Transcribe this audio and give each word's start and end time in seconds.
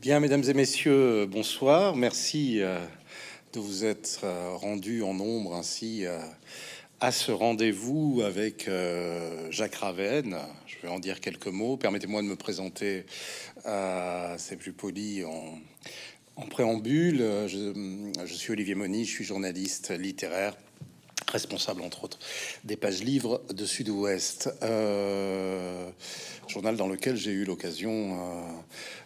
Bien, 0.00 0.18
mesdames 0.18 0.44
et 0.48 0.54
messieurs, 0.54 1.26
bonsoir. 1.26 1.94
Merci 1.94 2.62
euh, 2.62 2.78
de 3.52 3.60
vous 3.60 3.84
être 3.84 4.20
euh, 4.24 4.54
rendus 4.54 5.02
en 5.02 5.12
nombre 5.12 5.54
ainsi 5.54 6.06
euh, 6.06 6.18
à 7.00 7.12
ce 7.12 7.30
rendez-vous 7.30 8.22
avec 8.24 8.70
Jacques 9.50 9.74
Ravenne. 9.74 10.38
Je 10.66 10.76
vais 10.80 10.88
en 10.88 11.00
dire 11.00 11.20
quelques 11.20 11.48
mots. 11.48 11.76
Permettez-moi 11.76 12.22
de 12.22 12.28
me 12.28 12.36
présenter, 12.36 13.04
c'est 14.38 14.56
plus 14.56 14.72
poli, 14.72 15.22
en, 15.24 16.46
préambule. 16.48 17.18
Je, 17.46 18.14
je, 18.24 18.34
suis 18.34 18.52
Olivier 18.52 18.74
Moni, 18.74 19.04
je 19.04 19.10
suis 19.10 19.24
journaliste 19.24 19.90
littéraire 19.90 20.56
responsable 21.30 21.82
entre 21.82 22.04
autres 22.04 22.18
des 22.64 22.76
pages 22.76 23.02
livres 23.02 23.40
de 23.52 23.64
Sud-Ouest, 23.64 24.50
euh, 24.62 25.88
journal 26.48 26.76
dans 26.76 26.88
lequel 26.88 27.16
j'ai 27.16 27.30
eu 27.30 27.44
l'occasion 27.44 28.18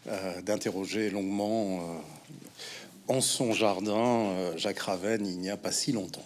euh, 0.07 0.11
euh, 0.11 0.43
d'interroger 0.43 1.11
longuement 1.11 2.03
en 3.07 3.21
son 3.21 3.53
jardin 3.53 4.33
Jacques 4.57 4.79
Ravenne 4.79 5.27
il 5.27 5.39
n'y 5.39 5.51
a 5.51 5.57
pas 5.57 5.73
si 5.73 5.93
longtemps. 5.93 6.25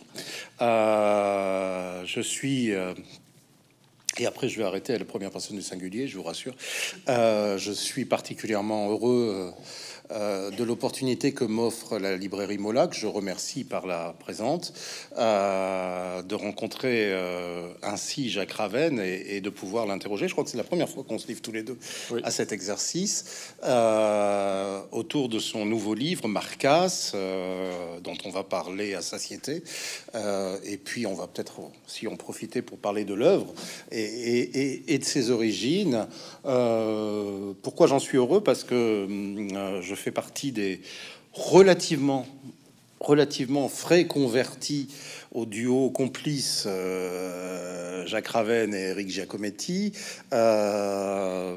je 0.60 2.20
suis 2.22 2.72
et 4.20 4.26
après, 4.26 4.48
je 4.48 4.58
vais 4.58 4.64
arrêter 4.64 4.94
à 4.94 4.98
la 4.98 5.04
première 5.04 5.30
personne 5.30 5.56
du 5.56 5.62
singulier, 5.62 6.08
je 6.08 6.16
vous 6.16 6.24
rassure. 6.24 6.54
je 7.06 7.72
suis 7.72 8.04
particulièrement 8.04 8.90
heureux 8.90 9.52
euh, 10.10 10.50
de 10.50 10.64
l'opportunité 10.64 11.32
que 11.32 11.44
m'offre 11.44 11.98
la 11.98 12.16
librairie 12.16 12.56
Mola, 12.56 12.86
que 12.86 12.96
je 12.96 13.06
remercie 13.06 13.64
par 13.64 13.86
la 13.86 14.14
présente, 14.18 14.72
euh, 15.18 16.22
de 16.22 16.34
rencontrer 16.34 17.12
euh, 17.12 17.68
ainsi 17.82 18.30
Jacques 18.30 18.52
Ravenne 18.52 19.00
et, 19.00 19.42
de 19.42 19.50
pouvoir 19.50 19.86
l'interroger. 19.86 20.26
Je 20.26 20.32
crois 20.32 20.44
que 20.44 20.50
c'est 20.50 20.56
la 20.56 20.64
première 20.64 20.88
fois 20.88 21.04
qu'on 21.04 21.18
se 21.18 21.28
livre 21.28 21.42
tous 21.42 21.52
les 21.52 21.62
deux 21.62 21.76
à 22.22 22.30
cet 22.30 22.52
exercice 22.52 23.52
autour 24.92 25.28
de 25.28 25.38
son 25.38 25.66
nouveau 25.66 25.94
livre, 25.94 26.26
Marcas, 26.26 27.12
dont 28.02 28.16
on 28.24 28.30
va 28.30 28.42
parler 28.42 28.94
à 28.94 29.02
satiété. 29.02 29.62
et 30.64 30.76
puis, 30.78 31.06
on 31.06 31.14
va 31.14 31.26
peut-être 31.26 31.60
si 31.86 32.08
on 32.08 32.16
profiter 32.16 32.62
pour 32.62 32.78
parler 32.78 33.04
de 33.04 33.14
l'œuvre 33.14 33.52
et, 33.92 34.92
et, 34.92 34.98
de 34.98 35.04
ses 35.04 35.30
origines. 35.30 36.06
pourquoi 36.42 37.86
j'en 37.86 38.00
suis 38.00 38.16
heureux? 38.16 38.40
Parce 38.42 38.64
que 38.64 39.06
je 39.82 39.94
fait 39.98 40.10
partie 40.10 40.52
des 40.52 40.80
relativement 41.32 42.26
relativement 43.00 43.68
frais 43.68 44.06
convertis 44.06 44.88
au 45.32 45.46
duo 45.46 45.90
complice 45.90 46.64
euh, 46.66 48.04
Jacques 48.06 48.28
Raven 48.28 48.74
et 48.74 48.88
Eric 48.88 49.08
Giacometti. 49.08 49.92
Euh, 50.32 51.56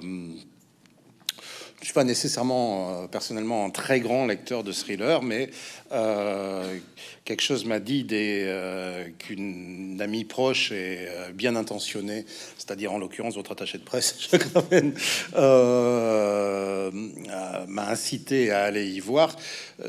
je 1.81 1.87
suis 1.87 1.93
pas 1.93 2.03
nécessairement 2.03 3.03
euh, 3.03 3.07
personnellement 3.07 3.65
un 3.65 3.71
très 3.71 3.99
grand 3.99 4.27
lecteur 4.27 4.63
de 4.63 4.71
thriller, 4.71 5.23
mais 5.23 5.49
euh, 5.91 6.77
quelque 7.25 7.41
chose 7.41 7.65
m'a 7.65 7.79
dit 7.79 8.05
euh, 8.11 9.07
qu'une 9.17 9.99
amie 9.99 10.23
proche 10.23 10.71
et 10.71 11.07
bien 11.33 11.55
intentionnée, 11.55 12.25
c'est-à-dire 12.57 12.93
en 12.93 12.99
l'occurrence 12.99 13.35
votre 13.35 13.51
attaché 13.51 13.79
de 13.79 13.83
presse, 13.83 14.29
m'a 17.67 17.89
incité 17.89 18.51
à 18.51 18.63
aller 18.63 18.87
y 18.87 18.99
voir. 18.99 19.35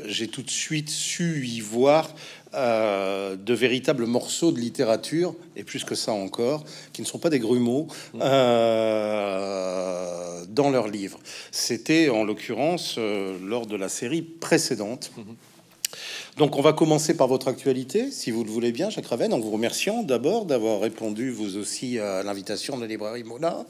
J'ai 0.05 0.27
tout 0.27 0.41
de 0.41 0.49
suite 0.49 0.89
su 0.89 1.45
y 1.45 1.61
voir 1.61 2.09
euh, 2.55 3.35
de 3.35 3.53
véritables 3.53 4.05
morceaux 4.05 4.51
de 4.51 4.59
littérature, 4.59 5.33
et 5.55 5.63
plus 5.63 5.83
que 5.83 5.95
ça 5.95 6.11
encore, 6.11 6.63
qui 6.91 7.01
ne 7.01 7.07
sont 7.07 7.17
pas 7.17 7.31
des 7.31 7.39
grumeaux, 7.39 7.87
euh, 8.21 9.25
dans 10.49 10.69
leurs 10.69 10.87
livres. 10.87 11.19
C'était 11.51 12.09
en 12.09 12.23
l'occurrence 12.23 12.95
euh, 12.99 13.37
lors 13.43 13.65
de 13.65 13.75
la 13.75 13.89
série 13.89 14.21
précédente. 14.21 15.11
Donc 16.37 16.55
on 16.57 16.61
va 16.61 16.73
commencer 16.73 17.17
par 17.17 17.27
votre 17.27 17.47
actualité, 17.47 18.11
si 18.11 18.29
vous 18.29 18.43
le 18.43 18.51
voulez 18.51 18.71
bien, 18.71 18.91
Jacques 18.91 19.07
Raven, 19.07 19.33
en 19.33 19.39
vous 19.39 19.51
remerciant 19.51 20.03
d'abord 20.03 20.45
d'avoir 20.45 20.79
répondu 20.79 21.31
vous 21.31 21.57
aussi 21.57 21.97
à 21.99 22.21
l'invitation 22.23 22.75
de 22.75 22.81
la 22.81 22.87
librairie 22.87 23.23
Mona. 23.23 23.65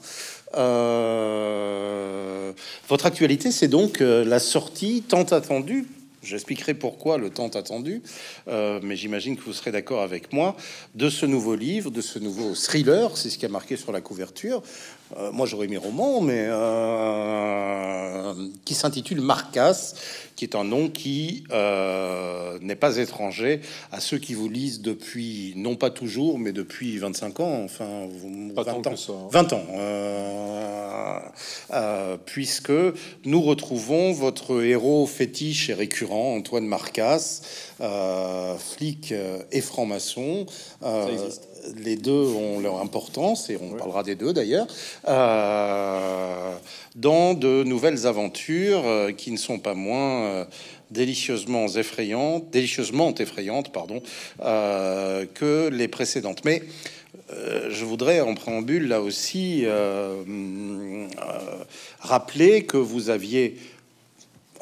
votre 2.88 3.06
actualité, 3.06 3.50
c'est 3.50 3.68
donc 3.68 4.00
la 4.00 4.38
sortie 4.38 5.02
tant 5.06 5.24
attendue 5.24 5.86
J'expliquerai 6.24 6.74
pourquoi 6.74 7.18
le 7.18 7.30
temps 7.30 7.48
attendu, 7.48 8.02
euh, 8.48 8.80
mais 8.82 8.96
j'imagine 8.96 9.36
que 9.36 9.42
vous 9.42 9.52
serez 9.52 9.72
d'accord 9.72 10.02
avec 10.02 10.32
moi, 10.32 10.56
de 10.94 11.08
ce 11.08 11.26
nouveau 11.26 11.54
livre, 11.54 11.90
de 11.90 12.00
ce 12.00 12.18
nouveau 12.18 12.54
thriller, 12.54 13.16
c'est 13.16 13.30
ce 13.30 13.38
qui 13.38 13.46
a 13.46 13.48
marqué 13.48 13.76
sur 13.76 13.92
la 13.92 14.00
couverture. 14.00 14.62
Euh, 15.16 15.30
moi 15.32 15.46
j'aurais 15.46 15.68
mis 15.68 15.76
roman, 15.76 16.20
mais 16.20 16.46
euh, 16.48 18.34
qui 18.64 18.74
s'intitule 18.74 19.20
Marcas, 19.20 19.94
qui 20.36 20.44
est 20.44 20.56
un 20.56 20.64
nom 20.64 20.88
qui 20.88 21.44
n'est 22.60 22.76
pas 22.76 22.96
étranger 22.96 23.60
à 23.92 24.00
ceux 24.00 24.18
qui 24.18 24.34
vous 24.34 24.48
lisent 24.48 24.80
depuis, 24.80 25.52
non 25.56 25.76
pas 25.76 25.90
toujours, 25.90 26.38
mais 26.38 26.52
depuis 26.52 26.98
25 26.98 27.40
ans, 27.40 27.62
enfin 27.64 28.08
20 28.64 28.86
ans. 28.86 29.28
20 29.30 29.52
hein. 29.52 29.58
ans, 31.70 32.18
puisque 32.24 32.72
nous 33.24 33.42
retrouvons 33.42 34.12
votre 34.12 34.62
héros 34.62 35.06
fétiche 35.06 35.70
et 35.70 35.74
récurrent 35.74 36.34
Antoine 36.36 36.66
Marcas, 36.66 37.42
euh, 37.80 38.56
flic 38.56 39.10
euh, 39.10 39.42
et 39.50 39.60
franc-maçon. 39.60 40.46
Euh, 40.82 41.28
les 41.76 41.96
deux 41.96 42.12
ont 42.12 42.60
leur 42.60 42.80
importance 42.80 43.50
et 43.50 43.58
on 43.60 43.76
parlera 43.76 44.02
des 44.02 44.14
deux 44.14 44.32
d'ailleurs. 44.32 44.66
dans 46.94 47.34
de 47.34 47.64
nouvelles 47.64 48.06
aventures 48.06 48.84
qui 49.16 49.30
ne 49.30 49.36
sont 49.36 49.58
pas 49.58 49.74
moins 49.74 50.46
délicieusement 50.90 51.66
effrayantes, 51.68 52.50
délicieusement 52.50 53.14
effrayantes, 53.14 53.72
pardon, 53.72 54.02
que 54.38 55.68
les 55.68 55.88
précédentes. 55.88 56.44
Mais 56.44 56.62
je 57.70 57.84
voudrais 57.84 58.20
en 58.20 58.34
préambule 58.34 58.88
là 58.88 59.00
aussi 59.00 59.64
rappeler 62.00 62.64
que 62.64 62.76
vous 62.76 63.10
aviez 63.10 63.56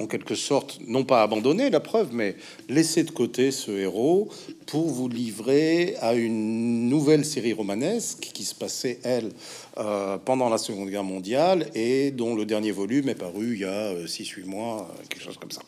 en 0.03 0.07
quelque 0.07 0.35
sorte, 0.35 0.79
non 0.87 1.05
pas 1.05 1.23
abandonner 1.23 1.71
la 1.71 1.81
preuve, 1.81 2.09
mais 2.13 2.37
laisser 2.69 3.05
de 3.05 3.11
côté 3.11 3.53
ce 3.53 3.71
héros 3.71 4.29
pour 4.67 4.89
vous 4.89 5.09
livrer 5.09 5.95
à 6.01 6.15
une 6.15 6.89
nouvelle 6.89 7.25
série 7.25 7.53
romanesque 7.53 8.31
qui 8.33 8.45
se 8.45 8.55
passait, 8.55 8.99
elle, 9.05 9.31
euh, 9.79 10.19
pendant 10.19 10.49
la 10.49 10.59
Seconde 10.59 10.91
Guerre 10.91 11.05
mondiale 11.05 11.71
et 11.75 12.11
dont 12.11 12.35
le 12.35 12.45
dernier 12.45 12.73
volume 12.73 13.09
est 13.09 13.15
paru 13.15 13.55
il 13.55 13.61
y 13.61 13.65
a 13.65 13.95
6-8 14.07 14.41
euh, 14.41 14.47
mois, 14.47 14.91
euh, 14.91 15.03
quelque 15.09 15.23
chose 15.23 15.39
comme 15.39 15.53
ça. 15.53 15.63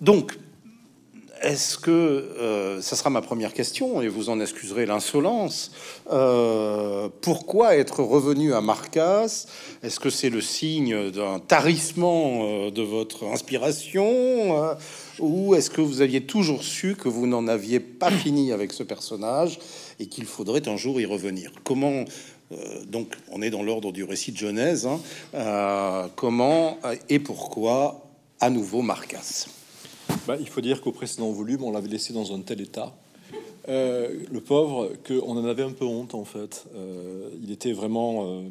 Donc, 0.00 0.36
est-ce 1.42 1.78
que 1.78 1.90
euh, 1.90 2.80
ça 2.80 2.96
sera 2.96 3.10
ma 3.10 3.20
première 3.20 3.52
question 3.52 4.00
et 4.00 4.08
vous 4.08 4.30
en 4.30 4.40
excuserez 4.40 4.86
l'insolence 4.86 5.70
euh, 6.10 7.08
Pourquoi 7.20 7.76
être 7.76 8.02
revenu 8.02 8.54
à 8.54 8.60
Marcas? 8.60 9.46
Est-ce 9.82 10.00
que 10.00 10.10
c'est 10.10 10.30
le 10.30 10.40
signe 10.40 11.10
d'un 11.10 11.38
tarissement 11.38 12.40
euh, 12.42 12.70
de 12.70 12.82
votre 12.82 13.24
inspiration 13.24 14.76
ou 15.18 15.54
est-ce 15.54 15.70
que 15.70 15.80
vous 15.80 16.00
aviez 16.00 16.22
toujours 16.22 16.62
su 16.62 16.94
que 16.94 17.08
vous 17.08 17.26
n'en 17.26 17.48
aviez 17.48 17.80
pas 17.80 18.10
fini 18.10 18.52
avec 18.52 18.72
ce 18.72 18.82
personnage 18.82 19.58
et 19.98 20.06
qu'il 20.06 20.24
faudrait 20.24 20.68
un 20.68 20.76
jour 20.76 21.00
y 21.00 21.06
revenir? 21.06 21.52
Comment 21.64 22.04
donc 22.86 23.12
on 23.32 23.42
est 23.42 23.50
dans 23.50 23.62
l'ordre 23.62 23.90
du 23.90 24.04
récit 24.04 24.30
de 24.30 24.36
Genèse. 24.36 24.86
Hein, 25.34 26.08
comment 26.14 26.78
et 27.08 27.18
pourquoi 27.18 28.06
à 28.40 28.50
nouveau 28.50 28.82
Marcas? 28.82 29.46
Bah, 30.26 30.36
il 30.40 30.48
faut 30.48 30.60
dire 30.60 30.80
qu'au 30.80 30.92
précédent 30.92 31.30
volume, 31.30 31.62
on 31.62 31.70
l'avait 31.70 31.88
laissé 31.88 32.12
dans 32.12 32.34
un 32.34 32.40
tel 32.40 32.60
état, 32.60 32.92
euh, 33.68 34.24
le 34.30 34.40
pauvre, 34.40 34.92
qu'on 35.06 35.36
en 35.36 35.44
avait 35.44 35.62
un 35.62 35.72
peu 35.72 35.84
honte 35.84 36.14
en 36.14 36.24
fait. 36.24 36.66
Euh, 36.74 37.30
il 37.42 37.50
était 37.50 37.72
vraiment 37.72 38.24
euh, 38.26 38.42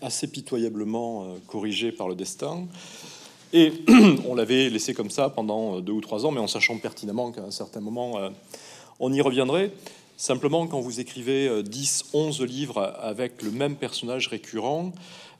assez 0.00 0.26
pitoyablement 0.26 1.36
corrigé 1.46 1.92
par 1.92 2.08
le 2.08 2.14
destin. 2.14 2.66
Et 3.52 3.72
on 4.28 4.34
l'avait 4.34 4.70
laissé 4.70 4.94
comme 4.94 5.10
ça 5.10 5.28
pendant 5.28 5.80
deux 5.80 5.92
ou 5.92 6.00
trois 6.00 6.24
ans, 6.24 6.30
mais 6.30 6.40
en 6.40 6.46
sachant 6.46 6.78
pertinemment 6.78 7.32
qu'à 7.32 7.42
un 7.42 7.50
certain 7.50 7.80
moment, 7.80 8.18
on 8.98 9.12
y 9.12 9.20
reviendrait. 9.20 9.72
Simplement, 10.16 10.66
quand 10.66 10.80
vous 10.80 11.00
écrivez 11.00 11.62
10, 11.62 12.04
11 12.14 12.42
livres 12.42 12.94
avec 13.00 13.42
le 13.42 13.50
même 13.50 13.76
personnage 13.76 14.28
récurrent, 14.28 14.92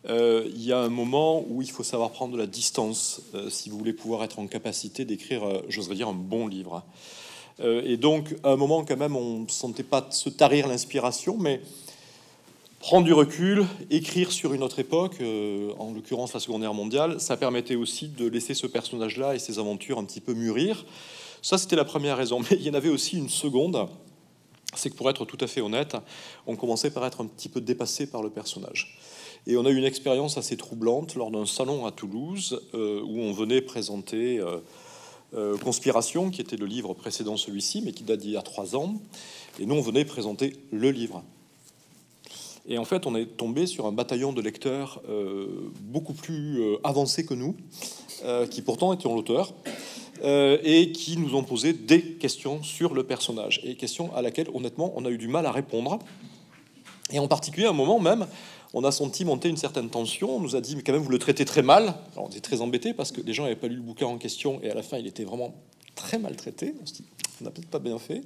euh, 0.09 0.45
il 0.55 0.63
y 0.65 0.73
a 0.73 0.79
un 0.79 0.89
moment 0.89 1.45
où 1.49 1.63
il 1.63 1.71
faut 1.71 1.85
savoir 1.85 2.11
prendre 2.11 2.33
de 2.33 2.39
la 2.39 2.47
distance 2.47 3.23
euh, 3.35 3.51
si 3.51 3.71
vous 3.71 3.79
voulez 3.79 3.93
pouvoir 3.93 4.25
être 4.25 4.39
en 4.39 4.47
capacité 4.47 5.05
d'écrire, 5.05 5.45
euh, 5.45 5.63
j'oserais 5.69 5.95
dire, 5.95 6.09
un 6.09 6.15
bon 6.15 6.49
livre. 6.49 6.83
et 7.63 7.97
donc, 7.97 8.35
à 8.43 8.51
un 8.51 8.57
moment, 8.57 8.85
quand 8.85 8.97
même, 8.97 9.15
on 9.15 9.41
ne 9.41 9.49
sentait 9.49 9.85
pas 9.85 10.09
se 10.11 10.29
tarir 10.29 10.67
l'inspiration, 10.67 11.37
mais 11.39 11.61
prendre 12.81 13.05
du 13.05 13.13
recul, 13.13 13.65
écrire 13.91 14.33
sur 14.33 14.53
une 14.53 14.65
autre 14.65 14.81
époque, 14.81 15.19
en 15.79 15.93
l'occurrence 15.93 16.33
la 16.33 16.41
Seconde 16.41 16.63
Guerre 16.63 16.75
mondiale, 16.75 17.21
ça 17.21 17.37
permettait 17.37 17.77
aussi 17.77 18.09
de 18.09 18.27
laisser 18.27 18.55
ce 18.55 18.67
personnage-là 18.67 19.37
et 19.37 19.39
ses 19.39 19.61
aventures 19.61 19.99
un 19.99 20.05
petit 20.05 20.21
peu 20.21 20.35
mûrir. 20.35 20.85
Ça, 21.41 21.57
c'était 21.57 21.77
la 21.77 21.85
première 21.85 22.17
raison. 22.17 22.41
Mais 22.51 22.57
il 22.57 22.63
y 22.63 22.71
en 22.71 22.75
avait 22.75 22.89
aussi 22.89 23.17
une 23.17 23.29
seconde 23.29 23.87
c'est 24.75 24.91
que 24.91 24.97
pour 24.97 25.09
être 25.11 25.25
tout 25.25 25.39
à 25.41 25.47
fait 25.47 25.61
honnête, 25.61 25.97
on 26.47 26.57
commençait 26.57 26.91
par 26.91 27.05
être 27.05 27.21
un 27.21 27.27
petit 27.27 27.49
peu 27.49 27.61
dépassé 27.61 28.07
par 28.07 28.23
le 28.23 28.31
personnage. 28.31 28.97
Et 29.47 29.57
on 29.57 29.65
a 29.65 29.71
eu 29.71 29.77
une 29.77 29.85
expérience 29.85 30.39
assez 30.39 30.57
troublante 30.57 31.17
lors 31.17 31.33
d'un 31.33 31.47
salon 31.47 31.85
à 31.85 31.91
Toulouse 31.91 32.63
euh, 32.75 33.03
où 33.03 33.19
on 33.19 33.33
venait 33.33 33.61
présenter 33.61 34.39
euh, 34.39 34.59
euh, 35.35 35.59
Conspiration, 35.59 36.31
qui 36.31 36.41
était 36.41 36.57
le 36.57 36.67
livre 36.67 36.95
précédent 36.95 37.37
celui-ci, 37.37 37.83
mais 37.83 37.91
qui 37.91 38.05
date 38.05 38.21
d'il 38.21 38.31
y 38.31 38.37
a 38.37 38.43
trois 38.43 38.77
ans. 38.77 38.95
Et 39.59 39.67
nous, 39.67 39.75
on 39.75 39.81
venait 39.81 40.05
présenter 40.05 40.57
le 40.71 40.93
livre. 40.93 41.25
Et 42.69 42.79
en 42.79 42.85
fait, 42.85 43.05
on 43.07 43.17
est 43.17 43.27
tombé 43.37 43.67
sur 43.67 43.87
un 43.87 43.93
bataillon 43.93 44.33
de 44.33 44.41
lecteurs 44.41 45.03
beaucoup 45.81 46.13
plus 46.13 46.63
avancé 46.85 47.27
que 47.27 47.35
nous, 47.35 47.57
qui 48.53 48.63
pourtant 48.63 48.93
étaient 48.93 49.09
l'auteur, 49.09 49.53
et 50.23 50.93
qui 50.93 51.17
nous 51.17 51.35
ont 51.35 51.43
posé 51.43 51.73
des 51.73 52.03
questions 52.03 52.63
sur 52.63 52.95
le 52.95 53.03
personnage, 53.03 53.61
et 53.65 53.75
questions 53.75 54.15
à 54.15 54.23
laquelle, 54.23 54.47
honnêtement, 54.55 54.93
on 54.95 55.05
a 55.05 55.11
eu 55.11 55.19
du 55.19 55.27
mal 55.27 55.45
à 55.45 55.51
répondre. 55.51 55.99
Et 57.13 57.19
en 57.19 57.27
particulier, 57.27 57.67
à 57.67 57.71
un 57.71 57.75
moment 57.75 57.99
même, 57.99 58.29
on 58.75 58.85
a 58.85 58.93
senti 58.93 59.25
monter 59.25 59.49
une 59.49 59.57
certaine 59.57 59.91
tension. 59.91 60.37
On 60.37 60.41
nous 60.41 60.57
a 60.57 60.61
dit, 60.61 60.77
mais 60.77 60.83
quand 60.83 60.93
même, 60.93 61.03
vous 61.03 61.11
le 61.11 61.19
traitez 61.19 61.45
très 61.45 61.63
mal. 61.63 61.95
on 62.17 62.29
était 62.29 62.41
très 62.41 62.61
embêtés 62.61 62.95
parce 62.95 63.13
que 63.13 63.21
les 63.21 63.35
gens 63.35 63.45
n'avaient 63.45 63.57
pas 63.57 63.69
lu 63.69 63.77
le 63.77 63.83
bouquin 63.83 64.07
en 64.07 64.19
question 64.19 64.61
et 64.63 64.71
à 64.71 64.75
la 64.75 64.83
fin, 64.83 64.99
il 64.99 65.07
était 65.07 65.25
vraiment 65.25 65.55
très 65.95 66.19
mal 66.19 66.37
traité. 66.37 66.75
On 67.41 67.45
n'a 67.45 67.51
peut-être 67.51 67.69
pas 67.69 67.79
bien 67.79 67.99
fait. 67.99 68.23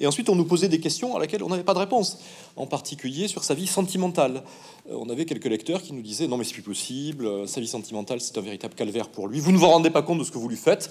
Et 0.00 0.06
ensuite, 0.06 0.28
on 0.28 0.34
nous 0.34 0.44
posait 0.44 0.68
des 0.68 0.80
questions 0.80 1.16
à 1.16 1.18
laquelle 1.18 1.42
on 1.42 1.48
n'avait 1.48 1.64
pas 1.64 1.74
de 1.74 1.78
réponse, 1.78 2.18
en 2.54 2.66
particulier 2.66 3.28
sur 3.28 3.44
sa 3.44 3.54
vie 3.54 3.66
sentimentale. 3.66 4.42
Euh, 4.90 4.96
on 4.96 5.08
avait 5.10 5.24
quelques 5.24 5.46
lecteurs 5.46 5.82
qui 5.82 5.92
nous 5.92 6.02
disaient 6.02 6.28
non, 6.28 6.36
mais 6.36 6.44
c'est 6.44 6.52
plus 6.52 6.62
possible, 6.62 7.26
euh, 7.26 7.46
sa 7.46 7.60
vie 7.60 7.66
sentimentale, 7.66 8.20
c'est 8.20 8.38
un 8.38 8.42
véritable 8.42 8.74
calvaire 8.74 9.08
pour 9.08 9.28
lui. 9.28 9.40
Vous 9.40 9.52
ne 9.52 9.58
vous 9.58 9.66
rendez 9.66 9.90
pas 9.90 10.02
compte 10.02 10.18
de 10.18 10.24
ce 10.24 10.30
que 10.30 10.38
vous 10.38 10.48
lui 10.48 10.56
faites. 10.56 10.90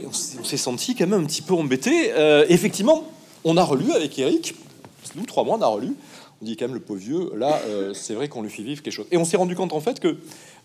Et 0.00 0.06
on 0.06 0.12
s'est 0.12 0.56
senti 0.56 0.94
quand 0.94 1.06
même 1.06 1.22
un 1.22 1.26
petit 1.26 1.42
peu 1.42 1.54
embêté. 1.54 2.12
Euh, 2.12 2.44
effectivement, 2.48 3.04
on 3.44 3.56
a 3.56 3.64
relu 3.64 3.92
avec 3.92 4.18
Eric, 4.18 4.54
nous 5.14 5.24
trois 5.24 5.44
mois, 5.44 5.56
on 5.56 5.62
a 5.62 5.66
relu 5.66 5.94
on 6.40 6.44
dit 6.44 6.56
quand 6.56 6.66
même 6.66 6.74
le 6.74 6.80
pauvre 6.80 7.00
vieux, 7.00 7.30
là, 7.34 7.60
euh, 7.66 7.94
c'est 7.94 8.14
vrai 8.14 8.28
qu'on 8.28 8.42
lui 8.42 8.50
fait 8.50 8.62
vivre 8.62 8.82
quelque 8.82 8.92
chose. 8.92 9.06
Et 9.10 9.16
on 9.16 9.24
s'est 9.24 9.36
rendu 9.36 9.56
compte 9.56 9.72
en 9.72 9.80
fait 9.80 10.00
que 10.00 10.18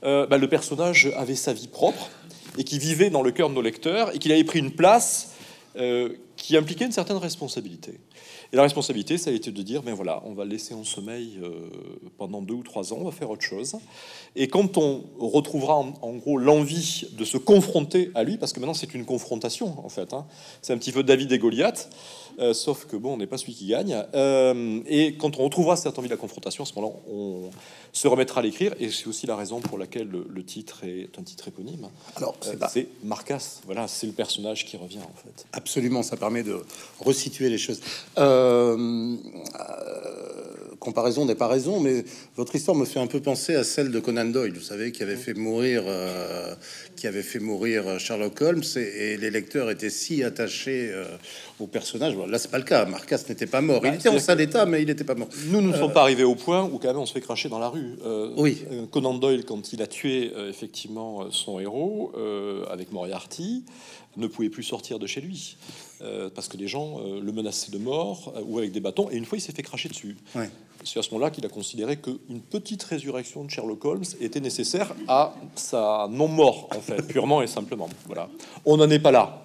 euh, 0.03 0.27
bah, 0.27 0.38
le 0.38 0.47
personnage 0.47 1.12
avait 1.15 1.35
sa 1.35 1.53
vie 1.53 1.68
propre 1.68 2.09
et 2.57 2.63
qui 2.63 2.79
vivait 2.79 3.09
dans 3.09 3.21
le 3.21 3.31
cœur 3.31 3.50
de 3.50 3.56
nos 3.56 3.62
lecteurs 3.62 4.13
et 4.13 4.19
qu'il 4.19 4.31
avait 4.31 4.44
pris 4.44 4.59
une 4.59 4.71
place 4.71 5.31
euh, 5.77 6.09
qui 6.35 6.57
impliquait 6.57 6.85
une 6.85 6.91
certaine 6.91 7.18
responsabilité. 7.18 8.00
Et 8.51 8.57
la 8.57 8.63
responsabilité, 8.63 9.18
ça 9.18 9.29
a 9.29 9.33
été 9.33 9.51
de 9.51 9.62
dire, 9.62 9.81
ben 9.81 9.94
voilà, 9.94 10.21
on 10.25 10.33
va 10.33 10.44
le 10.44 10.50
laisser 10.50 10.73
en 10.73 10.83
sommeil 10.83 11.39
pendant 12.17 12.41
deux 12.41 12.56
ou 12.56 12.63
trois 12.63 12.91
ans, 12.91 12.97
on 13.00 13.06
va 13.06 13.12
faire 13.12 13.29
autre 13.29 13.44
chose. 13.44 13.77
Et 14.35 14.50
quand 14.50 14.77
on 14.77 15.06
retrouvera 15.19 15.75
en, 15.75 16.15
gros 16.15 16.38
l'envie 16.38 17.07
de 17.13 17.24
se 17.24 17.38
confronter 17.38 18.12
à 18.13 18.24
lui, 18.24 18.38
parce 18.38 18.51
que 18.51 18.59
maintenant 18.59 18.74
c'est 18.74 18.94
une 18.94 19.06
confrontation 19.06 19.77
en 19.85 19.88
fait, 19.88 20.13
hein, 20.13 20.25
c'est 20.62 20.74
un 20.74 20.77
petit 20.77 20.91
peu 20.91 21.03
David 21.03 21.31
et 21.31 21.39
Goliath, 21.39 21.89
euh, 22.41 22.53
sauf 22.53 22.85
que 22.85 22.95
bon, 22.95 23.13
on 23.13 23.17
n'est 23.17 23.27
pas 23.27 23.38
celui 23.38 23.53
qui 23.53 23.67
gagne. 23.67 24.03
Euh, 24.15 24.81
et 24.88 25.15
quand 25.15 25.38
on 25.38 25.43
retrouvera 25.43 25.75
cette 25.75 25.97
envie 25.99 26.07
de 26.07 26.13
la 26.13 26.17
confrontation, 26.17 26.63
à 26.63 26.67
ce 26.67 26.73
moment-là, 26.75 26.93
on 27.11 27.49
se 27.93 28.07
remettra 28.07 28.39
à 28.41 28.43
l'écrire. 28.43 28.73
Et 28.79 28.89
c'est 28.89 29.07
aussi 29.07 29.27
la 29.27 29.35
raison 29.35 29.59
pour 29.59 29.77
laquelle 29.77 30.07
le, 30.07 30.43
titre 30.43 30.83
est 30.83 31.19
un 31.19 31.23
titre 31.23 31.47
éponyme. 31.47 31.88
Alors, 32.15 32.35
c'est 32.41 32.81
euh, 32.81 32.85
Marcas. 33.03 33.61
Voilà, 33.65 33.88
c'est 33.88 34.07
le 34.07 34.13
personnage 34.13 34.65
qui 34.65 34.75
revient 34.77 34.99
en 34.99 35.15
fait. 35.15 35.45
Absolument, 35.53 36.01
ça 36.01 36.17
permet 36.17 36.43
de 36.43 36.61
resituer 36.99 37.49
les 37.49 37.59
choses 37.59 37.81
comparaison 40.81 41.25
n'est 41.25 41.36
pas 41.36 41.48
raison, 41.48 41.80
mais 41.80 42.04
votre 42.36 42.56
histoire 42.56 42.75
me 42.75 42.86
fait 42.86 43.00
un 43.00 43.06
peu 43.06 43.22
penser 43.22 43.54
à 43.54 43.63
celle 43.63 43.92
de 43.92 44.00
Conan 44.00 44.25
Doyle, 44.25 44.54
vous 44.54 44.62
savez, 44.62 44.92
qui 44.92 45.04
avait 45.04 45.16
fait 45.16 45.36
mourir, 45.36 45.83
euh, 45.86 46.56
qui 46.95 47.06
avait 47.06 47.22
fait 47.22 47.39
mourir 47.39 48.00
Sherlock 48.00 48.42
Holmes, 48.42 48.63
et, 48.75 49.16
les 49.16 49.30
lecteurs 49.30 49.69
étaient 49.69 49.92
si 49.92 50.24
attachés 50.24 50.89
euh, 50.92 51.06
au 51.60 51.68
personnage. 51.68 52.16
là, 52.28 52.39
c'est 52.39 52.50
pas 52.50 52.57
le 52.57 52.63
cas. 52.63 52.86
Marcas 52.86 53.24
n'était 53.30 53.45
pas 53.45 53.62
mort. 53.62 53.81
il 53.83 53.92
bah, 53.92 53.95
était 53.95 54.10
en 54.10 54.18
sale 54.18 54.42
état, 54.42 54.66
mais 54.66 54.81
il 54.81 54.88
n'était 54.88 55.04
pas 55.04 55.13
mort. 55.13 55.28
Nous, 55.45 55.62
nous 55.62 55.72
ne 55.72 55.78
sommes 55.78 55.94
pas 55.94 56.01
arrivés 56.01 56.24
au 56.24 56.36
point 56.36 56.63
où 56.63 56.80
quand 56.80 56.88
même 56.88 56.98
on 56.98 57.06
se 57.06 57.13
fait 57.13 57.22
cracher 57.22 57.48
dans 57.48 57.60
la 57.60 57.69
rue. 57.69 57.98
Euh, 58.04 58.31
oui. 58.38 58.63
Conan 58.89 59.13
Doyle, 59.13 59.45
quand 59.45 59.74
il 59.74 59.84
a 59.84 59.88
tué 59.88 60.31
effectivement 60.50 61.30
son 61.30 61.60
héros 61.60 62.12
avec 62.72 62.92
Moriarty, 62.92 63.66
ne 64.18 64.25
pouvait 64.25 64.50
plus 64.50 64.63
sortir 64.63 64.98
de 64.98 65.06
chez 65.06 65.22
lui. 65.22 65.57
parce 66.34 66.48
que 66.48 66.57
les 66.57 66.68
gens 66.68 67.00
le 67.00 67.31
menaçaient 67.31 67.72
de 67.72 67.77
mort 67.77 68.34
ou 68.48 68.57
avec 68.57 68.72
des 68.72 68.80
bâtons, 68.80 69.10
et 69.12 69.18
une 69.18 69.25
fois 69.25 69.38
il 69.38 69.42
s'est 69.42 69.54
fait 69.54 69.62
cracher 69.62 69.89
dessus. 69.89 70.18
Ouais. 70.36 70.50
C'est 70.83 71.00
à 71.00 71.04
ce 71.04 71.12
moment-là 71.12 71.31
qu'il 71.31 71.45
a 71.45 71.50
considéré 71.50 71.98
qu'une 71.98 72.42
petite 72.42 72.83
résurrection 72.83 73.44
de 73.44 73.50
Sherlock 73.50 73.86
Holmes 73.86 74.04
était 74.19 74.39
nécessaire 74.39 74.94
à 75.07 75.33
sa 75.56 76.07
non-mort, 76.10 76.69
en 76.75 76.81
fait, 76.81 77.01
purement 77.07 77.42
et 77.42 77.48
simplement. 77.48 77.89
Voilà. 78.07 78.30
On 78.66 78.78
n'en 78.78 78.89
est 78.89 79.00
pas 79.00 79.12
là. 79.12 79.44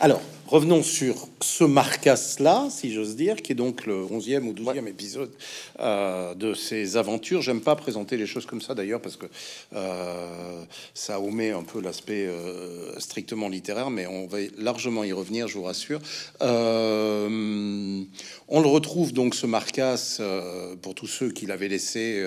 Alors, 0.00 0.20
revenons 0.48 0.82
sur 0.82 1.28
ce 1.42 1.64
Marcas-là, 1.64 2.68
si 2.70 2.92
j'ose 2.92 3.16
dire, 3.16 3.36
qui 3.36 3.52
est 3.52 3.54
donc 3.54 3.84
le 3.84 4.02
11e 4.02 4.44
ou 4.44 4.54
12e 4.54 4.86
épisode 4.86 5.30
euh, 5.78 6.34
de 6.34 6.54
ces 6.54 6.96
aventures. 6.96 7.42
J'aime 7.42 7.60
pas 7.60 7.76
présenter 7.76 8.16
les 8.16 8.26
choses 8.26 8.46
comme 8.46 8.62
ça 8.62 8.74
d'ailleurs, 8.74 9.02
parce 9.02 9.16
que 9.16 9.26
euh, 9.74 10.64
ça 10.94 11.20
omet 11.20 11.50
un 11.50 11.62
peu 11.62 11.82
l'aspect 11.82 12.26
euh, 12.26 12.98
strictement 12.98 13.50
littéraire, 13.50 13.90
mais 13.90 14.06
on 14.06 14.26
va 14.26 14.38
largement 14.56 15.04
y 15.04 15.12
revenir, 15.12 15.48
je 15.48 15.58
vous 15.58 15.64
rassure. 15.64 16.00
on 16.40 16.46
le 18.48 18.68
retrouve 18.68 19.12
donc, 19.12 19.34
ce 19.34 19.46
Marcas, 19.46 20.18
pour 20.80 20.94
tous 20.94 21.06
ceux 21.06 21.30
qui 21.30 21.44
l'avaient 21.44 21.68
laissé 21.68 22.24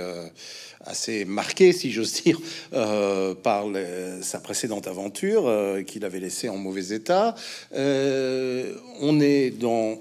assez 0.86 1.26
marqué, 1.26 1.74
si 1.74 1.92
j'ose 1.92 2.24
dire, 2.24 2.40
euh, 2.74 3.36
par 3.36 3.66
sa 4.22 4.40
précédente 4.40 4.88
aventure 4.88 5.48
euh, 5.48 5.84
qu'il 5.84 6.06
avait 6.06 6.20
laissé 6.20 6.50
en 6.50 6.58
mauvais 6.58 6.96
état. 6.96 7.36
Euh, 7.74 8.74
on 9.00 9.20
est 9.20 9.52
dans 9.52 10.00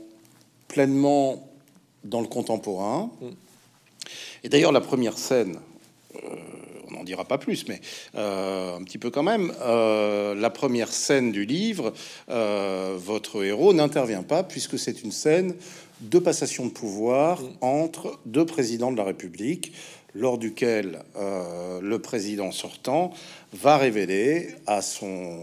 pleinement 0.69 1.49
dans 2.05 2.21
le 2.21 2.29
contemporain. 2.29 3.11
Et 4.43 4.49
d'ailleurs, 4.49 4.73
la 4.73 4.81
première 4.81 5.19
scène, 5.19 5.57
on 6.89 6.93
n'en 6.93 7.05
dira 7.05 7.25
pas 7.25 7.37
plus, 7.37 7.67
mais 7.69 7.81
un 8.15 8.83
petit 8.85 8.97
peu 8.97 9.11
quand 9.11 9.23
même, 9.23 9.53
la 9.61 10.51
première 10.51 10.93
scène 10.93 11.31
du 11.31 11.45
livre, 11.45 11.93
votre 12.29 13.45
héros 13.45 13.75
n'intervient 13.75 14.23
pas 14.23 14.43
puisque 14.43 14.79
c'est 14.79 15.03
une 15.03 15.13
scène 15.13 15.55
de 16.01 16.19
passation 16.19 16.67
de 16.67 16.71
pouvoir 16.71 17.41
entre 17.61 18.19
deux 18.25 18.47
présidents 18.47 18.93
de 18.93 18.97
la 18.97 19.05
République, 19.05 19.73
lors 20.15 20.39
duquel 20.39 21.03
euh, 21.17 21.81
le 21.81 21.99
président 21.99 22.53
sortant 22.53 23.13
va 23.53 23.77
révéler 23.77 24.55
à 24.67 24.83
son 24.83 25.39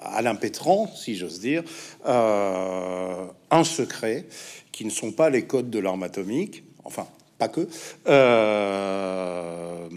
à 0.00 0.22
l'impétrant, 0.22 0.90
si 0.94 1.16
j'ose 1.16 1.40
dire, 1.40 1.62
euh, 2.06 3.26
un 3.50 3.64
secret 3.64 4.26
qui 4.72 4.84
ne 4.84 4.90
sont 4.90 5.12
pas 5.12 5.30
les 5.30 5.42
codes 5.42 5.70
de 5.70 5.78
l'arme 5.78 6.02
atomique, 6.02 6.62
enfin 6.84 7.06
pas 7.38 7.48
que, 7.48 7.68
euh, 8.08 9.88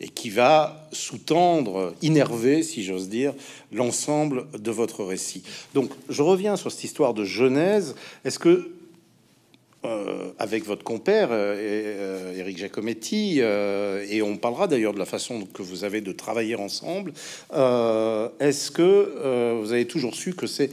et 0.00 0.08
qui 0.08 0.30
va 0.30 0.88
sous-tendre, 0.90 1.94
innerver, 2.00 2.62
si 2.62 2.82
j'ose 2.82 3.10
dire, 3.10 3.34
l'ensemble 3.72 4.46
de 4.58 4.70
votre 4.70 5.04
récit. 5.04 5.42
Donc, 5.74 5.90
je 6.08 6.22
reviens 6.22 6.56
sur 6.56 6.72
cette 6.72 6.84
histoire 6.84 7.12
de 7.12 7.24
Genèse. 7.24 7.94
Est-ce 8.24 8.38
que 8.38 8.70
euh, 9.84 10.32
avec 10.40 10.66
votre 10.66 10.82
compère 10.82 11.28
euh, 11.30 12.36
Eric 12.36 12.56
euh, 12.56 12.58
Giacometti, 12.58 13.38
et 13.38 14.22
on 14.22 14.36
parlera 14.36 14.66
d'ailleurs 14.66 14.92
de 14.92 14.98
la 14.98 15.04
façon 15.04 15.46
que 15.54 15.62
vous 15.62 15.84
avez 15.84 16.00
de 16.00 16.10
travailler 16.10 16.56
ensemble. 16.56 17.12
Est-ce 17.52 18.72
que 18.72 19.54
vous 19.60 19.72
avez 19.72 19.86
toujours 19.86 20.16
su 20.16 20.34
que 20.34 20.48
c'est 20.48 20.70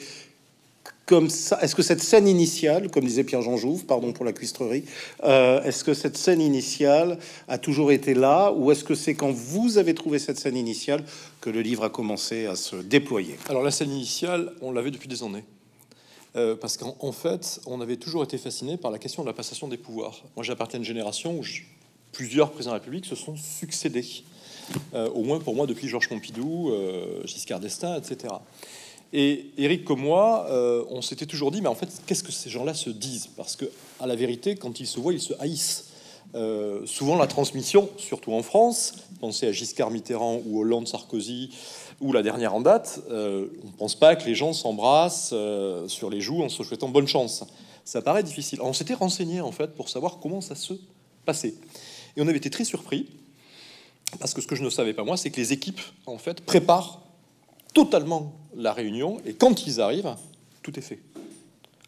comme 1.05 1.29
ça 1.29 1.59
Est-ce 1.61 1.75
que 1.75 1.83
cette 1.83 2.01
scène 2.01 2.27
initiale, 2.27 2.89
comme 2.89 3.05
disait 3.05 3.23
Pierre-Jean 3.23 3.57
Jouve, 3.57 3.85
pardon 3.85 4.11
pour 4.11 4.25
la 4.25 4.33
cuistrerie, 4.33 4.85
est-ce 5.23 5.83
que 5.83 5.93
cette 5.93 6.17
scène 6.17 6.41
initiale 6.41 7.19
a 7.47 7.59
toujours 7.59 7.91
été 7.91 8.15
là, 8.15 8.51
ou 8.51 8.71
est-ce 8.71 8.83
que 8.83 8.95
c'est 8.95 9.13
quand 9.13 9.31
vous 9.31 9.77
avez 9.77 9.93
trouvé 9.93 10.17
cette 10.17 10.39
scène 10.39 10.57
initiale 10.57 11.03
que 11.41 11.51
le 11.51 11.61
livre 11.61 11.83
a 11.83 11.89
commencé 11.89 12.47
à 12.47 12.55
se 12.55 12.75
déployer? 12.77 13.35
Alors 13.49 13.61
la 13.61 13.71
scène 13.71 13.91
initiale, 13.91 14.51
on 14.61 14.71
l'avait 14.71 14.91
depuis 14.91 15.07
des 15.07 15.21
années. 15.21 15.43
Euh, 16.35 16.55
parce 16.55 16.75
qu'en 16.75 17.11
fait, 17.11 17.61
on 17.65 17.79
avait 17.79 17.95
toujours 17.95 18.23
été 18.23 18.37
fasciné 18.37 18.75
par 18.75 18.91
la 18.91 18.99
question 18.99 19.23
de 19.23 19.27
la 19.27 19.33
passation 19.33 19.67
des 19.67 19.77
pouvoirs. 19.77 20.21
Moi, 20.35 20.43
j'appartiens 20.43 20.79
à 20.79 20.81
une 20.81 20.85
génération 20.85 21.37
où 21.37 21.43
plusieurs 22.11 22.51
présidents 22.51 22.71
de 22.71 22.77
la 22.77 22.79
République 22.79 23.05
se 23.05 23.15
sont 23.15 23.37
succédés, 23.37 24.05
euh, 24.93 25.09
au 25.11 25.23
moins 25.23 25.39
pour 25.39 25.55
moi 25.55 25.65
depuis 25.65 25.87
Georges 25.87 26.09
Pompidou, 26.09 26.71
euh, 26.71 27.25
Giscard 27.25 27.61
d'Estaing, 27.61 27.97
etc. 27.97 28.33
Et 29.13 29.51
Eric 29.57 29.85
comme 29.85 30.01
moi, 30.01 30.47
on 30.89 31.01
s'était 31.01 31.27
toujours 31.27 31.51
dit, 31.51 31.61
mais 31.61 31.69
en 31.69 31.75
fait, 31.75 31.87
qu'est-ce 32.05 32.23
que 32.23 32.33
ces 32.33 32.49
gens-là 32.49 32.73
se 32.73 32.89
disent? 32.89 33.27
Parce 33.37 33.55
que, 33.55 33.65
à 34.01 34.07
la 34.07 34.15
vérité, 34.15 34.55
quand 34.55 34.81
ils 34.81 34.87
se 34.87 34.99
voient, 34.99 35.13
ils 35.13 35.21
se 35.21 35.33
haïssent. 35.39 35.91
souvent, 36.85 37.15
la 37.15 37.27
transmission, 37.27 37.89
surtout 37.97 38.33
en 38.33 38.41
France, 38.43 38.95
pensez 39.21 39.47
à 39.47 39.53
Giscard 39.53 39.89
Mitterrand 39.89 40.41
ou 40.45 40.59
Hollande 40.59 40.87
Sarkozy, 40.87 41.51
ou 42.01 42.11
la 42.11 42.21
dernière 42.21 42.53
en 42.53 42.61
date, 42.61 42.99
euh, 43.09 43.47
on 43.63 43.67
ne 43.67 43.71
pense 43.71 43.95
pas 43.95 44.15
que 44.15 44.25
les 44.25 44.35
gens 44.35 44.53
s'embrassent 44.53 45.31
euh, 45.33 45.87
sur 45.87 46.09
les 46.09 46.21
joues 46.21 46.43
en 46.43 46.49
se 46.49 46.63
souhaitant 46.63 46.89
bonne 46.89 47.07
chance. 47.07 47.43
Ça 47.83 48.01
paraît 48.01 48.23
difficile. 48.23 48.59
on 48.61 48.73
s'était 48.73 48.93
renseigné 48.93 49.41
en 49.41 49.51
fait 49.51 49.75
pour 49.75 49.89
savoir 49.89 50.19
comment 50.19 50.41
ça 50.41 50.55
se 50.55 50.73
passait. 51.25 51.55
Et 52.17 52.21
on 52.21 52.27
avait 52.27 52.37
été 52.37 52.49
très 52.49 52.65
surpris 52.65 53.07
parce 54.19 54.33
que 54.33 54.41
ce 54.41 54.47
que 54.47 54.55
je 54.55 54.63
ne 54.63 54.69
savais 54.69 54.93
pas 54.93 55.03
moi, 55.03 55.17
c'est 55.17 55.29
que 55.29 55.37
les 55.37 55.53
équipes 55.53 55.81
en 56.05 56.17
fait 56.17 56.41
préparent 56.41 57.01
totalement 57.73 58.33
la 58.55 58.73
réunion 58.73 59.19
et 59.25 59.33
quand 59.33 59.67
ils 59.67 59.81
arrivent, 59.81 60.15
tout 60.63 60.77
est 60.79 60.83
fait. 60.83 60.99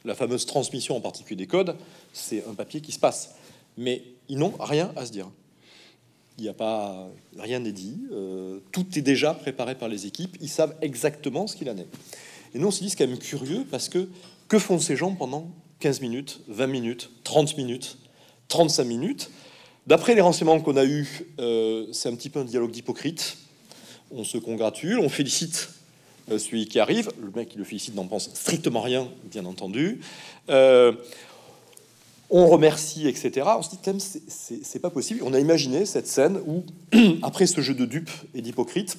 La 0.06 0.16
fameuse 0.16 0.46
transmission 0.46 0.96
en 0.96 1.02
particulier 1.02 1.38
des 1.38 1.48
codes, 1.48 1.76
c'est 2.14 2.46
un 2.48 2.54
papier 2.54 2.82
qui 2.82 2.92
se 2.92 3.00
passe. 3.00 3.36
Mais 3.78 4.04
ils 4.30 4.38
n'ont 4.38 4.54
rien 4.60 4.92
à 4.96 5.06
se 5.06 5.12
dire. 5.12 5.30
Il 6.38 6.44
n'y 6.44 6.50
a 6.50 6.53
pas 6.53 7.10
rien 7.39 7.60
n'est 7.60 7.72
dit. 7.72 7.98
euh, 8.12 8.60
tout 8.72 8.86
est 8.96 9.01
déjà 9.01 9.34
préparé 9.34 9.75
par 9.75 9.89
les 9.89 10.06
équipes. 10.06 10.38
Ils 10.39 10.50
savent 10.50 10.75
exactement 10.82 11.48
ce 11.48 11.56
qu'il 11.56 11.70
en 11.70 11.77
est. 11.77 11.88
Et 12.53 12.60
nous, 12.60 12.67
on 12.67 12.72
s'est 12.72 12.84
dit, 12.84 12.89
c'est 12.91 12.98
quand 12.98 13.08
même 13.08 13.17
curieux 13.17 13.65
parce 13.70 13.89
que 13.89 14.08
que 14.48 14.60
font 14.60 14.79
ces 14.79 14.96
gens 14.96 15.13
pendant 15.13 15.50
15 15.79 16.01
minutes, 16.01 16.41
20 16.48 16.67
minutes, 16.67 17.10
30 17.24 17.58
minutes, 17.58 17.98
35 18.50 18.84
minutes? 18.86 19.32
D'après 19.88 20.15
les 20.15 20.22
renseignements 20.22 20.60
qu'on 20.60 20.77
a 20.77 20.86
eus, 20.86 21.25
euh, 21.39 21.88
c'est 21.91 22.10
un 22.10 22.15
petit 22.15 22.29
peu 22.29 22.39
un 22.39 22.46
dialogue 22.46 22.72
d'hypocrite. 22.72 23.38
On 24.12 24.24
se 24.24 24.38
congratule, 24.38 25.00
on 25.00 25.10
félicite 25.10 25.70
euh, 26.32 26.38
celui 26.38 26.67
qui 26.67 26.79
arrive. 26.79 27.10
Le 27.20 27.32
mec 27.36 27.50
qui 27.50 27.58
le 27.58 27.63
félicite 27.63 27.96
n'en 27.96 28.06
pense 28.06 28.29
strictement 28.34 28.82
rien, 28.82 29.10
bien 29.25 29.46
entendu. 29.46 30.01
On 32.30 32.48
remercie, 32.48 33.08
etc. 33.08 33.48
On 33.58 33.62
se 33.62 33.70
dit, 33.70 33.80
c'est- 34.28 34.80
pas 34.80 34.90
possible. 34.90 35.22
On 35.24 35.34
a 35.34 35.40
imaginé 35.40 35.86
cette 35.86 36.08
scène 36.08 36.40
où, 36.46 36.64
après 37.22 37.48
ce 37.48 37.62
jeu 37.62 37.74
de 37.74 37.86
dupes 37.86 38.12
et 38.36 38.42
d'hypocrites, 38.42 38.98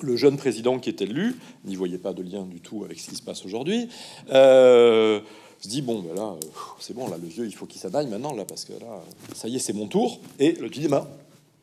le 0.00 0.16
jeune 0.16 0.36
président 0.36 0.78
qui 0.78 0.90
est 0.90 1.00
élu, 1.02 1.36
n'y 1.64 1.74
voyait 1.74 1.98
pas 1.98 2.12
de 2.12 2.22
lien 2.22 2.44
du 2.44 2.60
tout 2.60 2.84
avec 2.84 3.00
ce 3.00 3.10
qui 3.10 3.16
se 3.16 3.22
passe 3.22 3.44
aujourd'hui, 3.44 3.88
euh, 4.30 5.20
se 5.60 5.68
dit 5.68 5.82
bon 5.82 6.00
ben 6.02 6.14
là 6.14 6.36
c'est 6.78 6.94
bon 6.94 7.08
là 7.08 7.16
le 7.20 7.26
vieux 7.26 7.44
il 7.44 7.52
faut 7.54 7.66
qu'il 7.66 7.80
s'en 7.80 7.92
aille 7.94 8.06
maintenant 8.06 8.32
là 8.32 8.44
parce 8.44 8.64
que 8.64 8.74
là 8.74 9.02
ça 9.34 9.48
y 9.48 9.56
est 9.56 9.58
c'est 9.58 9.72
mon 9.72 9.88
tour 9.88 10.20
et 10.38 10.52
le 10.52 10.68
dit 10.68 10.86
ben, 10.86 11.04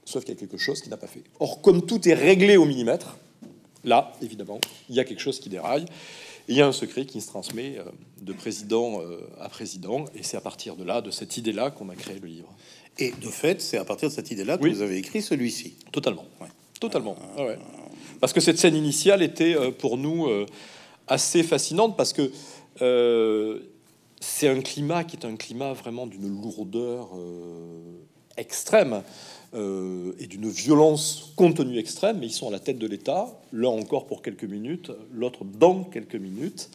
sauf 0.03 0.25
qu'il 0.25 0.33
y 0.33 0.37
a 0.37 0.39
quelque 0.39 0.57
chose 0.57 0.81
qu'il 0.81 0.89
n'a 0.89 0.97
pas 0.97 1.07
fait. 1.07 1.23
Or 1.39 1.61
comme 1.61 1.85
tout 1.85 2.07
est 2.09 2.13
réglé 2.13 2.57
au 2.57 2.65
millimètre, 2.65 3.15
là 3.85 4.11
évidemment 4.21 4.59
il 4.89 4.95
y 4.95 4.99
a 4.99 5.05
quelque 5.05 5.21
chose 5.21 5.39
qui 5.39 5.47
déraille. 5.47 5.85
Et 6.47 6.53
il 6.53 6.57
y 6.57 6.61
a 6.61 6.67
un 6.67 6.71
secret 6.71 7.05
qui 7.05 7.21
se 7.21 7.27
transmet 7.27 7.77
euh, 7.77 7.83
de 8.21 8.33
président 8.33 9.01
euh, 9.01 9.19
à 9.39 9.49
président 9.49 10.05
et 10.15 10.23
c'est 10.23 10.37
à 10.37 10.41
partir 10.41 10.75
de 10.75 10.83
là, 10.83 11.01
de 11.01 11.11
cette 11.11 11.37
idée-là 11.37 11.71
qu'on 11.71 11.89
a 11.89 11.95
créé 11.95 12.19
le 12.19 12.27
livre. 12.27 12.53
Et 12.97 13.11
de 13.11 13.27
fait, 13.27 13.61
c'est 13.61 13.77
à 13.77 13.85
partir 13.85 14.09
de 14.09 14.13
cette 14.13 14.31
idée-là 14.31 14.57
que 14.57 14.63
Oui. 14.63 14.73
vous 14.73 14.81
avez 14.81 14.97
écrit 14.97 15.21
celui-ci. 15.21 15.73
Totalement. 15.91 16.25
Ouais. 16.39 16.47
Totalement. 16.79 17.15
Ah 17.37 17.45
ouais. 17.45 17.57
Parce 18.21 18.31
que 18.31 18.39
cette 18.39 18.57
scène 18.57 18.75
initiale 18.75 19.21
était 19.21 19.55
euh, 19.55 19.71
pour 19.71 19.97
nous 19.97 20.27
euh, 20.27 20.45
assez 21.07 21.43
fascinante 21.43 21.97
parce 21.97 22.13
que 22.13 22.31
euh, 22.81 23.59
c'est 24.19 24.47
un 24.47 24.61
climat 24.61 25.03
qui 25.03 25.17
est 25.17 25.25
un 25.25 25.35
climat 25.35 25.73
vraiment 25.73 26.07
d'une 26.07 26.27
lourdeur 26.41 27.09
euh, 27.15 27.99
extrême 28.37 29.03
euh, 29.55 30.11
et 30.19 30.27
d'une 30.27 30.49
violence 30.49 31.31
contenue 31.35 31.77
extrême, 31.77 32.19
mais 32.19 32.27
ils 32.27 32.33
sont 32.33 32.49
à 32.49 32.51
la 32.51 32.59
tête 32.59 32.77
de 32.77 32.87
l'État, 32.87 33.39
l'un 33.53 33.69
encore 33.69 34.05
pour 34.05 34.21
quelques 34.21 34.43
minutes, 34.43 34.91
l'autre 35.13 35.45
dans 35.45 35.83
quelques 35.83 36.15
minutes. 36.15 36.69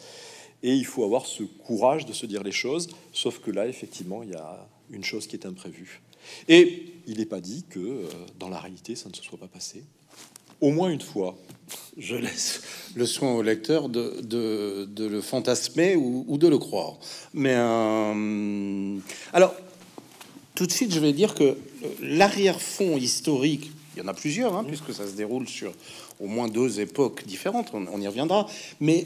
Et 0.63 0.73
il 0.73 0.85
faut 0.85 1.03
avoir 1.03 1.25
ce 1.25 1.43
courage 1.43 2.05
de 2.05 2.13
se 2.13 2.25
dire 2.25 2.43
les 2.43 2.51
choses, 2.51 2.89
sauf 3.13 3.39
que 3.39 3.51
là, 3.51 3.67
effectivement, 3.67 4.23
il 4.23 4.31
y 4.31 4.35
a 4.35 4.67
une 4.91 5.03
chose 5.03 5.27
qui 5.27 5.35
est 5.35 5.45
imprévue. 5.45 6.01
Et 6.47 6.93
il 7.07 7.17
n'est 7.17 7.25
pas 7.25 7.39
dit 7.39 7.65
que 7.69 7.79
euh, 7.79 8.07
dans 8.39 8.49
la 8.49 8.59
réalité, 8.59 8.95
ça 8.95 9.09
ne 9.09 9.13
se 9.13 9.23
soit 9.23 9.39
pas 9.39 9.47
passé. 9.47 9.83
Au 10.59 10.71
moins 10.71 10.89
une 10.89 11.01
fois. 11.01 11.37
Je 11.97 12.15
laisse 12.15 12.61
le 12.95 13.05
soin 13.05 13.33
au 13.33 13.41
lecteur 13.41 13.89
de, 13.89 14.87
le 14.97 15.21
fantasmer 15.21 15.95
ou, 15.95 16.37
de 16.37 16.47
le 16.47 16.57
croire. 16.57 16.97
Mais 17.33 17.53
euh, 17.55 18.97
alors, 19.33 19.53
tout 20.55 20.65
de 20.65 20.71
suite, 20.71 20.93
je 20.93 20.99
vais 20.99 21.13
dire 21.13 21.33
que 21.33 21.57
l'arrière-fond 22.01 22.97
historique, 22.97 23.71
il 23.95 23.99
y 23.99 24.05
en 24.05 24.07
a 24.07 24.13
plusieurs, 24.13 24.55
hein, 24.55 24.63
puisque 24.65 24.93
ça 24.93 25.07
se 25.07 25.13
déroule 25.13 25.47
sur 25.47 25.73
au 26.19 26.27
moins 26.27 26.47
deux 26.47 26.79
époques 26.79 27.25
différentes, 27.25 27.71
on, 27.73 27.99
y 27.99 28.07
reviendra, 28.07 28.47
mais 28.79 29.05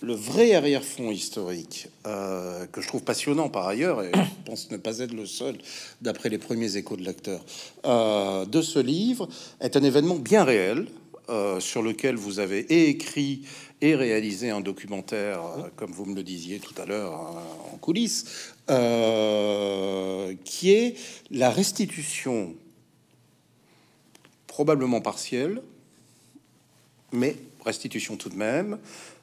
le 0.00 0.14
vrai 0.14 0.54
arrière-fond 0.54 1.10
historique, 1.10 1.88
euh, 2.06 2.66
que 2.66 2.80
je 2.80 2.88
trouve 2.88 3.02
passionnant 3.02 3.48
par 3.48 3.66
ailleurs, 3.66 4.02
et 4.02 4.10
je 4.14 4.44
pense 4.44 4.70
ne 4.70 4.76
pas 4.76 4.98
être 4.98 5.12
le 5.12 5.26
seul, 5.26 5.56
d'après 6.00 6.28
les 6.28 6.38
premiers 6.38 6.76
échos 6.76 6.96
de 6.96 7.02
lecteurs, 7.02 7.44
euh, 7.84 8.44
de 8.44 8.62
ce 8.62 8.78
livre, 8.78 9.28
est 9.60 9.76
un 9.76 9.82
événement 9.82 10.16
bien 10.16 10.44
réel, 10.44 10.86
euh, 11.28 11.58
sur 11.58 11.82
lequel 11.82 12.14
vous 12.14 12.38
avez 12.38 12.88
écrit 12.88 13.42
et 13.80 13.96
réalisé 13.96 14.50
un 14.50 14.60
documentaire, 14.60 15.40
comme 15.74 15.90
vous 15.90 16.04
me 16.04 16.14
le 16.14 16.22
disiez 16.22 16.60
tout 16.60 16.80
à 16.80 16.86
l'heure 16.86 17.12
en 17.72 17.76
coulisses, 17.78 18.54
euh, 18.70 20.34
qui 20.44 20.72
est 20.72 20.96
la 21.30 21.50
restitution 21.50 22.54
probablement 24.46 25.00
partielle, 25.00 25.62
mais 27.12 27.36
restitution 27.64 28.16
tout 28.16 28.28
de 28.28 28.36
même, 28.36 28.78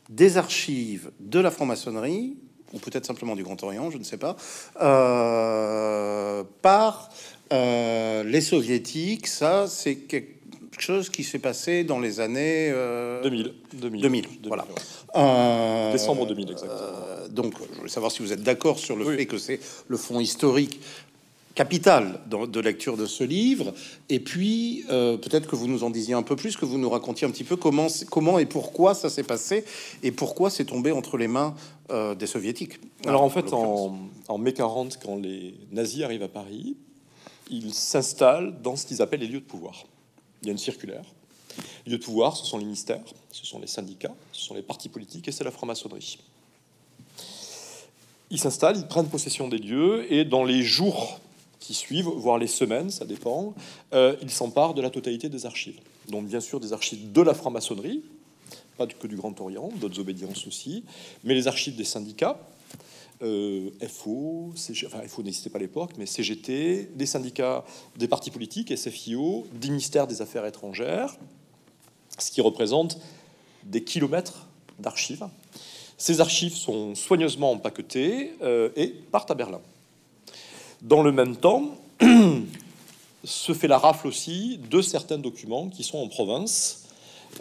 des 0.09 0.37
archives 0.37 1.11
de 1.19 1.39
la 1.39 1.49
franc-maçonnerie, 1.49 2.35
ou 2.73 2.79
peut-être 2.79 3.05
simplement 3.05 3.35
du 3.35 3.43
Grand 3.43 3.61
Orient, 3.63 3.91
je 3.91 3.97
ne 3.97 4.03
sais 4.03 4.17
pas, 4.17 4.35
euh, 4.81 6.43
par 6.61 7.09
euh, 7.51 8.23
les 8.23 8.41
soviétiques. 8.41 9.27
Ça, 9.27 9.67
c'est 9.67 9.95
quelque 9.95 10.42
chose 10.81 11.09
qui 11.09 11.23
s'est 11.23 11.39
passé 11.39 11.83
dans 11.83 11.99
les 11.99 12.19
années 12.19 12.69
euh, 12.71 13.21
2000. 13.23 13.53
2000. 13.73 14.01
2000, 14.01 14.25
voilà. 14.47 14.65
Euh, 15.15 15.91
Décembre 15.91 16.25
2000, 16.27 16.51
exactement. 16.51 16.73
euh, 16.81 17.27
donc, 17.27 17.53
je 17.73 17.77
voulais 17.77 17.89
savoir 17.89 18.11
si 18.11 18.21
vous 18.21 18.33
êtes 18.33 18.43
d'accord 18.43 18.79
sur 18.79 18.95
le 18.95 19.05
Oui. 19.05 19.15
fait 19.17 19.25
que 19.25 19.37
c'est 19.37 19.59
le 19.87 19.97
fond 19.97 20.19
historique 20.19 20.79
capital 21.55 22.19
dans- 22.31 22.47
de 22.47 22.59
lecture 22.59 22.97
de 22.97 23.05
ce 23.05 23.23
livre. 23.23 23.73
Et 24.09 24.19
puis, 24.19 24.85
euh, 24.89 25.17
peut-être 25.17 25.47
que 25.47 25.55
vous 25.55 25.67
nous 25.67 25.83
en 25.83 25.91
disiez 25.91 26.15
un 26.15 26.23
peu 26.23 26.35
plus, 26.35 26.57
que 26.57 26.65
vous 26.65 26.79
nous 26.79 26.89
racontiez 26.89 27.27
un 27.27 27.31
petit 27.31 27.43
peu 27.43 27.55
comment, 27.57 27.87
comment 28.09 28.39
et 28.39 28.47
pourquoi 28.47 28.95
ça 28.95 29.09
s'est 29.09 29.21
passé 29.23 29.63
et 30.01 30.11
pourquoi 30.11 30.49
c'est 30.49 30.65
tombé 30.65 30.91
entre 30.91 31.17
les 31.17 31.27
mains 31.27 31.53
euh, 31.91 32.15
des 32.15 32.25
soviétiques. 32.25 32.79
Alors 33.05 33.21
en 33.21 33.29
fait, 33.29 33.53
en 33.53 34.37
mai 34.39 34.53
40, 34.53 34.97
quand 35.03 35.17
les 35.17 35.53
nazis 35.71 36.01
arrivent 36.03 36.23
à 36.23 36.27
Paris, 36.27 36.75
ils 37.51 37.73
s'installent 37.73 38.55
dans 38.63 38.75
ce 38.75 38.87
qu'ils 38.87 39.01
appellent 39.03 39.19
les 39.19 39.27
lieux 39.27 39.41
de 39.41 39.45
pouvoir. 39.45 39.83
Il 40.43 40.47
y 40.47 40.49
a 40.49 40.51
une 40.51 40.57
circulaire. 40.57 41.05
Les 41.85 41.93
lieux 41.93 41.97
de 41.97 42.03
pouvoir, 42.03 42.35
ce 42.35 42.45
sont 42.45 42.57
les 42.57 42.65
ministères, 42.65 43.01
ce 43.31 43.45
sont 43.45 43.59
les 43.59 43.67
syndicats, 43.67 44.13
ce 44.31 44.41
sont 44.41 44.53
les 44.53 44.61
partis 44.61 44.89
politiques 44.89 45.27
et 45.27 45.31
c'est 45.31 45.43
la 45.43 45.51
franc-maçonnerie. 45.51 46.17
Ils 48.29 48.39
s'installent, 48.39 48.77
ils 48.77 48.87
prennent 48.87 49.09
possession 49.09 49.47
des 49.47 49.57
lieux 49.57 50.11
et 50.11 50.25
dans 50.25 50.43
les 50.43 50.63
jours 50.63 51.19
qui 51.59 51.73
suivent, 51.73 52.09
voire 52.09 52.37
les 52.37 52.47
semaines, 52.47 52.89
ça 52.89 53.05
dépend, 53.05 53.53
euh, 53.93 54.17
ils 54.21 54.31
s'emparent 54.31 54.73
de 54.73 54.81
la 54.81 54.89
totalité 54.89 55.29
des 55.29 55.45
archives. 55.45 55.79
Donc 56.09 56.25
bien 56.25 56.41
sûr 56.41 56.59
des 56.59 56.73
archives 56.73 57.11
de 57.11 57.21
la 57.21 57.33
franc-maçonnerie, 57.33 58.03
pas 58.77 58.87
que 58.87 59.07
du 59.07 59.15
Grand 59.15 59.39
Orient, 59.39 59.69
d'autres 59.75 59.99
obédiences 59.99 60.45
aussi, 60.47 60.83
mais 61.23 61.33
les 61.35 61.47
archives 61.47 61.75
des 61.75 61.85
syndicats, 61.85 62.37
euh, 63.23 63.71
FO, 63.87 64.51
CG, 64.55 64.85
enfin 64.87 64.99
FO 65.07 65.23
n'existait 65.23 65.49
pas 65.49 65.57
à 65.57 65.61
l'époque, 65.61 65.91
mais 65.97 66.05
CGT, 66.05 66.89
des 66.93 67.05
syndicats, 67.05 67.63
des 67.97 68.07
partis 68.07 68.31
politiques, 68.31 68.75
SFIO, 68.77 69.47
des 69.53 69.69
ministères 69.69 70.07
des 70.07 70.21
Affaires 70.21 70.45
étrangères, 70.45 71.15
ce 72.19 72.31
qui 72.31 72.41
représente 72.41 72.99
des 73.63 73.83
kilomètres 73.83 74.47
d'archives. 74.79 75.25
Ces 75.97 76.21
archives 76.21 76.55
sont 76.55 76.95
soigneusement 76.95 77.51
empaquetées 77.51 78.33
euh, 78.41 78.69
et 78.75 78.87
partent 78.87 79.31
à 79.31 79.35
Berlin. 79.35 79.61
Dans 80.81 81.01
le 81.01 81.11
même 81.11 81.37
temps, 81.37 81.77
se 83.23 83.53
fait 83.53 83.69
la 83.69 83.77
rafle 83.77 84.07
aussi 84.07 84.59
de 84.69 84.81
certains 84.81 85.17
documents 85.17 85.69
qui 85.69 85.83
sont 85.83 85.97
en 85.97 86.09
province, 86.09 86.82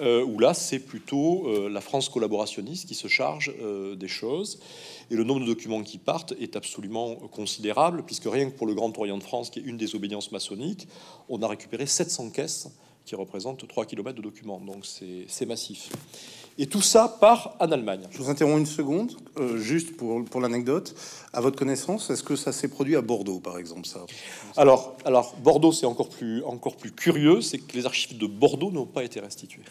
euh, 0.00 0.25
où 0.25 0.38
là, 0.38 0.54
c'est 0.54 0.78
plutôt 0.78 1.46
euh, 1.46 1.68
la 1.68 1.80
France 1.80 2.08
collaborationniste 2.08 2.87
qui 2.87 2.94
se 2.94 3.08
charge 3.08 3.52
euh, 3.61 3.94
des 3.94 4.08
choses. 4.08 4.61
Et 5.11 5.16
le 5.16 5.25
nombre 5.25 5.40
de 5.40 5.46
documents 5.46 5.82
qui 5.82 5.99
partent 5.99 6.32
est 6.40 6.56
absolument 6.56 7.16
considérable, 7.16 8.02
puisque 8.04 8.26
rien 8.26 8.50
que 8.50 8.56
pour 8.56 8.66
le 8.66 8.75
Grand 8.75 8.96
Orient 8.99 9.18
de 9.18 9.22
France, 9.22 9.50
qui 9.50 9.58
est 9.58 9.62
une 9.62 9.76
des 9.76 9.94
obédiences 9.94 10.32
maçonniques, 10.32 10.88
on 11.28 11.42
a 11.42 11.49
récupéré 11.49 11.87
700 11.87 12.30
caisses 12.30 12.68
qui 13.04 13.14
représentent 13.14 13.66
3 13.66 13.87
km 13.87 14.16
de 14.16 14.22
documents. 14.22 14.61
Donc 14.61 14.87
c'est 14.87 15.46
massif. 15.46 15.90
Et 16.58 16.66
tout 16.66 16.82
ça 16.82 17.08
part 17.08 17.56
en 17.61 17.72
Allemagne. 17.72 18.06
Je 18.11 18.18
vous 18.18 18.28
interromps 18.28 18.61
une 18.61 18.66
seconde, 18.66 19.12
euh, 19.38 19.56
juste 19.56 19.96
pour, 19.96 20.22
pour 20.25 20.40
l'anecdote. 20.40 20.94
À 21.32 21.40
votre 21.40 21.58
connaissance, 21.58 22.11
est-ce 22.11 22.22
que 22.22 22.37
ça 22.37 22.52
s'est 22.52 22.68
produit 22.68 22.94
à 22.94 23.00
Bordeaux, 23.00 23.40
par 23.40 23.56
exemple, 23.56 23.87
ça? 23.87 24.04
Alors, 24.56 24.96
alors 25.06 25.34
Bordeaux, 25.42 25.72
c'est 25.72 25.87
encore 25.87 26.11
plus, 26.11 26.44
encore 26.44 26.76
plus 26.76 26.92
curieux, 26.92 27.40
c'est 27.40 27.58
que 27.58 27.75
les 27.75 27.87
archives 27.87 28.18
de 28.18 28.26
Bordeaux 28.26 28.70
n'ont 28.70 28.87
pas 28.87 29.02
été 29.02 29.18
restituées. 29.18 29.62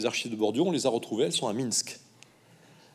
Les 0.00 0.06
archives 0.06 0.30
de 0.30 0.36
Bordeaux, 0.36 0.64
on 0.66 0.70
les 0.70 0.86
a 0.86 0.88
retrouvées, 0.88 1.24
elles 1.24 1.32
sont 1.32 1.46
à 1.46 1.52
Minsk. 1.52 1.98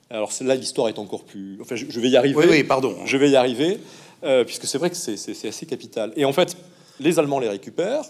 Alors 0.09 0.31
c'est- 0.31 0.43
là, 0.43 0.55
l'histoire 0.55 0.89
est 0.89 0.97
encore 0.97 1.23
plus. 1.23 1.59
Enfin, 1.61 1.75
je, 1.75 1.99
vais 1.99 2.09
y 2.09 2.17
arriver. 2.17 2.35
Oui, 2.35 2.45
oui, 2.49 2.63
pardon. 2.63 2.95
Je 3.05 3.17
vais 3.17 3.29
y 3.29 3.35
arriver, 3.35 3.79
euh, 4.23 4.43
puisque 4.43 4.65
c'est 4.65 4.79
vrai 4.79 4.89
que 4.89 4.95
c'est 4.95 5.47
assez 5.47 5.65
capital. 5.67 6.11
Et 6.15 6.25
en 6.25 6.33
fait, 6.33 6.57
les 6.99 7.19
Allemands 7.19 7.39
les 7.39 7.49
récupèrent 7.49 8.05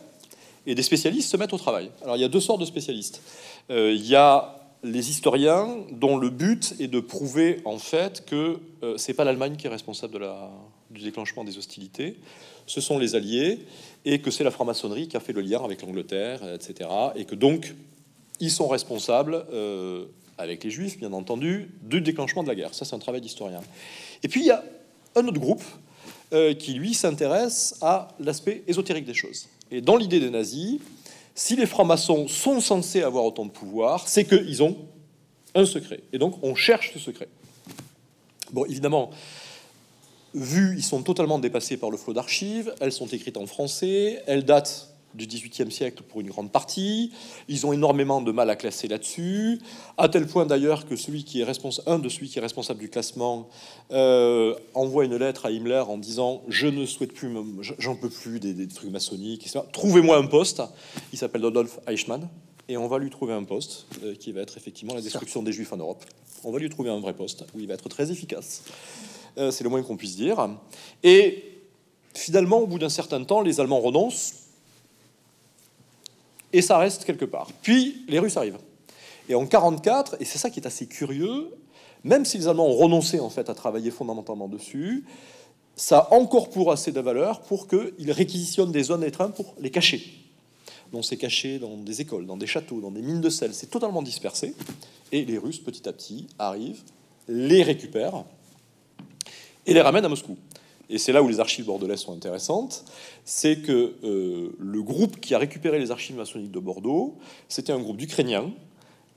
et 0.66 0.76
des 0.76 0.84
spécialistes 0.84 1.30
se 1.30 1.36
mettent 1.36 1.52
au 1.52 1.58
travail. 1.58 1.92
Alors 2.04 2.16
il 2.16 2.22
y 2.22 2.26
a 2.26 2.30
deux 2.30 2.40
sortes 2.40 2.62
de 2.62 2.66
spécialistes. 2.66 3.22
Euh, 3.70 3.94
il 3.94 4.06
y 4.06 4.16
a 4.16 4.56
les 4.84 5.10
historiens 5.10 5.76
dont 5.92 6.16
le 6.16 6.30
but 6.30 6.74
est 6.80 6.88
de 6.88 7.02
prouver 7.02 7.62
en 7.66 7.80
fait 7.80 8.24
que 8.26 8.60
euh, 8.84 8.98
c'est 8.98 9.14
pas 9.14 9.26
l'Allemagne 9.26 9.58
qui 9.58 9.68
est 9.68 9.70
responsable 9.70 10.14
de 10.14 10.20
la, 10.20 10.50
du 10.92 11.02
déclenchement 11.02 11.44
des 11.44 11.58
hostilités, 11.58 12.16
ce 12.66 12.82
sont 12.82 12.98
les 12.98 13.16
Alliés 13.16 13.60
et 14.06 14.20
que 14.20 14.32
c'est 14.32 14.44
la 14.44 14.52
franc-maçonnerie 14.52 15.08
qui 15.08 15.18
a 15.18 15.20
fait 15.20 15.34
le 15.34 15.42
lien 15.42 15.64
avec 15.64 15.82
l'Angleterre, 15.82 16.42
etc. 16.54 16.90
Et 17.16 17.26
que 17.26 17.36
donc 17.36 17.74
ils 18.40 18.52
sont 18.52 18.68
responsables 18.68 19.46
euh, 19.52 20.06
avec 20.38 20.64
les 20.64 20.70
Juifs, 20.70 20.98
bien 20.98 21.14
entendu, 21.14 21.70
du 21.82 22.02
déclenchement 22.02 22.44
de 22.44 22.48
la 22.48 22.56
guerre. 22.56 22.74
Ça, 22.74 22.86
c'est 22.86 22.96
un 22.96 23.00
travail 23.00 23.22
d'historien. 23.22 23.62
Et 24.24 24.28
puis, 24.28 24.42
il 24.42 24.48
y 24.48 24.52
a 24.52 24.64
un 25.16 25.28
autre 25.28 25.40
groupe 25.40 25.64
euh, 26.34 26.54
qui, 26.54 26.74
lui, 26.74 26.94
s'intéresse 26.94 27.78
à 27.82 28.10
l'aspect 28.20 28.64
ésotérique 28.68 29.06
des 29.06 29.14
choses. 29.14 29.48
Et 29.72 29.82
dans 29.82 29.96
l'idée 29.96 30.20
des 30.20 30.30
nazis, 30.30 30.80
si 31.34 31.56
les 31.56 31.66
francs-maçons 31.66 32.28
sont 32.28 32.60
censés 32.60 33.02
avoir 33.02 33.26
autant 33.26 33.46
de 33.46 33.52
pouvoir, 33.52 34.08
c'est 34.08 34.26
qu'ils 34.26 34.64
ont 34.64 34.78
un 35.54 35.66
secret. 35.66 36.02
Et 36.14 36.18
donc, 36.18 36.36
on 36.44 36.56
cherche 36.56 36.94
ce 36.94 37.00
secret. 37.00 37.28
Bon, 38.52 38.66
évidemment, 38.66 39.12
vu, 40.34 40.76
ils 40.78 40.84
sont 40.84 41.02
totalement 41.02 41.40
dépassés 41.40 41.78
par 41.78 41.90
le 41.90 41.98
flot 41.98 42.14
d'archives, 42.14 42.74
elles 42.80 42.92
sont 42.92 43.08
écrites 43.08 43.38
en 43.38 43.46
français, 43.46 44.22
elles 44.28 44.46
datent 44.46 44.95
du 45.16 45.28
XVIIIe 45.28 45.72
siècle 45.72 46.04
pour 46.08 46.22
une 46.22 46.30
grande 46.30 46.52
partie. 46.52 47.12
Ils 47.48 47.66
ont 47.66 47.74
énormément 47.74 48.22
de 48.22 48.32
mal 48.32 48.50
à 48.50 48.56
classer 48.56 48.88
là-dessus, 48.88 49.60
à 49.98 50.10
tel 50.10 50.28
point 50.28 50.46
d'ailleurs 50.46 50.86
que 50.86 50.96
celui 50.96 51.24
qui 51.24 51.42
est 51.42 51.44
responsable, 51.44 51.90
un 51.90 52.00
de 52.00 52.10
celui 52.10 52.30
qui 52.30 52.40
est 52.40 52.42
responsable 52.42 52.80
du 52.80 52.90
classement 52.90 53.50
euh, 53.92 54.56
envoie 54.74 55.06
une 55.06 55.16
lettre 55.16 55.46
à 55.46 55.52
Himmler 55.52 55.84
en 55.88 55.98
disant 55.98 56.42
je 56.48 56.68
ne 56.68 56.86
souhaite 56.86 57.14
plus, 57.14 57.30
j'en 57.80 57.96
peux 57.96 58.10
plus 58.10 58.40
des, 58.40 58.68
trucs 58.68 58.92
maçonniques, 58.92 59.48
Trouvez-moi 59.72 60.18
un 60.18 60.26
poste. 60.26 60.62
Il 61.14 61.20
s'appelle 61.20 61.44
Rodolphe 61.44 61.80
Eichmann 61.88 62.28
et 62.68 62.78
on 62.78 62.88
va 62.88 62.98
lui 62.98 63.10
trouver 63.10 63.34
un 63.34 63.44
poste 63.44 63.86
euh, 64.04 64.16
qui 64.16 64.32
va 64.32 64.42
être 64.42 64.58
effectivement 64.58 64.94
la 64.94 65.02
destruction 65.02 65.44
des 65.44 65.52
Juifs 65.52 65.72
en 65.72 65.78
Europe. 65.78 66.04
On 66.44 66.52
va 66.52 66.60
lui 66.60 66.70
trouver 66.70 66.90
un 66.90 67.00
vrai 67.00 67.14
poste 67.14 67.46
où 67.54 67.60
il 67.60 67.68
va 67.68 67.76
être 67.76 67.90
très 67.90 68.12
efficace. 68.12 68.64
Euh, 69.38 69.52
c'est 69.52 69.64
le 69.64 69.70
moins 69.70 69.82
qu'on 69.84 69.98
puisse 69.98 70.16
dire. 70.16 70.50
Et 71.04 71.44
finalement, 72.14 72.60
au 72.60 72.68
bout 72.68 72.80
d'un 72.80 72.90
certain 72.90 73.24
temps, 73.24 73.42
les 73.42 73.60
Allemands 73.60 73.80
renoncent 73.80 74.45
et 76.56 76.62
ça 76.62 76.78
reste 76.78 77.04
quelque 77.04 77.26
part. 77.26 77.50
Puis 77.62 78.06
les 78.08 78.18
Russes 78.18 78.38
arrivent. 78.38 78.58
Et 79.28 79.36
en 79.36 79.46
44, 79.46 80.18
et 80.22 80.26
c'est 80.26 80.38
ça 80.38 80.50
qui 80.50 80.62
est 80.62 80.68
assez 80.68 80.88
curieux, 80.88 81.50
même 82.06 82.24
si 82.24 82.38
les 82.38 82.48
Allemands 82.48 82.68
ont 82.68 82.78
renoncé 82.78 83.20
en 83.20 83.30
fait 83.30 83.50
à 83.50 83.54
travailler 83.54 83.92
fondamentalement 83.92 84.48
dessus, 84.48 85.04
ça 85.76 86.00
a 86.00 86.14
encore 86.14 86.50
pour 86.50 86.72
assez 86.72 86.94
de 86.94 87.02
valeur 87.02 87.42
pour 87.42 87.68
qu'ils 87.68 88.12
réquisitionnent 88.12 88.72
des 88.72 88.84
zones 88.84 89.10
trains 89.12 89.32
pour 89.32 89.54
les 89.60 89.70
cacher. 89.70 90.02
Donc 90.94 91.04
c'est 91.04 91.18
caché 91.18 91.60
dans 91.60 91.76
des 91.76 92.00
écoles, 92.00 92.26
dans 92.26 92.38
des 92.38 92.48
châteaux, 92.48 92.80
dans 92.80 92.92
des 92.92 93.02
mines 93.02 93.20
de 93.20 93.30
sel, 93.30 93.54
c'est 93.54 93.70
totalement 93.70 94.02
dispersé. 94.02 94.56
Et 95.12 95.26
les 95.26 95.38
Russes, 95.38 95.60
petit 95.60 95.90
à 95.90 95.92
petit, 95.92 96.28
arrivent, 96.40 96.84
les 97.28 97.64
récupèrent 97.64 98.24
et 99.66 99.74
les 99.74 99.82
ramènent 99.82 100.06
à 100.06 100.10
Moscou 100.10 100.38
et 100.90 100.98
c'est 100.98 101.12
là 101.12 101.24
où 101.24 101.28
les 101.28 101.40
archives 101.40 101.66
bordelaises 101.66 102.02
sont 102.02 102.14
intéressantes, 102.14 102.86
c'est 103.24 103.62
que 103.62 103.96
euh, 104.04 104.56
le 104.60 104.84
groupe 104.84 105.20
qui 105.20 105.34
a 105.34 105.38
récupéré 105.38 105.80
les 105.80 105.92
archives 105.92 106.16
maçonniques 106.16 106.52
de 106.52 106.60
Bordeaux, 106.60 107.16
c'était 107.50 107.74
un 107.74 107.80
groupe 107.80 107.98
d'Ukrainiens, 107.98 108.52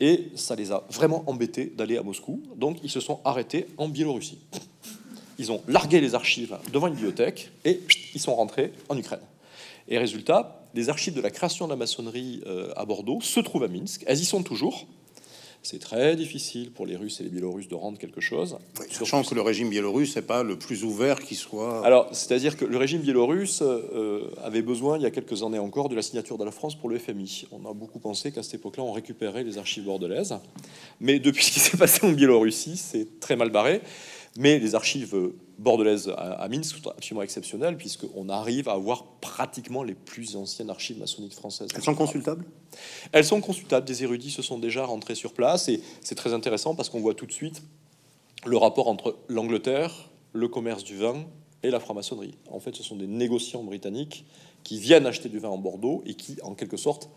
et 0.01 0.29
ça 0.35 0.55
les 0.55 0.73
a 0.73 0.85
vraiment 0.91 1.25
embêtés 1.27 1.73
d'aller 1.77 1.99
à 1.99 2.03
Moscou, 2.03 2.43
donc 2.57 2.79
ils 2.83 2.91
se 2.91 3.01
sont 3.01 3.21
arrêtés 3.25 3.67
en 3.77 3.89
Biélorussie. 3.89 4.39
Ils 5.39 5.53
ont 5.53 5.63
largué 5.69 6.01
les 6.01 6.15
archives 6.15 6.57
devant 6.73 6.89
une 6.89 6.95
bibliothèque, 6.95 7.51
et 7.65 7.81
ils 8.15 8.21
sont 8.21 8.35
rentrés 8.35 8.73
en 8.89 8.97
Ukraine. 8.97 9.21
Et 9.89 9.99
résultat, 9.99 10.67
les 10.75 10.89
archives 10.89 11.15
de 11.15 11.21
la 11.21 11.31
création 11.31 11.67
de 11.67 11.71
la 11.71 11.77
maçonnerie 11.77 12.43
euh, 12.47 12.73
à 12.77 12.85
Bordeaux 12.85 13.21
se 13.21 13.41
trouvent 13.41 13.65
à 13.65 13.69
Minsk, 13.69 14.05
elles 14.07 14.21
y 14.21 14.25
sont 14.25 14.43
toujours, 14.43 14.87
c'est 15.71 15.79
très 15.79 16.17
difficile 16.17 16.71
pour 16.71 16.87
les 16.87 16.97
Russes 16.97 17.21
et 17.21 17.25
les 17.25 17.29
Biélorusses 17.29 17.69
de 17.69 17.75
rendre 17.75 17.99
quelque 17.99 18.23
chose. 18.23 18.57
sachant 18.91 19.23
que 19.23 19.35
le 19.35 19.43
régime 19.43 19.69
biélorusse 19.69 20.17
n'est 20.17 20.23
pas 20.23 20.43
le 20.43 20.57
plus 20.57 20.83
ouvert 20.83 21.21
qui 21.21 21.35
soit. 21.35 21.85
Alors, 21.85 22.09
c'est-à-dire 22.13 22.57
que 22.57 22.65
le 22.65 22.79
régime 22.79 23.03
biélorusse 23.03 23.61
euh, 23.61 24.31
avait 24.43 24.63
besoin, 24.63 24.97
il 24.97 25.03
y 25.03 25.07
a 25.07 25.11
quelques 25.11 25.43
années 25.43 25.59
encore, 25.59 25.91
de 25.91 25.95
la 25.95 26.01
signature 26.01 26.39
de 26.39 26.45
la 26.45 26.53
France 26.53 26.75
pour 26.75 26.89
le 26.89 26.99
FMI. 26.99 27.49
On 27.53 27.69
a 27.69 27.75
beaucoup 27.75 27.99
pensé 27.99 28.33
qu'à 28.33 28.43
cette 28.43 28.55
époque-là, 28.55 28.83
on 28.83 28.93
récupérait 28.93 29.45
les 29.45 29.59
archives 29.59 29.85
bordelaises. 29.85 30.35
Mais 31.01 31.19
depuis 31.19 31.45
ce 31.45 31.53
qui 31.53 31.61
s'est 31.61 31.77
passé 31.77 32.07
en 32.07 32.13
Biélorussie, 32.13 32.79
c'est 32.79 33.21
très 33.21 33.37
mal 33.37 33.51
barré. 33.51 33.83
Mais 34.37 34.59
les 34.59 34.75
archives 34.75 35.17
bordelaises 35.59 36.13
à, 36.17 36.47
Minsk 36.49 36.77
sont 36.77 36.91
absolument 36.91 37.23
exceptionnelles, 37.23 37.77
puisqu'on 37.77 38.29
arrive 38.29 38.69
à 38.69 38.73
avoir 38.73 39.05
pratiquement 39.21 39.83
les 39.83 39.95
plus 39.95 40.37
anciennes 40.37 40.71
archives 40.71 40.99
maçonniques 40.99 41.35
françaises. 41.35 41.69
Elles 41.75 41.83
sont 41.83 41.95
consultables? 41.95 42.45
Elles 43.13 43.25
sont 43.25 43.41
consultables. 43.41 43.87
Des 43.87 44.05
érudits 44.05 44.31
se 44.31 44.43
sont 44.43 44.59
déjà 44.59 44.85
rentrés 44.85 45.15
sur 45.15 45.33
place, 45.33 45.69
et 45.69 45.81
c'est 46.03 46.15
très 46.15 46.33
intéressant 46.33 46.75
parce 46.75 46.89
qu'on 46.89 47.01
voit 47.01 47.15
tout 47.15 47.27
de 47.27 47.33
suite 47.33 47.63
le 48.47 48.57
rapport 48.57 48.89
entre 48.89 49.17
l'Angleterre, 49.29 50.11
le 50.33 50.47
commerce 50.47 50.85
du 50.85 50.97
vin 50.97 51.25
et 51.63 51.71
la 51.71 51.81
franc-maçonnerie. 51.81 52.35
En 52.51 52.61
fait, 52.61 52.77
ce 52.77 52.83
sont 52.83 52.97
des 52.97 53.09
négociants 53.09 53.65
britanniques 53.65 54.25
qui 54.63 54.79
viennent 54.79 55.07
acheter 55.07 55.29
du 55.29 55.39
vin 55.39 55.49
en 55.49 55.59
Bordeaux 55.59 56.03
et 56.07 56.15
qui, 56.15 56.37
en 56.43 56.55
quelque 56.55 56.77
sorte, 56.77 57.09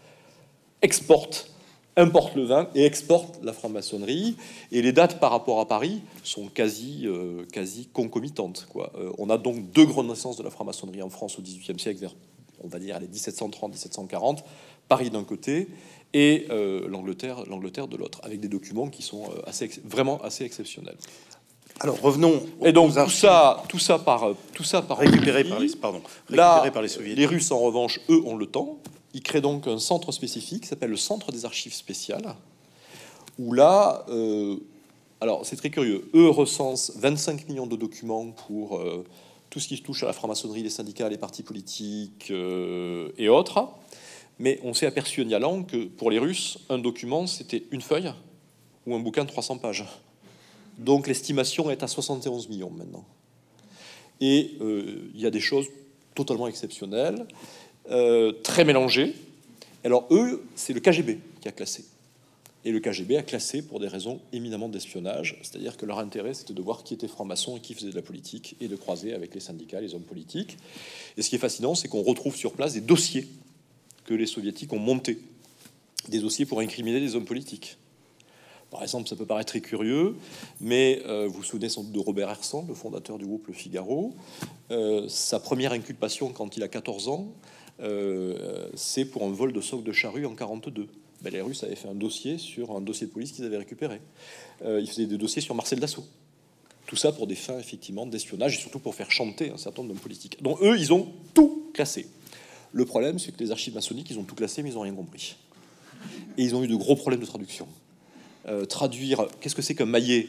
exportent 0.81 1.51
importe 1.97 2.35
le 2.35 2.43
vin 2.43 2.67
et 2.75 2.85
exporte 2.85 3.39
la 3.43 3.53
franc-maçonnerie. 3.53 4.35
Et 4.71 4.81
les 4.81 4.91
dates 4.91 5.19
par 5.19 5.31
rapport 5.31 5.59
à 5.59 5.67
Paris 5.67 6.01
sont 6.23 6.47
quasi, 6.47 7.03
euh, 7.05 7.45
quasi 7.51 7.87
concomitantes. 7.87 8.67
Quoi. 8.69 8.91
Euh, 8.97 9.11
on 9.17 9.29
a 9.29 9.37
donc 9.37 9.71
deux 9.71 9.85
grandes 9.85 10.09
naissances 10.09 10.37
de 10.37 10.43
la 10.43 10.49
franc-maçonnerie 10.49 11.01
en 11.01 11.09
France 11.09 11.37
au 11.39 11.41
XVIIIe 11.41 11.79
siècle, 11.79 11.99
vers, 11.99 12.15
on 12.63 12.67
va 12.67 12.79
dire, 12.79 12.99
les 12.99 13.07
1730-1740. 13.07 14.39
Paris 14.87 15.09
d'un 15.09 15.23
côté 15.23 15.69
et 16.13 16.47
euh, 16.49 16.87
l'Angleterre, 16.89 17.43
l'Angleterre 17.47 17.87
de 17.87 17.95
l'autre, 17.95 18.19
avec 18.23 18.41
des 18.41 18.49
documents 18.49 18.89
qui 18.89 19.03
sont 19.03 19.23
assez, 19.45 19.69
vraiment 19.85 20.21
assez 20.21 20.43
exceptionnels. 20.43 20.97
Alors 21.79 21.99
revenons. 22.01 22.43
Et 22.63 22.73
donc 22.73 22.93
tout 22.93 23.09
ça, 23.09 23.63
tout 23.69 23.79
ça 23.79 23.97
par 23.97 24.35
tout 24.53 24.63
ça 24.63 24.81
par 24.81 24.97
récupéré 24.97 25.45
par 25.45 25.59
les 25.59 25.69
pardon 25.69 26.01
Là, 26.29 26.69
par 26.71 26.81
les 26.81 26.89
soviétiques. 26.89 27.17
Les 27.17 27.25
Russes 27.25 27.51
en 27.51 27.59
revanche, 27.59 28.01
eux, 28.09 28.21
ont 28.25 28.35
le 28.35 28.45
temps. 28.45 28.79
Il 29.13 29.21
crée 29.21 29.41
donc 29.41 29.67
un 29.67 29.79
centre 29.79 30.11
spécifique 30.11 30.63
qui 30.63 30.67
s'appelle 30.67 30.89
le 30.89 30.97
Centre 30.97 31.31
des 31.31 31.45
archives 31.45 31.73
spéciales, 31.73 32.35
où 33.37 33.53
là, 33.53 34.05
euh, 34.09 34.57
alors 35.19 35.45
c'est 35.45 35.57
très 35.57 35.69
curieux, 35.69 36.09
eux 36.15 36.29
recensent 36.29 36.93
25 36.95 37.47
millions 37.47 37.67
de 37.67 37.75
documents 37.75 38.31
pour 38.31 38.77
euh, 38.77 39.05
tout 39.49 39.59
ce 39.59 39.67
qui 39.67 39.81
touche 39.81 40.03
à 40.03 40.07
la 40.07 40.13
franc-maçonnerie, 40.13 40.63
les 40.63 40.69
syndicats, 40.69 41.09
les 41.09 41.17
partis 41.17 41.43
politiques 41.43 42.29
euh, 42.31 43.09
et 43.17 43.27
autres. 43.27 43.67
Mais 44.39 44.59
on 44.63 44.73
s'est 44.73 44.87
aperçu 44.87 45.21
en 45.21 45.27
y 45.27 45.35
allant 45.35 45.63
que 45.63 45.85
pour 45.85 46.09
les 46.09 46.17
Russes, 46.17 46.59
un 46.69 46.79
document, 46.79 47.27
c'était 47.27 47.65
une 47.71 47.81
feuille 47.81 48.11
ou 48.87 48.95
un 48.95 48.99
bouquin 48.99 49.23
de 49.23 49.29
300 49.29 49.57
pages. 49.57 49.85
Donc 50.77 51.05
l'estimation 51.05 51.69
est 51.69 51.83
à 51.83 51.87
71 51.87 52.49
millions 52.49 52.71
maintenant. 52.71 53.05
Et 54.19 54.55
il 54.61 55.19
y 55.19 55.25
a 55.25 55.31
des 55.31 55.39
choses 55.39 55.67
totalement 56.15 56.47
exceptionnelles. 56.47 57.27
Euh, 57.89 58.31
très 58.43 58.63
mélangés. 58.63 59.15
Alors 59.83 60.05
eux, 60.11 60.43
c'est 60.55 60.73
le 60.73 60.79
KGB 60.79 61.19
qui 61.41 61.47
a 61.47 61.51
classé. 61.51 61.85
Et 62.63 62.71
le 62.71 62.79
KGB 62.79 63.17
a 63.17 63.23
classé 63.23 63.63
pour 63.63 63.79
des 63.79 63.87
raisons 63.87 64.19
éminemment 64.33 64.69
d'espionnage, 64.69 65.39
c'est-à-dire 65.41 65.77
que 65.77 65.85
leur 65.87 65.97
intérêt, 65.97 66.35
c'était 66.35 66.53
de 66.53 66.61
voir 66.61 66.83
qui 66.83 66.93
était 66.93 67.07
franc-maçon 67.07 67.57
et 67.57 67.59
qui 67.59 67.73
faisait 67.73 67.89
de 67.89 67.95
la 67.95 68.03
politique, 68.03 68.55
et 68.61 68.67
de 68.67 68.75
croiser 68.75 69.13
avec 69.15 69.33
les 69.33 69.39
syndicats, 69.39 69.81
les 69.81 69.95
hommes 69.95 70.03
politiques. 70.03 70.57
Et 71.17 71.23
ce 71.23 71.29
qui 71.29 71.37
est 71.37 71.39
fascinant, 71.39 71.73
c'est 71.73 71.87
qu'on 71.87 72.03
retrouve 72.03 72.35
sur 72.35 72.53
place 72.53 72.73
des 72.73 72.81
dossiers 72.81 73.27
que 74.05 74.13
les 74.13 74.27
soviétiques 74.27 74.71
ont 74.73 74.79
montés, 74.79 75.17
des 76.09 76.19
dossiers 76.19 76.45
pour 76.45 76.59
incriminer 76.59 76.99
des 76.99 77.15
hommes 77.15 77.25
politiques. 77.25 77.77
Par 78.69 78.83
exemple, 78.83 79.09
ça 79.09 79.15
peut 79.15 79.25
paraître 79.25 79.49
très 79.49 79.59
curieux, 79.59 80.15
mais 80.61 81.01
euh, 81.05 81.27
vous 81.27 81.37
vous 81.37 81.43
souvenez 81.43 81.67
sans 81.67 81.83
doute 81.83 81.91
de 81.91 81.99
Robert 81.99 82.29
Hersan, 82.29 82.65
le 82.67 82.73
fondateur 82.73 83.17
du 83.17 83.25
groupe 83.25 83.47
Le 83.47 83.53
Figaro. 83.53 84.13
Euh, 84.69 85.09
sa 85.09 85.39
première 85.39 85.73
inculpation 85.73 86.29
quand 86.29 86.55
il 86.55 86.63
a 86.63 86.69
14 86.69 87.09
ans, 87.09 87.27
euh, 87.81 88.69
c'est 88.75 89.05
pour 89.05 89.23
un 89.23 89.31
vol 89.31 89.53
de 89.53 89.61
socle 89.61 89.83
de 89.83 89.91
charrue 89.91 90.25
en 90.25 90.35
42. 90.35 90.87
Ben, 91.21 91.31
les 91.31 91.41
Russes 91.41 91.63
avaient 91.63 91.75
fait 91.75 91.87
un 91.87 91.95
dossier 91.95 92.37
sur 92.37 92.71
un 92.71 92.81
dossier 92.81 93.07
de 93.07 93.11
police 93.11 93.31
qu'ils 93.31 93.45
avaient 93.45 93.57
récupéré. 93.57 94.01
Euh, 94.63 94.79
ils 94.81 94.87
faisaient 94.87 95.05
des 95.05 95.17
dossiers 95.17 95.41
sur 95.41 95.55
Marcel 95.55 95.79
Dassault. 95.79 96.05
Tout 96.87 96.95
ça 96.95 97.11
pour 97.11 97.27
des 97.27 97.35
fins 97.35 97.59
effectivement 97.59 98.05
d'espionnage 98.05 98.55
et 98.55 98.59
surtout 98.59 98.79
pour 98.79 98.95
faire 98.95 99.11
chanter 99.11 99.51
un 99.51 99.57
certain 99.57 99.81
nombre 99.81 99.93
d'hommes 99.93 100.01
politiques. 100.01 100.41
Donc 100.41 100.61
eux, 100.61 100.77
ils 100.77 100.91
ont 100.91 101.07
tout 101.33 101.69
classé. 101.73 102.07
Le 102.73 102.85
problème, 102.85 103.19
c'est 103.19 103.31
que 103.31 103.39
les 103.39 103.51
archives 103.51 103.75
maçonniques, 103.75 104.09
ils 104.09 104.19
ont 104.19 104.23
tout 104.23 104.35
classé, 104.35 104.63
mais 104.63 104.69
ils 104.69 104.75
n'ont 104.75 104.81
rien 104.81 104.95
compris. 104.95 105.35
Et 106.37 106.43
ils 106.43 106.55
ont 106.55 106.63
eu 106.63 106.67
de 106.67 106.75
gros 106.75 106.95
problèmes 106.95 107.21
de 107.21 107.25
traduction. 107.25 107.67
Euh, 108.47 108.65
traduire, 108.65 109.27
qu'est-ce 109.39 109.55
que 109.55 109.61
c'est 109.61 109.75
qu'un 109.75 109.85
maillet? 109.85 110.27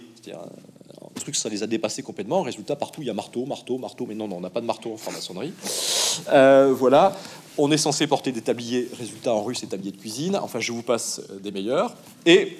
Un 1.16 1.20
truc, 1.20 1.36
ça 1.36 1.48
les 1.48 1.62
a 1.62 1.66
dépassés 1.66 2.02
complètement. 2.02 2.42
Résultat, 2.42 2.76
partout, 2.76 3.02
il 3.02 3.06
y 3.06 3.10
a 3.10 3.14
marteau, 3.14 3.44
marteau, 3.44 3.78
marteau. 3.78 4.06
Mais 4.06 4.14
non, 4.14 4.28
non 4.28 4.36
on 4.36 4.40
n'a 4.40 4.50
pas 4.50 4.60
de 4.60 4.66
marteau 4.66 4.92
en 4.92 4.96
franc-maçonnerie. 4.96 5.52
Euh, 6.28 6.72
voilà. 6.76 7.16
On 7.58 7.70
est 7.70 7.76
censé 7.76 8.06
porter 8.06 8.32
des 8.32 8.40
tabliers. 8.40 8.88
Résultat, 8.98 9.32
en 9.32 9.42
russe, 9.42 9.58
c'est 9.60 9.68
tabliers 9.68 9.92
de 9.92 9.96
cuisine. 9.96 10.36
Enfin, 10.36 10.60
je 10.60 10.72
vous 10.72 10.82
passe 10.82 11.20
euh, 11.30 11.38
des 11.38 11.52
meilleurs. 11.52 11.94
Et 12.24 12.56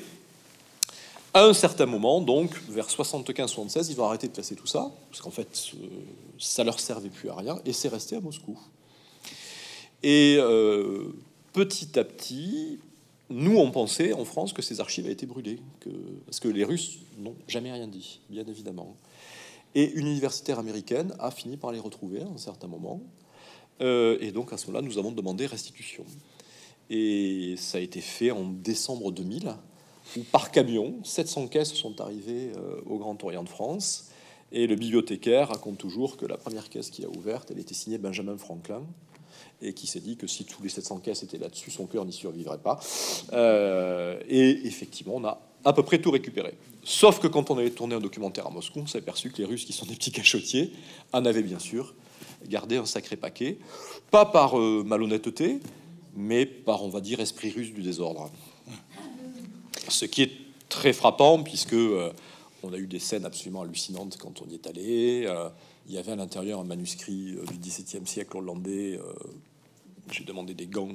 à 1.32 1.44
un 1.44 1.54
certain 1.54 1.86
moment, 1.86 2.20
donc 2.20 2.50
vers 2.68 2.88
75-76, 2.88 3.86
ils 3.88 3.96
vont 3.96 4.04
arrêter 4.04 4.28
de 4.28 4.34
classer 4.34 4.54
tout 4.54 4.66
ça, 4.66 4.90
parce 5.10 5.22
qu'en 5.22 5.30
fait, 5.30 5.48
euh, 5.74 5.86
ça 6.38 6.62
leur 6.62 6.78
servait 6.78 7.08
plus 7.08 7.30
à 7.30 7.34
rien, 7.34 7.58
et 7.64 7.72
c'est 7.72 7.88
resté 7.88 8.16
à 8.16 8.20
Moscou. 8.20 8.58
Et 10.02 10.38
petit 11.52 11.98
à 11.98 12.02
petit, 12.02 12.80
nous, 13.32 13.56
on 13.56 13.70
pensait 13.70 14.12
en 14.12 14.24
France 14.24 14.52
que 14.52 14.62
ces 14.62 14.80
archives 14.80 15.04
avaient 15.04 15.12
été 15.12 15.26
brûlées, 15.26 15.60
parce 16.26 16.40
que 16.40 16.48
les 16.48 16.64
Russes 16.64 16.98
n'ont 17.18 17.36
jamais 17.48 17.72
rien 17.72 17.88
dit, 17.88 18.20
bien 18.30 18.44
évidemment. 18.46 18.96
Et 19.74 19.90
une 19.92 20.06
universitaire 20.06 20.58
américaine 20.58 21.14
a 21.18 21.30
fini 21.30 21.56
par 21.56 21.72
les 21.72 21.78
retrouver 21.78 22.22
à 22.22 22.26
un 22.26 22.38
certain 22.38 22.68
moment. 22.68 23.00
Euh, 23.80 24.18
et 24.20 24.32
donc 24.32 24.52
à 24.52 24.58
ce 24.58 24.66
moment-là, 24.66 24.86
nous 24.86 24.98
avons 24.98 25.12
demandé 25.12 25.46
restitution. 25.46 26.04
Et 26.90 27.54
ça 27.56 27.78
a 27.78 27.80
été 27.80 28.00
fait 28.00 28.30
en 28.30 28.44
décembre 28.44 29.10
2000, 29.12 29.54
où 30.16 30.20
par 30.30 30.50
camion, 30.50 30.96
700 31.04 31.48
caisses 31.48 31.72
sont 31.72 32.00
arrivées 32.00 32.52
au 32.86 32.98
Grand 32.98 33.22
Orient 33.24 33.44
de 33.44 33.48
France. 33.48 34.10
Et 34.52 34.66
le 34.66 34.76
bibliothécaire 34.76 35.48
raconte 35.48 35.78
toujours 35.78 36.18
que 36.18 36.26
la 36.26 36.36
première 36.36 36.68
caisse 36.68 36.90
qui 36.90 37.04
a 37.06 37.08
ouverte, 37.08 37.50
elle 37.50 37.58
était 37.58 37.72
signée 37.72 37.96
Benjamin 37.96 38.36
Franklin, 38.36 38.82
et 39.62 39.72
qui 39.72 39.86
s'est 39.86 40.00
dit 40.00 40.16
que 40.16 40.26
si 40.26 40.44
tous 40.44 40.62
les 40.62 40.68
700 40.68 40.98
caisses 40.98 41.22
étaient 41.22 41.38
là-dessus, 41.38 41.70
son 41.70 41.86
cœur 41.86 42.04
n'y 42.04 42.12
survivrait 42.12 42.58
pas. 42.58 42.80
Euh, 43.32 44.20
et 44.28 44.66
effectivement, 44.66 45.14
on 45.16 45.24
a 45.24 45.40
à 45.64 45.72
peu 45.72 45.82
près 45.84 45.98
tout 45.98 46.10
récupéré. 46.10 46.54
Sauf 46.82 47.20
que 47.20 47.28
quand 47.28 47.50
on 47.50 47.58
avait 47.58 47.70
tourné 47.70 47.94
un 47.94 48.00
documentaire 48.00 48.46
à 48.46 48.50
Moscou, 48.50 48.80
on 48.80 48.86
s'est 48.86 48.98
aperçu 48.98 49.30
que 49.30 49.38
les 49.38 49.44
Russes, 49.44 49.64
qui 49.64 49.72
sont 49.72 49.86
des 49.86 49.94
petits 49.94 50.10
cachotiers, 50.10 50.72
en 51.12 51.24
avaient 51.24 51.42
bien 51.42 51.60
sûr 51.60 51.94
gardé 52.48 52.76
un 52.76 52.86
sacré 52.86 53.16
paquet, 53.16 53.58
pas 54.10 54.26
par 54.26 54.58
euh, 54.58 54.82
malhonnêteté, 54.84 55.60
mais 56.16 56.44
par, 56.44 56.82
on 56.82 56.88
va 56.88 57.00
dire, 57.00 57.20
esprit 57.20 57.50
russe 57.50 57.72
du 57.72 57.82
désordre. 57.82 58.30
Ce 59.88 60.04
qui 60.04 60.22
est 60.22 60.32
très 60.68 60.92
frappant, 60.92 61.40
puisque 61.44 61.74
euh, 61.74 62.12
on 62.64 62.72
a 62.72 62.78
eu 62.78 62.88
des 62.88 62.98
scènes 62.98 63.24
absolument 63.24 63.62
hallucinantes 63.62 64.16
quand 64.18 64.42
on 64.42 64.50
y 64.50 64.54
est 64.54 64.66
allé. 64.66 65.28
il 65.86 65.94
y 65.94 65.98
avait 65.98 66.12
à 66.12 66.16
l'intérieur 66.16 66.58
un 66.58 66.64
manuscrit 66.64 67.36
du 67.48 67.58
XVIIe 67.58 68.06
siècle 68.06 68.36
hollandais 68.36 68.98
j'ai 70.10 70.24
demandé 70.24 70.54
des 70.54 70.66
gants 70.66 70.90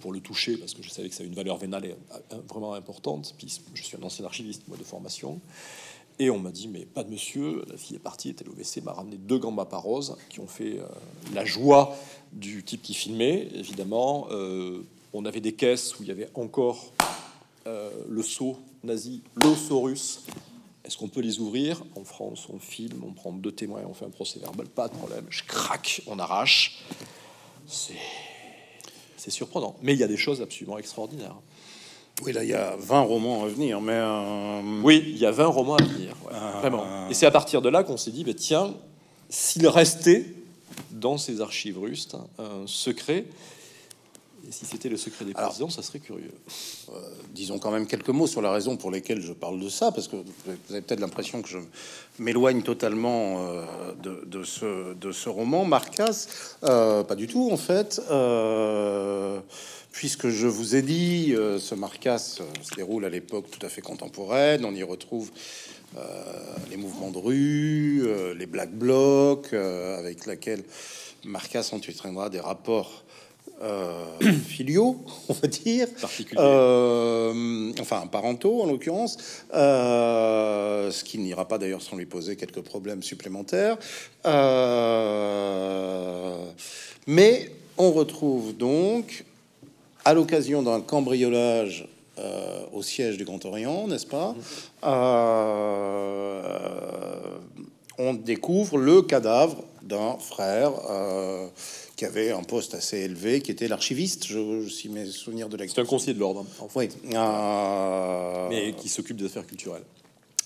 pour 0.00 0.12
le 0.12 0.20
toucher 0.20 0.56
parce 0.56 0.74
que 0.74 0.82
je 0.82 0.90
savais 0.90 1.08
que 1.08 1.14
ça 1.14 1.22
a 1.22 1.26
une 1.26 1.34
valeur 1.34 1.56
vénale 1.56 1.84
euh, 1.84 2.36
vraiment 2.48 2.74
importante. 2.74 3.34
Puis 3.38 3.60
je 3.74 3.82
suis 3.82 3.96
un 3.96 4.02
ancien 4.02 4.24
archiviste, 4.24 4.62
de 4.68 4.84
formation. 4.84 5.40
Et 6.18 6.28
on 6.28 6.38
m'a 6.38 6.50
dit, 6.50 6.68
mais 6.68 6.84
pas 6.84 7.02
de 7.02 7.10
monsieur, 7.10 7.64
la 7.68 7.76
fille 7.76 7.96
est 7.96 8.00
partie, 8.00 8.28
était 8.28 8.44
WC, 8.44 8.82
m'a 8.82 8.92
ramené 8.92 9.16
deux 9.16 9.38
gants 9.38 9.54
roses 9.72 10.16
qui 10.28 10.40
ont 10.40 10.46
fait 10.46 10.78
euh, 10.78 10.86
la 11.34 11.44
joie 11.44 11.96
du 12.32 12.62
type 12.62 12.82
qui 12.82 12.92
filmait, 12.92 13.48
évidemment. 13.54 14.28
Euh, 14.30 14.82
on 15.12 15.24
avait 15.24 15.40
des 15.40 15.54
caisses 15.54 15.98
où 15.98 16.02
il 16.02 16.08
y 16.08 16.12
avait 16.12 16.28
encore 16.34 16.92
le 18.08 18.22
sceau 18.22 18.56
nazi, 18.82 19.22
le 19.36 19.54
sceau 19.54 19.82
russe. 19.82 20.24
Est-ce 20.84 20.96
qu'on 20.96 21.08
peut 21.08 21.20
les 21.20 21.38
ouvrir? 21.38 21.84
En 21.94 22.04
France, 22.04 22.48
on 22.52 22.58
filme, 22.58 23.04
on 23.04 23.12
prend 23.12 23.32
deux 23.32 23.52
témoins, 23.52 23.82
on 23.88 23.94
fait 23.94 24.06
un 24.06 24.10
procès 24.10 24.40
verbal, 24.40 24.66
pas 24.66 24.88
de 24.88 24.94
problème. 24.94 25.24
Je 25.30 25.44
craque, 25.44 26.02
on 26.06 26.18
arrache 26.18 26.82
c'est 27.70 29.30
surprenant. 29.30 29.76
Mais 29.82 29.92
il 29.92 29.98
y 29.98 30.04
a 30.04 30.08
des 30.08 30.16
choses 30.16 30.42
absolument 30.42 30.78
extraordinaires. 30.78 31.36
Oui, 32.22 32.32
là, 32.32 32.44
il 32.44 32.50
y 32.50 32.54
a 32.54 32.76
20 32.78 33.00
romans 33.00 33.44
à 33.44 33.48
venir, 33.48 33.80
mais... 33.80 33.94
Euh, 33.94 34.60
oui, 34.82 35.02
il 35.06 35.16
y 35.16 35.24
a 35.24 35.30
20 35.30 35.46
romans 35.46 35.76
à 35.76 35.82
venir, 35.82 36.14
euh, 36.32 36.50
vraiment. 36.60 37.08
Et 37.08 37.14
c'est 37.14 37.26
à 37.26 37.30
partir 37.30 37.62
de 37.62 37.68
là 37.68 37.82
qu'on 37.82 37.96
s'est 37.96 38.10
dit, 38.10 38.24
bah, 38.24 38.34
tiens, 38.36 38.74
s'il 39.30 39.66
restait 39.66 40.26
dans 40.90 41.16
ces 41.16 41.40
archives 41.40 41.78
russes 41.78 42.08
un 42.38 42.66
secret, 42.66 43.24
et 44.48 44.52
si 44.52 44.64
c'était 44.64 44.88
le 44.88 44.96
secret 44.96 45.24
des 45.24 45.34
présidents, 45.34 45.70
ça 45.70 45.82
serait 45.82 45.98
curieux. 45.98 46.32
Euh, 46.90 46.92
disons 47.34 47.58
quand 47.58 47.70
même 47.70 47.86
quelques 47.86 48.08
mots 48.08 48.26
sur 48.26 48.42
la 48.42 48.50
raison 48.50 48.76
pour 48.76 48.90
laquelle 48.90 49.20
je 49.20 49.32
parle 49.32 49.60
de 49.60 49.68
ça, 49.68 49.92
parce 49.92 50.08
que 50.08 50.16
vous 50.16 50.24
avez 50.70 50.80
peut-être 50.80 51.00
l'impression 51.00 51.42
que 51.42 51.48
je 51.48 51.58
m'éloigne 52.18 52.62
totalement 52.62 53.46
euh, 53.46 53.64
de, 54.02 54.44
ce, 54.44 54.94
de 54.94 55.12
ce 55.12 55.28
roman, 55.28 55.64
Marcas. 55.64 56.26
Euh, 56.64 57.02
pas 57.02 57.16
du 57.16 57.26
tout, 57.26 57.50
en 57.52 57.56
fait. 57.56 58.00
puisque 59.92 60.28
je 60.28 60.46
vous 60.46 60.74
ai 60.74 60.82
dit, 60.82 61.34
ce 61.34 61.74
Marcas 61.74 62.18
se 62.18 62.74
déroule 62.76 63.04
à 63.04 63.10
l'époque 63.10 63.50
tout 63.50 63.64
à 63.64 63.68
fait 63.68 63.82
contemporaine. 63.82 64.64
On 64.64 64.74
y 64.74 64.82
retrouve 64.82 65.30
les 66.70 66.76
mouvements 66.76 67.10
de 67.10 67.18
rue, 67.18 68.08
les 68.36 68.46
Black 68.46 68.72
Blocs, 68.72 69.52
avec 69.52 70.26
laquelle 70.26 70.62
Marcas 71.24 71.70
entraînera 71.72 72.30
des 72.30 72.40
rapports 72.40 73.04
euh, 73.62 74.06
filiaux, 74.46 75.04
on 75.28 75.34
va 75.34 75.46
dire, 75.46 75.86
euh, 76.38 77.72
enfin 77.78 78.06
parentaux 78.06 78.62
en 78.62 78.66
l'occurrence, 78.66 79.18
euh, 79.52 80.90
ce 80.90 81.04
qui 81.04 81.18
n'ira 81.18 81.46
pas 81.46 81.58
d'ailleurs 81.58 81.82
sans 81.82 81.96
lui 81.96 82.06
poser 82.06 82.36
quelques 82.36 82.62
problèmes 82.62 83.02
supplémentaires. 83.02 83.76
mais 87.06 87.50
on 87.76 87.92
retrouve 87.92 88.56
donc, 88.56 89.26
à 90.06 90.14
l'occasion 90.14 90.62
d'un 90.62 90.80
cambriolage 90.80 91.86
au 92.72 92.82
siège 92.82 93.18
du 93.18 93.24
Grand 93.24 93.44
Orient, 93.44 93.86
n'est-ce 93.88 94.06
pas 94.06 94.34
On 97.98 98.14
découvre 98.14 98.78
le 98.78 99.02
cadavre 99.02 99.64
d'un 99.90 100.16
frère 100.18 100.72
qui 102.00 102.06
avait 102.06 102.30
un 102.30 102.42
poste 102.42 102.72
assez 102.72 102.96
élevé, 103.00 103.42
qui 103.42 103.50
était 103.50 103.68
l'archiviste, 103.68 104.26
je, 104.26 104.66
si 104.70 104.88
mes 104.88 105.04
souvenirs 105.04 105.50
de 105.50 105.58
C'est 105.68 105.82
un 105.82 105.84
conseiller 105.84 106.14
de 106.14 106.18
l'ordre. 106.18 106.46
Oui. 106.74 106.88
Euh, 107.14 108.48
Mais 108.48 108.72
qui 108.72 108.88
s'occupe 108.88 109.18
des 109.18 109.26
affaires 109.26 109.46
culturelles. 109.46 109.82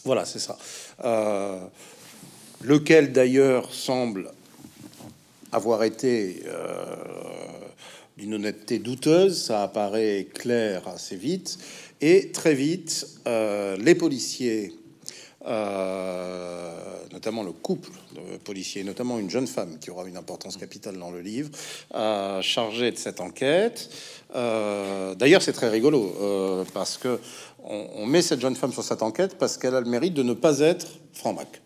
Voilà, 0.04 0.24
c'est 0.24 0.40
ça. 0.40 0.58
Euh, 1.04 1.60
lequel 2.60 3.12
d'ailleurs 3.12 3.72
semble 3.72 4.32
avoir 5.52 5.84
été 5.84 6.42
euh, 6.46 6.84
d'une 8.16 8.34
honnêteté 8.34 8.80
douteuse, 8.80 9.40
ça 9.40 9.62
apparaît 9.62 10.26
clair 10.34 10.88
assez 10.88 11.14
vite, 11.14 11.60
et 12.00 12.32
très 12.32 12.54
vite, 12.54 13.06
les 13.26 13.94
policiers 13.94 14.72
euh, 15.46 16.72
notamment 17.12 17.42
le 17.42 17.52
couple 17.52 17.90
de 18.14 18.38
policiers, 18.38 18.82
notamment 18.82 19.18
une 19.18 19.28
jeune 19.28 19.46
femme 19.46 19.78
qui 19.78 19.90
aura 19.90 20.06
une 20.06 20.16
importance 20.16 20.56
capitale 20.56 20.96
dans 20.96 21.10
le 21.10 21.20
livre, 21.20 21.50
euh, 21.94 22.40
chargé 22.40 22.90
de 22.90 22.96
cette 22.96 23.20
enquête. 23.20 23.90
Euh, 24.34 25.14
d'ailleurs, 25.14 25.42
c'est 25.42 25.52
très 25.52 25.68
rigolo 25.68 26.64
parce 26.72 26.96
que 26.96 27.20
on, 27.62 28.06
met 28.06 28.22
cette 28.22 28.40
jeune 28.40 28.56
femme 28.56 28.72
sur 28.72 28.84
cette 28.84 29.02
enquête 29.02 29.36
parce 29.38 29.56
qu'elle 29.56 29.74
a 29.74 29.80
le 29.80 29.88
mérite 29.88 30.14
de 30.14 30.22
ne 30.22 30.34
pas 30.34 30.60
être 30.60 30.86
franc-mac. 31.12 31.60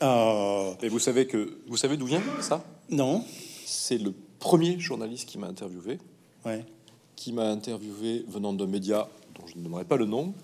Et 0.00 0.88
vous 0.88 0.98
savez 0.98 1.26
que 1.26 1.58
vous 1.66 1.76
savez 1.76 1.96
d'où 1.96 2.06
vient 2.06 2.22
ça? 2.40 2.64
Non. 2.90 3.24
C'est 3.64 3.98
le 3.98 4.12
premier 4.38 4.78
journaliste 4.78 5.28
qui 5.28 5.38
m'a 5.38 5.46
interviewé. 5.46 5.98
Ouais. 6.44 6.64
Qui 7.16 7.32
m'a 7.32 7.48
interviewé 7.48 8.24
venant 8.28 8.52
d'un 8.52 8.66
média 8.66 9.08
dont 9.34 9.46
je 9.46 9.56
ne 9.56 9.62
nommerai 9.62 9.84
pas 9.84 9.96
le 9.96 10.06
nom, 10.06 10.34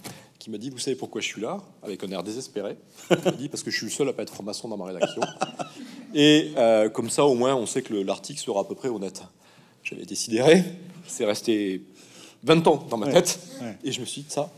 qui 0.41 0.51
m'a 0.51 0.59
dit, 0.59 0.71
vous 0.71 0.79
savez 0.79 0.97
pourquoi 0.97 1.21
je 1.21 1.27
suis 1.27 1.41
là 1.41 1.59
Avec 1.83 2.03
un 2.03 2.11
air 2.11 2.23
désespéré. 2.23 2.77
Il 3.27 3.37
dit, 3.37 3.49
parce 3.49 3.63
que 3.63 3.71
je 3.71 3.77
suis 3.77 3.87
le 3.87 3.93
seul 3.93 4.09
à 4.09 4.13
pas 4.15 4.23
être 4.23 4.33
franc-maçon 4.33 4.69
dans 4.69 4.79
ma 4.79 4.87
rédaction. 4.87 5.21
Et 6.15 6.53
euh, 6.57 6.89
comme 6.89 7.11
ça, 7.11 7.27
au 7.27 7.35
moins, 7.35 7.55
on 7.55 7.67
sait 7.67 7.83
que 7.83 7.95
l'article 7.95 8.41
sera 8.41 8.63
à 8.63 8.65
peu 8.65 8.75
près 8.75 8.89
honnête. 8.89 9.23
J'avais 9.85 10.03
été 10.03 10.15
sidéré. 10.15 10.65
C'est 11.07 11.27
resté 11.27 11.83
20 12.43 12.67
ans 12.67 12.87
dans 12.89 12.97
ma 12.97 13.13
tête. 13.13 13.39
Et 13.85 13.93
je 13.93 14.01
me 14.01 14.07
suis 14.07 14.23
dit, 14.23 14.31
ça, 14.31 14.51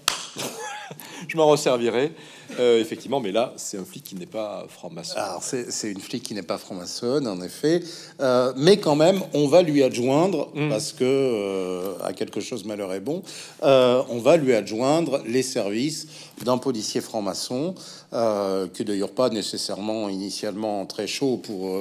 je 1.28 1.36
m'en 1.36 1.46
resservirai. 1.46 2.12
Euh, 2.58 2.80
effectivement, 2.80 3.20
mais 3.20 3.32
là, 3.32 3.52
c'est 3.56 3.78
un 3.78 3.84
flic 3.84 4.04
qui 4.04 4.14
n'est 4.14 4.26
pas 4.26 4.66
franc-maçon. 4.68 5.16
Alors, 5.16 5.42
c'est 5.42 5.90
une 5.90 6.00
flic 6.00 6.22
qui 6.22 6.34
n'est 6.34 6.42
pas 6.42 6.58
franc-maçonne, 6.58 7.26
en 7.26 7.40
effet. 7.40 7.82
Euh, 8.20 8.52
mais 8.56 8.76
quand 8.76 8.96
même, 8.96 9.20
on 9.32 9.48
va 9.48 9.62
lui 9.62 9.82
adjoindre, 9.82 10.50
mm. 10.54 10.68
parce 10.68 10.92
que 10.92 11.04
euh, 11.04 11.94
à 12.02 12.12
quelque 12.12 12.40
chose 12.40 12.64
malheur 12.64 12.92
est 12.92 13.00
bon, 13.00 13.22
on 13.62 14.18
va 14.18 14.36
lui 14.36 14.54
adjoindre 14.54 15.22
les 15.26 15.42
services 15.42 16.08
d'un 16.44 16.58
policier 16.58 17.00
franc-maçon, 17.00 17.74
qui 18.74 18.84
d'ailleurs 18.84 19.12
pas 19.12 19.30
nécessairement 19.30 20.08
initialement 20.08 20.84
très 20.86 21.06
chaud 21.06 21.38
pour, 21.38 21.78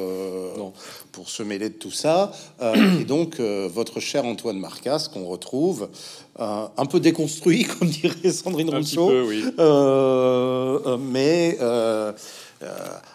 pour 1.11 1.29
se 1.29 1.43
mêler 1.43 1.69
de 1.69 1.75
tout 1.75 1.91
ça. 1.91 2.31
et 2.99 3.03
donc, 3.03 3.39
votre 3.39 3.99
cher 3.99 4.25
Antoine 4.25 4.57
Marcas, 4.57 5.09
qu'on 5.13 5.25
retrouve, 5.25 5.89
un 6.37 6.85
peu 6.85 6.99
déconstruit, 6.99 7.63
comme 7.79 7.89
dirait 7.89 8.31
Sandrine 8.31 8.73
Rousseau. 8.73 9.11
Oui. 9.27 9.43
Euh, 9.59 10.79
euh, 10.85 10.97
mais 10.97 11.57
euh, 11.61 12.11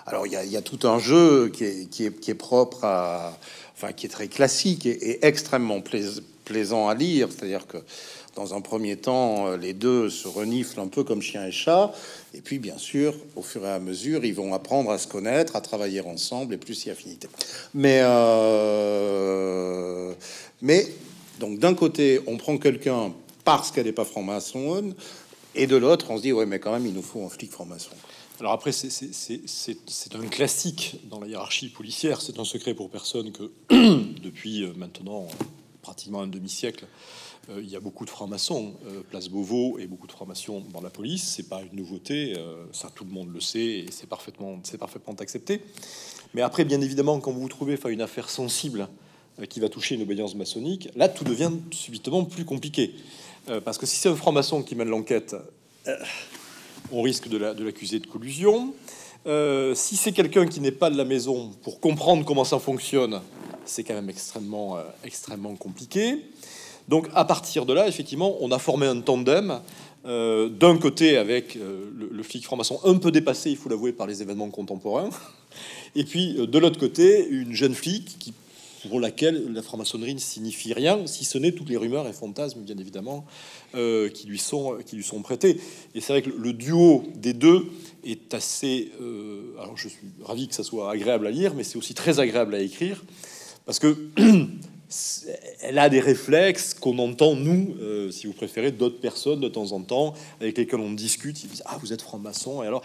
alors 0.07 0.27
il 0.27 0.33
y, 0.33 0.57
a 0.57 0.63
tout 0.63 0.87
un 0.87 0.99
jeu 0.99 1.49
qui 1.49 1.65
est, 1.65 1.91
qui 1.91 2.05
est, 2.05 2.35
propre 2.35 2.85
à, 2.85 3.37
enfin 3.75 3.93
qui 3.93 4.07
est 4.07 4.11
très 4.11 4.29
classique 4.29 4.87
et, 4.87 5.25
extrêmement 5.27 5.83
plaisant 6.45 6.89
à 6.89 6.95
lire. 6.95 7.29
C'est-à-dire 7.31 7.67
que 7.67 7.79
dans 8.37 8.55
un 8.55 8.61
premier 8.61 8.97
temps, 8.97 9.57
les 9.57 9.73
deux 9.73 10.11
se 10.11 10.29
reniflent 10.29 10.81
un 10.81 10.87
peu 10.87 11.03
comme 11.03 11.23
chien 11.23 11.45
et 11.47 11.51
chat, 11.51 11.93
et 12.35 12.41
puis 12.41 12.59
bien 12.59 12.79
sûr, 12.79 13.15
au 13.35 13.43
fur 13.43 13.65
et 13.65 13.71
à 13.71 13.81
mesure, 13.81 14.25
ils 14.25 14.35
vont 14.35 14.55
apprendre 14.55 14.91
à 14.91 14.99
se 14.99 15.09
connaître, 15.09 15.57
à 15.57 15.61
travailler 15.61 16.03
ensemble, 16.03 16.55
et 16.55 16.59
plus 16.59 16.75
si 16.75 16.91
affinité. 16.91 17.29
Mais 17.75 18.03
mais 20.63 20.87
donc 21.41 21.59
d'un 21.59 21.75
côté, 21.75 22.21
on 22.27 22.37
prend 22.37 22.59
quelqu'un 22.59 23.13
parce 23.45 23.71
qu'elle 23.71 23.87
n'est 23.87 23.93
pas 23.93 24.05
franc-maçonne, 24.05 24.95
et 25.55 25.67
de 25.67 25.77
l'autre, 25.77 26.11
on 26.11 26.19
se 26.19 26.23
dit, 26.23 26.33
ouais, 26.33 26.45
mais 26.45 26.59
quand 26.59 26.73
même, 26.73 26.87
il 26.87 26.93
nous 26.93 27.03
faut 27.03 27.25
un 27.25 27.31
flic 27.31 27.51
franc-maçon. 27.51 27.93
Alors 28.39 28.53
après, 28.53 28.73
c'est 28.73 30.15
un 30.15 30.27
classique 30.27 30.97
dans 31.09 31.21
la 31.21 31.27
hiérarchie 31.27 31.71
policière. 31.71 32.21
C'est 32.21 32.39
un 32.39 32.45
secret 32.45 32.75
pour 32.75 32.91
personne 32.91 33.33
que 33.33 33.51
depuis 34.23 34.63
euh, 34.63 34.75
maintenant 34.77 35.27
pratiquement 35.81 36.21
un 36.21 36.27
demi-siècle, 36.27 36.85
euh, 37.49 37.61
il 37.63 37.71
y 37.71 37.77
a 37.77 37.81
beaucoup 37.81 38.05
de 38.05 38.11
francs-maçons, 38.11 38.75
euh, 38.87 39.03
place 39.09 39.29
Beauvau, 39.29 39.79
et 39.79 39.87
beaucoup 39.87 40.07
de 40.07 40.13
francs-maçons 40.13 40.65
dans 40.73 40.81
la 40.81 40.91
police. 40.91 41.23
C'est 41.37 41.49
pas 41.49 41.63
une 41.63 41.79
nouveauté, 41.79 42.35
ça 42.73 42.91
tout 42.95 43.05
le 43.05 43.11
monde 43.11 43.33
le 43.33 43.41
sait, 43.41 43.61
et 43.61 43.87
c'est 43.91 44.09
parfaitement, 44.09 44.59
c'est 44.65 44.79
parfaitement 44.79 45.15
accepté. 45.15 45.61
Mais 46.35 46.43
après, 46.43 46.65
bien 46.65 46.81
évidemment, 46.81 47.21
quand 47.21 47.33
vous 47.33 47.41
vous 47.41 47.49
trouvez 47.49 47.75
enfin, 47.75 47.91
une 47.91 48.01
affaire 48.01 48.29
sensible 48.29 48.89
qui 49.49 49.61
va 49.61 49.69
toucher 49.69 49.95
une 49.95 50.03
obédience 50.03 50.35
maçonnique, 50.35 50.89
là, 50.97 51.09
tout 51.09 51.25
devient 51.25 51.53
subitement 51.71 52.25
plus 52.25 52.45
compliqué. 52.45 52.95
Euh, 53.49 53.61
parce 53.61 53.79
que 53.79 53.87
si 53.87 53.97
c'est 53.97 54.09
un 54.09 54.17
franc-maçon 54.17 54.63
qui 54.63 54.75
mène 54.75 54.89
l'enquête, 54.89 55.37
on 56.91 57.03
risque 57.03 57.29
de 57.29 57.37
l'accuser 57.37 58.01
de, 58.01 58.07
collusion. 58.07 58.75
si 59.75 59.97
c'est 59.97 60.13
quelqu'un 60.13 60.47
qui 60.47 60.61
n'est 60.61 60.73
pas 60.73 60.91
de 60.91 60.97
la 60.97 61.05
maison, 61.05 61.53
pour 61.63 61.79
comprendre 61.81 62.25
comment 62.25 62.45
ça 62.45 62.59
fonctionne, 62.59 63.21
c'est 63.65 63.85
quand 63.85 63.95
même 63.95 64.11
extrêmement, 64.11 64.79
extrêmement 65.05 65.55
compliqué. 65.55 66.25
Donc 66.89 67.09
à 67.15 67.25
partir 67.25 67.67
de 67.67 67.73
là, 67.73 67.89
effectivement, 67.89 68.37
on 68.41 68.51
a 68.53 68.59
formé 68.59 68.87
un 68.87 69.01
tandem 69.01 69.61
euh, 70.07 70.49
d'un 70.49 70.77
côté 70.77 71.17
avec 71.17 71.57
euh, 71.57 71.91
le, 72.13 72.23
flic 72.23 72.45
franc-maçon 72.45 72.79
un 72.85 72.95
peu 72.97 73.11
dépassé, 73.11 73.51
il 73.51 73.57
faut 73.57 73.69
l'avouer, 73.69 73.93
par 73.93 74.07
les 74.07 74.23
événements 74.23 74.51
contemporains, 74.51 75.11
et 75.97 76.05
puis 76.05 76.37
euh, 76.39 76.47
de 76.47 76.59
l'autre 76.61 76.79
côté, 76.79 77.27
une 77.29 77.53
jeune 77.53 77.75
flic 77.75 78.33
pour 78.89 79.01
laquelle 79.01 79.53
la 79.53 79.63
franc-maçonnerie 79.63 80.15
ne 80.15 80.21
signifie 80.21 80.73
rien, 80.73 81.09
si 81.09 81.25
ce 81.25 81.39
n'est 81.39 81.51
toutes 81.51 81.71
les 81.71 81.77
rumeurs 81.77 82.07
et 82.07 82.13
fantasmes, 82.13 82.61
bien 82.61 82.77
évidemment, 82.79 83.25
qui, 83.73 84.27
lui 84.29 84.39
sont, 84.39 84.79
qui 84.87 84.95
lui 84.95 85.03
sont 85.03 85.23
prêtés. 85.23 85.61
Et 85.97 86.01
c'est 86.01 86.13
vrai 86.13 86.23
que 86.23 86.31
le 86.31 86.53
duo 86.53 87.03
des 87.17 87.33
deux 87.33 87.67
est 88.05 88.33
assez... 88.33 88.93
alors 89.59 89.77
je 89.77 89.89
suis 89.89 90.07
ravi 90.23 90.47
que 90.47 90.55
ça 90.55 90.63
soit 90.63 90.89
agréable 90.89 91.27
à 91.27 91.33
lire, 91.33 91.55
mais 91.57 91.65
c'est 91.65 91.79
aussi 91.79 91.95
très 91.95 92.21
agréable 92.21 92.55
à 92.55 92.61
écrire, 92.61 93.03
parce 93.65 93.81
que 93.81 93.97
elle 95.61 95.79
a 95.79 95.89
des 95.89 96.01
réflexes 96.01 96.75
qu'on 96.75 96.99
entend, 96.99 97.35
nous, 97.35 97.75
euh, 97.81 98.11
si 98.11 98.27
vous 98.27 98.33
préférez, 98.33 98.73
d'autres 98.73 99.01
personnes 99.01 99.41
de 99.41 99.49
temps 99.49 99.73
en 99.73 99.81
temps, 99.81 100.15
avec 100.41 100.59
lesquelles 100.59 100.81
on 100.81 100.93
discute. 100.93 101.43
Ils 101.45 101.51
disent 101.51 101.63
Ah, 101.67 101.79
vous 101.81 101.93
êtes 101.93 102.03
franc-maçon, 102.03 102.63
et 102.63 102.67
alors, 102.67 102.83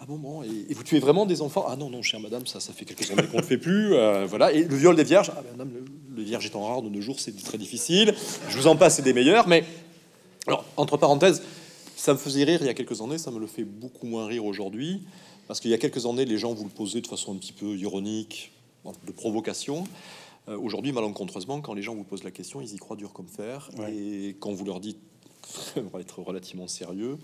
ah 0.00 0.06
bon, 0.06 0.16
bon, 0.16 0.42
et, 0.42 0.74
vous 0.74 0.82
tuez 0.82 0.98
vraiment 0.98 1.24
des 1.26 1.40
enfants? 1.40 1.64
Ah 1.68 1.76
non, 1.76 1.90
non, 1.90 2.02
chère 2.02 2.20
madame, 2.20 2.46
ça, 2.46 2.60
ça 2.60 2.72
fait 2.72 2.84
quelques 2.84 3.10
années 3.10 3.26
qu'on 3.26 3.36
ne 3.36 3.42
le 3.42 3.46
fait 3.46 3.58
plus. 3.58 3.94
Euh, 3.94 4.26
voilà, 4.26 4.52
et 4.52 4.64
le 4.64 4.76
viol 4.76 4.96
des 4.96 5.04
vierges 5.04 5.30
Ah, 5.36 5.42
madame, 5.52 5.70
le, 6.14 6.22
vierge 6.22 6.46
étant 6.46 6.66
rare 6.66 6.82
de 6.82 6.88
nos 6.88 7.00
jours, 7.00 7.20
c'est 7.20 7.34
très 7.42 7.58
difficile. 7.58 8.14
Je 8.48 8.56
vous 8.56 8.66
en 8.66 8.76
passe, 8.76 8.96
c'est 8.96 9.02
des 9.02 9.14
meilleurs, 9.14 9.48
mais. 9.48 9.64
Alors, 10.46 10.64
entre 10.76 10.98
parenthèses, 10.98 11.42
ça 11.96 12.12
me 12.12 12.18
faisait 12.18 12.44
rire 12.44 12.58
il 12.60 12.66
y 12.66 12.70
a 12.70 12.74
quelques 12.74 13.00
années, 13.00 13.16
ça 13.16 13.30
me 13.30 13.38
le 13.38 13.46
fait 13.46 13.64
beaucoup 13.64 14.06
moins 14.06 14.26
rire 14.26 14.44
aujourd'hui, 14.44 15.00
parce 15.48 15.58
qu'il 15.58 15.70
y 15.70 15.74
a 15.74 15.78
quelques 15.78 16.04
années, 16.04 16.26
les 16.26 16.36
gens 16.36 16.52
vous 16.52 16.64
le 16.64 16.70
posaient 16.70 17.00
de 17.00 17.06
façon 17.06 17.32
un 17.32 17.36
petit 17.36 17.52
peu 17.52 17.74
ironique, 17.76 18.52
de 19.06 19.12
provocation. 19.12 19.84
Euh, 20.48 20.58
aujourd'hui, 20.58 20.92
malencontreusement, 20.92 21.60
quand 21.60 21.74
les 21.74 21.82
gens 21.82 21.94
vous 21.94 22.04
posent 22.04 22.24
la 22.24 22.30
question, 22.30 22.60
ils 22.60 22.74
y 22.74 22.78
croient 22.78 22.96
dur 22.96 23.12
comme 23.12 23.28
fer. 23.28 23.70
Et 23.88 24.36
quand 24.40 24.52
vous 24.52 24.64
leur 24.64 24.80
dites, 24.80 24.98
on 25.76 25.88
va 25.96 26.00
être 26.00 26.20
relativement 26.20 26.68
sérieux, 26.68 27.18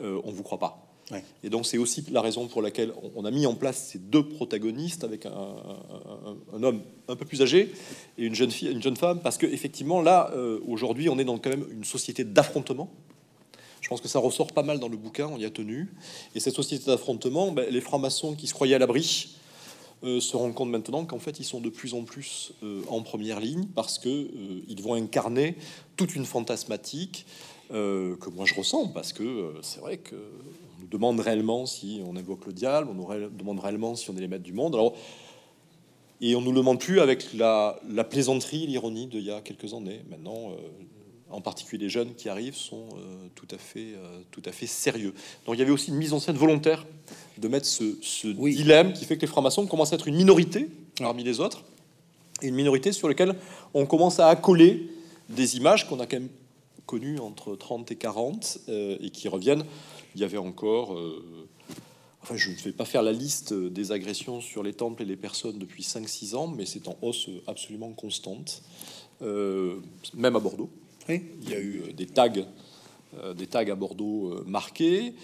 euh, 0.00 0.20
on 0.24 0.32
vous 0.32 0.42
croit 0.42 0.58
pas. 0.58 0.94
Et 1.42 1.50
donc 1.50 1.66
c'est 1.66 1.76
aussi 1.76 2.02
la 2.10 2.22
raison 2.22 2.48
pour 2.48 2.62
laquelle 2.62 2.92
on 3.14 3.26
a 3.26 3.30
mis 3.30 3.44
en 3.44 3.54
place 3.54 3.88
ces 3.92 3.98
deux 3.98 4.26
protagonistes 4.26 5.04
avec 5.04 5.26
un, 5.26 6.62
homme 6.62 6.80
un 7.08 7.16
peu 7.16 7.26
plus 7.26 7.42
âgé 7.42 7.72
et 8.16 8.24
une 8.24 8.34
jeune 8.34 8.50
fille, 8.50 8.70
une 8.70 8.82
jeune 8.82 8.96
femme, 8.96 9.20
parce 9.20 9.36
que 9.36 9.44
effectivement 9.44 10.00
là 10.00 10.30
euh, 10.34 10.60
aujourd'hui 10.66 11.10
on 11.10 11.18
est 11.18 11.24
dans 11.24 11.36
quand 11.38 11.50
même 11.50 11.66
une 11.70 11.84
société 11.84 12.24
d'affrontement. 12.24 12.90
Je 13.82 13.90
pense 13.90 14.00
que 14.00 14.08
ça 14.08 14.18
ressort 14.18 14.46
pas 14.46 14.62
mal 14.62 14.78
dans 14.78 14.88
le 14.88 14.96
bouquin, 14.96 15.26
on 15.26 15.36
y 15.36 15.44
a 15.44 15.50
tenu. 15.50 15.92
Et 16.34 16.40
cette 16.40 16.54
société 16.54 16.86
d'affrontement, 16.86 17.52
ben, 17.52 17.68
les 17.68 17.82
francs-maçons 17.82 18.34
qui 18.34 18.46
se 18.46 18.54
croyaient 18.54 18.76
à 18.76 18.78
l'abri, 18.78 19.33
euh, 20.04 20.20
se 20.20 20.36
rendent 20.36 20.54
compte 20.54 20.68
maintenant 20.68 21.06
qu'en 21.06 21.18
fait 21.18 21.40
ils 21.40 21.44
sont 21.44 21.60
de 21.60 21.70
plus 21.70 21.94
en 21.94 22.02
plus 22.02 22.52
euh, 22.62 22.82
en 22.88 23.00
première 23.00 23.40
ligne 23.40 23.66
parce 23.74 23.98
que 23.98 24.08
euh, 24.08 24.60
ils 24.68 24.82
vont 24.82 24.94
incarner 24.94 25.56
toute 25.96 26.14
une 26.14 26.26
fantasmatique 26.26 27.26
que 27.70 28.30
moi 28.30 28.44
je 28.44 28.54
ressens 28.54 28.88
parce 28.88 29.12
que 29.12 29.54
c'est 29.62 29.80
vrai 29.80 29.96
que 29.96 30.14
on 30.14 30.82
nous 30.82 30.86
demande 30.86 31.18
réellement 31.18 31.66
si 31.66 32.02
on 32.06 32.14
invoque 32.14 32.46
le 32.46 32.52
diable, 32.52 32.88
on 32.90 32.94
nous 32.94 33.28
demande 33.30 33.58
réellement 33.58 33.96
si 33.96 34.10
on 34.10 34.16
est 34.16 34.20
les 34.20 34.28
maîtres 34.28 34.44
du 34.44 34.52
monde. 34.52 34.74
Alors 34.74 34.94
et 36.20 36.36
on 36.36 36.40
nous 36.40 36.52
le 36.52 36.58
demande 36.58 36.78
plus 36.78 37.00
avec 37.00 37.32
la, 37.32 37.80
la 37.88 38.04
plaisanterie, 38.04 38.66
l'ironie 38.66 39.06
d'il 39.06 39.24
y 39.24 39.30
a 39.32 39.40
quelques 39.40 39.74
années. 39.74 40.02
Maintenant, 40.08 40.52
en 41.34 41.40
particulier 41.40 41.84
les 41.84 41.90
jeunes 41.90 42.14
qui 42.14 42.28
arrivent, 42.28 42.56
sont 42.56 42.86
euh, 42.96 43.26
tout, 43.34 43.48
à 43.50 43.58
fait, 43.58 43.94
euh, 43.96 44.20
tout 44.30 44.42
à 44.44 44.52
fait 44.52 44.66
sérieux. 44.66 45.12
Donc 45.46 45.56
il 45.56 45.58
y 45.58 45.62
avait 45.62 45.72
aussi 45.72 45.90
une 45.90 45.96
mise 45.96 46.12
en 46.12 46.20
scène 46.20 46.36
volontaire 46.36 46.86
de 47.38 47.48
mettre 47.48 47.66
ce, 47.66 48.26
dilemme 48.26 48.92
qui 48.92 49.04
fait 49.04 49.16
que 49.16 49.22
les 49.22 49.26
francs-maçons 49.26 49.66
commencent 49.66 49.92
à 49.92 49.96
être 49.96 50.08
une 50.08 50.16
minorité 50.16 50.68
parmi 50.96 51.24
les 51.24 51.40
autres, 51.40 51.64
et 52.40 52.46
une 52.46 52.54
minorité 52.54 52.92
sur 52.92 53.08
laquelle 53.08 53.34
on 53.74 53.84
commence 53.84 54.20
à 54.20 54.28
accoler 54.28 54.88
des 55.28 55.56
images 55.56 55.88
qu'on 55.88 55.98
a 55.98 56.06
quand 56.06 56.20
même 56.20 56.28
connues 56.86 57.18
entre 57.18 57.56
30 57.56 57.90
et 57.90 57.96
40 57.96 58.58
euh, 58.68 58.96
et 59.00 59.10
qui 59.10 59.28
reviennent. 59.28 59.64
Il 60.14 60.20
y 60.20 60.24
avait 60.24 60.38
encore... 60.38 60.96
Enfin, 62.22 62.36
je 62.36 62.50
ne 62.50 62.54
vais 62.54 62.72
pas 62.72 62.84
faire 62.86 63.02
la 63.02 63.12
liste 63.12 63.52
des 63.52 63.92
agressions 63.92 64.40
sur 64.40 64.62
les 64.62 64.72
temples 64.72 65.02
et 65.02 65.04
les 65.04 65.16
personnes 65.16 65.58
depuis 65.58 65.82
5-6 65.82 66.36
ans, 66.36 66.46
mais 66.46 66.64
c'est 66.64 66.88
en 66.88 66.96
hausse 67.02 67.28
absolument 67.46 67.90
constante, 67.90 68.62
même 69.20 70.36
à 70.36 70.38
Bordeaux. 70.38 70.70
Il 71.08 71.50
y 71.50 71.54
a 71.54 71.58
eu 71.58 71.82
euh, 71.82 71.92
des 71.92 72.06
tags, 72.06 72.32
euh, 73.18 73.34
des 73.34 73.46
tags 73.46 73.70
à 73.70 73.74
Bordeaux 73.74 74.32
euh, 74.32 74.44
marqués. 74.46 75.14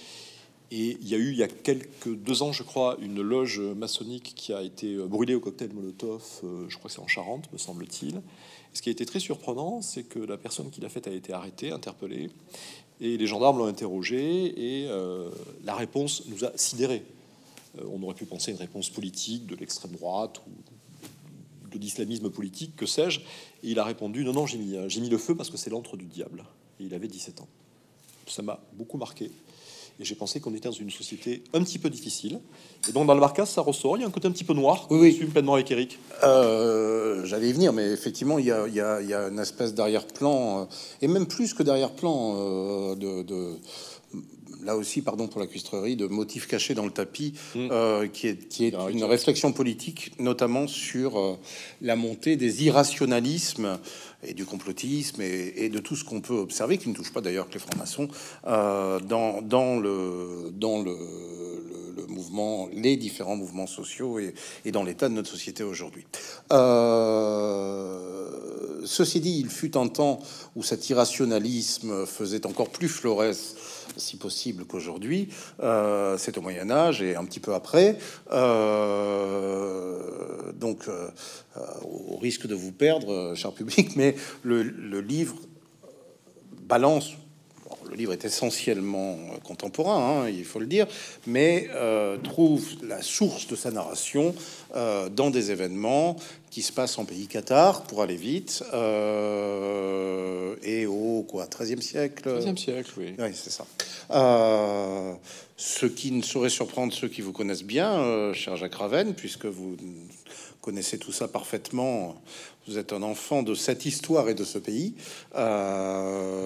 Et 0.73 0.97
il 1.01 1.09
y 1.09 1.15
a 1.15 1.19
eu, 1.19 1.31
il 1.31 1.39
y 1.39 1.43
a 1.43 1.49
quelques 1.49 2.15
deux 2.15 2.43
ans, 2.43 2.53
je 2.53 2.63
crois, 2.63 2.97
une 3.01 3.21
loge 3.21 3.59
maçonnique 3.59 4.35
qui 4.37 4.53
a 4.53 4.63
été 4.63 4.97
brûlée 4.99 5.35
au 5.35 5.41
cocktail 5.41 5.73
Molotov, 5.73 6.23
je 6.69 6.77
crois 6.77 6.89
que 6.89 6.95
c'est 6.95 7.01
en 7.01 7.09
Charente, 7.09 7.53
me 7.53 7.59
semble-t-il. 7.59 8.23
Ce 8.73 8.81
qui 8.81 8.89
a 8.89 8.93
été 8.93 9.05
très 9.05 9.19
surprenant, 9.19 9.83
c'est 9.83 10.05
que 10.05 10.21
la 10.21 10.37
personne 10.37 10.71
qui 10.71 10.81
l'a 10.81 10.89
faite 10.89 11.09
a 11.09 11.11
été 11.11 11.33
arrêtée, 11.33 11.73
interpellée, 11.73 12.31
et 13.01 13.17
les 13.17 13.27
gendarmes 13.27 13.59
l'ont 13.59 13.67
interrogée, 13.67 14.85
et 14.85 14.89
la 15.65 15.75
réponse 15.75 16.23
nous 16.29 16.45
a 16.45 16.53
sidérés. 16.55 17.03
on 17.93 18.01
aurait 18.05 18.15
pu 18.15 18.25
penser 18.25 18.53
une 18.53 18.59
réponse 18.59 18.91
politique 18.91 19.47
de 19.47 19.57
l'extrême 19.57 19.91
droite 19.91 20.41
ou 20.47 20.53
de 21.71 21.79
l'islamisme 21.79 22.31
politique, 22.31 22.77
que 22.77 22.87
sais-je. 22.87 23.21
Et 23.21 23.71
il 23.71 23.79
a 23.79 23.85
répondu 23.85 24.25
Non, 24.25 24.33
non, 24.33 24.47
j'ai 24.47 24.59
mis, 24.59 24.77
j'ai 24.89 25.01
mis 25.01 25.09
le 25.09 25.19
feu 25.19 25.35
parce 25.35 25.51
que 25.51 25.57
c'est 25.57 25.71
l'antre 25.71 25.97
du 25.97 26.07
diable. 26.07 26.45
Et 26.79 26.85
il 26.85 26.95
avait 26.95 27.09
17 27.09 27.41
ans. 27.41 27.49
Ça 28.27 28.43
m'a 28.43 28.61
beaucoup 28.73 28.97
marqué. 28.97 29.31
Et 30.01 30.05
j'ai 30.05 30.15
pensé 30.15 30.41
qu'on 30.41 30.55
était 30.55 30.69
dans 30.69 30.75
une 30.75 30.91
société 30.91 31.43
un 31.53 31.63
petit 31.63 31.79
peu 31.79 31.91
difficile. 31.91 32.41
Et 32.89 32.93
donc 32.93 33.07
dans 33.07 33.13
le 33.13 33.21
marquage, 33.21 33.49
ça 33.49 33.61
ressort. 33.61 33.99
Il 33.99 34.01
y 34.01 34.05
a 34.05 34.07
un 34.07 34.11
côté 34.11 34.29
un 34.29 34.31
petit 34.31 34.45
peu 34.45 34.55
noir. 34.55 34.87
Oui, 34.89 34.99
oui. 34.99 35.11
Je 35.11 35.17
suis 35.17 35.27
pleinement 35.27 35.55
avec 35.55 35.71
Eric. 35.71 35.99
Euh, 36.25 37.23
j'allais 37.27 37.51
y 37.51 37.53
venir, 37.53 37.75
mais 37.75 37.91
effectivement, 37.91 38.39
il 38.39 38.47
y 38.47 38.51
a, 38.51 38.67
il 38.67 38.75
y 38.75 38.81
a, 38.81 39.03
il 39.03 39.09
y 39.11 39.15
a 39.15 39.29
une 39.29 39.39
espèce 39.39 39.75
d'arrière-plan, 39.75 40.63
euh, 40.63 40.65
et 41.03 41.07
même 41.09 41.27
plus 41.27 41.53
que 41.53 41.63
d'arrière-plan, 41.63 42.35
euh, 42.35 42.95
de, 42.95 43.23
de 43.23 43.57
là 44.63 44.77
aussi, 44.77 45.03
pardon 45.03 45.27
pour 45.29 45.41
la 45.41 45.47
cuistrerie, 45.47 45.97
de 45.97 46.07
motifs 46.07 46.47
cachés 46.47 46.75
dans 46.75 46.85
le 46.85 46.91
tapis, 46.91 47.35
mm. 47.55 47.69
euh, 47.71 48.07
qui 48.09 48.29
est, 48.29 48.49
qui 48.49 48.67
est 48.67 48.75
une 48.91 49.05
réflexion 49.05 49.53
politique, 49.53 50.13
notamment 50.19 50.67
sur 50.67 51.19
euh, 51.19 51.39
la 51.81 51.97
montée 51.97 52.37
des 52.37 52.65
irrationalismes 52.65 53.79
et 54.23 54.35
du 54.35 54.45
complotisme 54.45 55.23
et, 55.23 55.71
de 55.71 55.79
tout 55.79 55.97
ce 55.97 56.05
qu'on 56.05 56.21
peut 56.21 56.35
observer, 56.35 56.77
qui 56.77 56.91
ne 56.91 56.95
touche 56.95 57.13
pas 57.13 57.23
d'ailleurs 57.23 57.49
que 57.49 57.55
les 57.55 57.61
francs-maçons, 57.61 58.09
euh, 58.47 59.01
dans, 59.01 59.41
dans, 59.41 59.79
le, 59.79 60.53
dans 60.53 60.83
le, 60.83 60.95
le, 61.97 62.07
mouvement, 62.07 62.69
les 62.75 62.97
différents 62.97 63.37
mouvements 63.37 63.67
sociaux 63.67 64.19
et, 64.19 64.35
et 64.67 64.73
dans 64.73 64.83
l'état 64.83 65.09
de 65.09 65.15
notre 65.15 65.31
société 65.31 65.63
aujourd'hui. 65.63 66.05
ceci 68.85 69.21
dit, 69.21 69.39
il 69.39 69.49
fut 69.49 69.79
un 69.79 69.89
temps 69.89 70.21
où 70.55 70.63
cet 70.63 70.91
irrationalisme 70.91 72.05
faisait 72.05 72.45
encore 72.45 72.69
plus 72.69 72.89
florès 72.89 73.55
si 73.97 74.17
possible 74.17 74.65
qu'aujourd'hui. 74.65 75.29
Euh, 75.61 76.17
c'est 76.19 76.39
au 76.39 76.41
Moyen 76.41 76.71
Âge 76.71 77.03
et 77.03 77.17
un 77.17 77.25
petit 77.25 77.41
peu 77.41 77.55
après. 77.55 77.99
Euh, 78.33 80.01
donc, 80.53 80.89
euh, 80.89 81.09
au 81.83 82.17
risque 82.17 82.47
de 82.47 82.55
vous 82.55 82.73
perdre, 82.73 83.35
cher 83.35 83.53
public, 83.53 83.97
mais 83.97 84.15
le, 84.43 84.63
livre 85.01 85.37
balance 86.63 87.13
le 87.91 87.97
livre 87.97 88.13
est 88.13 88.25
essentiellement 88.25 89.19
contemporain, 89.45 90.23
hein, 90.23 90.29
il 90.29 90.45
faut 90.45 90.61
le 90.61 90.67
dire, 90.67 90.87
mais 91.27 91.69
trouve 92.23 92.65
la 92.83 93.03
source 93.03 93.47
de 93.47 93.57
sa 93.57 93.71
narration 93.71 94.35
dans 94.75 95.31
des 95.31 95.51
événements 95.51 96.17
qui 96.51 96.63
se 96.63 96.73
passent 96.73 96.99
en 96.99 97.05
pays 97.05 97.27
Qatar, 97.27 97.83
pour 97.83 98.03
aller 98.03 98.17
vite, 98.17 98.65
et 100.63 100.87
au 100.87 101.25
quoi, 101.29 101.47
13e 101.47 101.81
siècle 101.81 102.29
13e 102.29 102.57
siècle, 102.57 102.91
oui. 102.97 103.15
Oui, 103.19 103.31
c'est 103.35 103.51
ça. 103.51 103.67
Euh, 104.11 105.15
ce 105.57 105.87
qui 105.87 106.11
ne 106.13 106.23
saurait 106.23 106.51
surprendre 106.51 106.93
ceux 106.93 107.09
qui 107.09 107.21
vous 107.21 107.33
connaissent 107.33 107.65
bien, 107.65 108.01
euh, 108.01 108.33
cher 108.33 108.57
Jacques 108.57 108.75
Raven, 108.75 109.15
puisque 109.15 109.47
vous 109.47 109.77
connaissez 110.61 110.99
tout 110.99 111.13
ça 111.13 111.29
parfaitement. 111.29 112.21
Vous 112.67 112.79
êtes 112.79 112.93
un 112.93 113.03
enfant 113.03 113.43
de 113.43 113.55
cette 113.55 113.87
histoire 113.87 114.29
et 114.29 114.35
de 114.35 114.45
ce 114.45 114.59
pays. 114.59 114.95
Euh, 115.35 116.45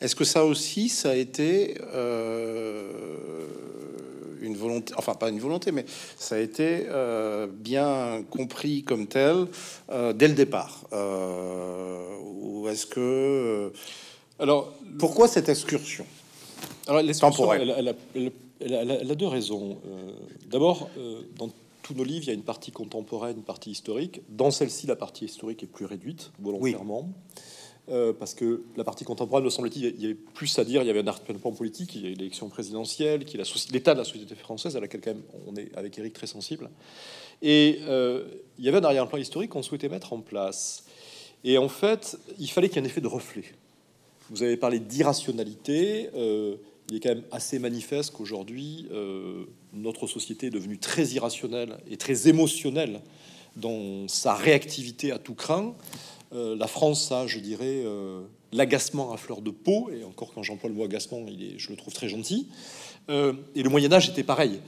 est-ce 0.00 0.16
que 0.16 0.24
ça 0.24 0.44
aussi, 0.44 0.88
ça 0.88 1.10
a 1.10 1.14
été 1.14 1.76
une 4.40 4.56
volonté, 4.56 4.94
enfin 4.96 5.14
pas 5.14 5.28
une 5.28 5.40
volonté, 5.40 5.72
mais 5.72 5.84
ça 6.16 6.36
a 6.36 6.38
été 6.38 6.86
bien 7.52 8.24
compris 8.30 8.82
comme 8.82 9.06
tel 9.06 9.46
dès 10.14 10.28
le 10.28 10.34
départ 10.34 10.84
Ou 10.92 12.68
est-ce 12.68 12.86
que 12.86 13.72
alors, 14.38 14.72
pourquoi 14.98 15.26
cette 15.26 15.48
excursion? 15.48 16.06
Alors, 16.86 17.02
l'excursion, 17.02 17.52
elle, 17.52 17.94
elle, 18.60 19.10
a 19.10 19.14
deux 19.14 19.26
raisons. 19.26 19.78
Euh, 19.86 20.12
d'abord, 20.48 20.88
euh, 20.96 21.22
dans 21.36 21.50
tous 21.88 21.94
nos 21.94 22.04
livres, 22.04 22.24
il 22.24 22.28
y 22.28 22.30
a 22.32 22.34
une 22.34 22.42
partie 22.42 22.70
contemporaine, 22.70 23.38
une 23.38 23.42
partie 23.42 23.70
historique. 23.70 24.20
Dans 24.28 24.50
celle-ci, 24.50 24.86
la 24.86 24.94
partie 24.94 25.24
historique 25.24 25.62
est 25.62 25.66
plus 25.66 25.86
réduite, 25.86 26.32
volontairement. 26.38 27.08
euh, 27.90 28.12
parce 28.12 28.34
que 28.34 28.62
la 28.76 28.84
partie 28.84 29.06
contemporaine, 29.06 29.44
me 29.46 29.48
semble-t-il, 29.48 29.86
il 29.86 30.02
y 30.02 30.04
avait 30.04 30.14
plus 30.14 30.58
à 30.58 30.64
dire, 30.64 30.82
il 30.82 30.86
y 30.86 30.90
avait 30.90 31.00
un 31.00 31.06
arrière-plan 31.06 31.52
politique, 31.52 31.94
il 31.94 32.02
y 32.02 32.06
a 32.06 32.10
l'élection 32.10 32.50
présidentielle, 32.50 33.24
qui 33.24 33.38
est 33.38 33.72
l'état 33.72 33.94
de 33.94 34.00
la 34.00 34.04
société 34.04 34.34
française, 34.34 34.76
à 34.76 34.80
laquelle 34.80 35.00
quand 35.00 35.14
même 35.14 35.22
on 35.46 35.56
est 35.56 35.74
avec 35.74 35.98
Eric 35.98 36.12
très 36.12 36.26
sensible. 36.26 36.68
Et 37.40 37.78
euh, 37.84 38.24
il 38.58 38.66
y 38.66 38.68
avait 38.68 38.78
un 38.78 38.84
arrière-plan 38.84 39.18
historique 39.18 39.50
qu'on 39.50 39.62
souhaitait 39.62 39.88
mettre 39.88 40.12
en 40.12 40.20
place. 40.20 40.84
Et 41.42 41.56
en 41.56 41.70
fait, 41.70 42.18
il 42.38 42.50
fallait 42.50 42.68
qu'il 42.68 42.76
y 42.76 42.80
ait 42.80 42.86
un 42.86 42.90
effet 42.90 43.00
de 43.00 43.06
reflet. 43.06 43.44
Vous 44.28 44.42
avez 44.42 44.58
parlé 44.58 44.78
d'irrationalité. 44.78 46.10
Euh, 46.14 46.56
il 46.90 46.96
est 46.96 47.00
quand 47.00 47.10
même 47.10 47.24
assez 47.30 47.58
manifeste 47.58 48.12
qu'aujourd'hui, 48.14 48.88
notre 49.72 50.06
société 50.06 50.46
est 50.46 50.50
devenue 50.50 50.78
très 50.78 51.04
irrationnelle 51.08 51.78
et 51.90 51.96
très 51.96 52.28
émotionnelle 52.28 53.00
dans 53.56 54.08
sa 54.08 54.34
réactivité 54.34 55.12
à 55.12 55.18
tout 55.18 55.34
craint. 55.34 55.74
Euh, 56.32 56.56
la 56.56 56.66
France 56.66 57.10
a, 57.12 57.26
je 57.26 57.38
dirais, 57.38 57.82
euh, 57.84 58.22
l'agacement 58.52 59.12
à 59.12 59.16
fleur 59.16 59.40
de 59.40 59.50
peau, 59.50 59.90
et 59.90 60.04
encore 60.04 60.32
quand 60.34 60.42
j'emploie 60.42 60.68
le 60.68 60.76
mot 60.76 60.84
agacement, 60.84 61.24
il 61.26 61.42
est, 61.42 61.58
je 61.58 61.70
le 61.70 61.76
trouve 61.76 61.94
très 61.94 62.08
gentil. 62.08 62.48
Euh, 63.08 63.32
et 63.54 63.62
le 63.62 63.70
Moyen 63.70 63.92
Âge 63.92 64.08
était 64.10 64.22
pareil. 64.22 64.60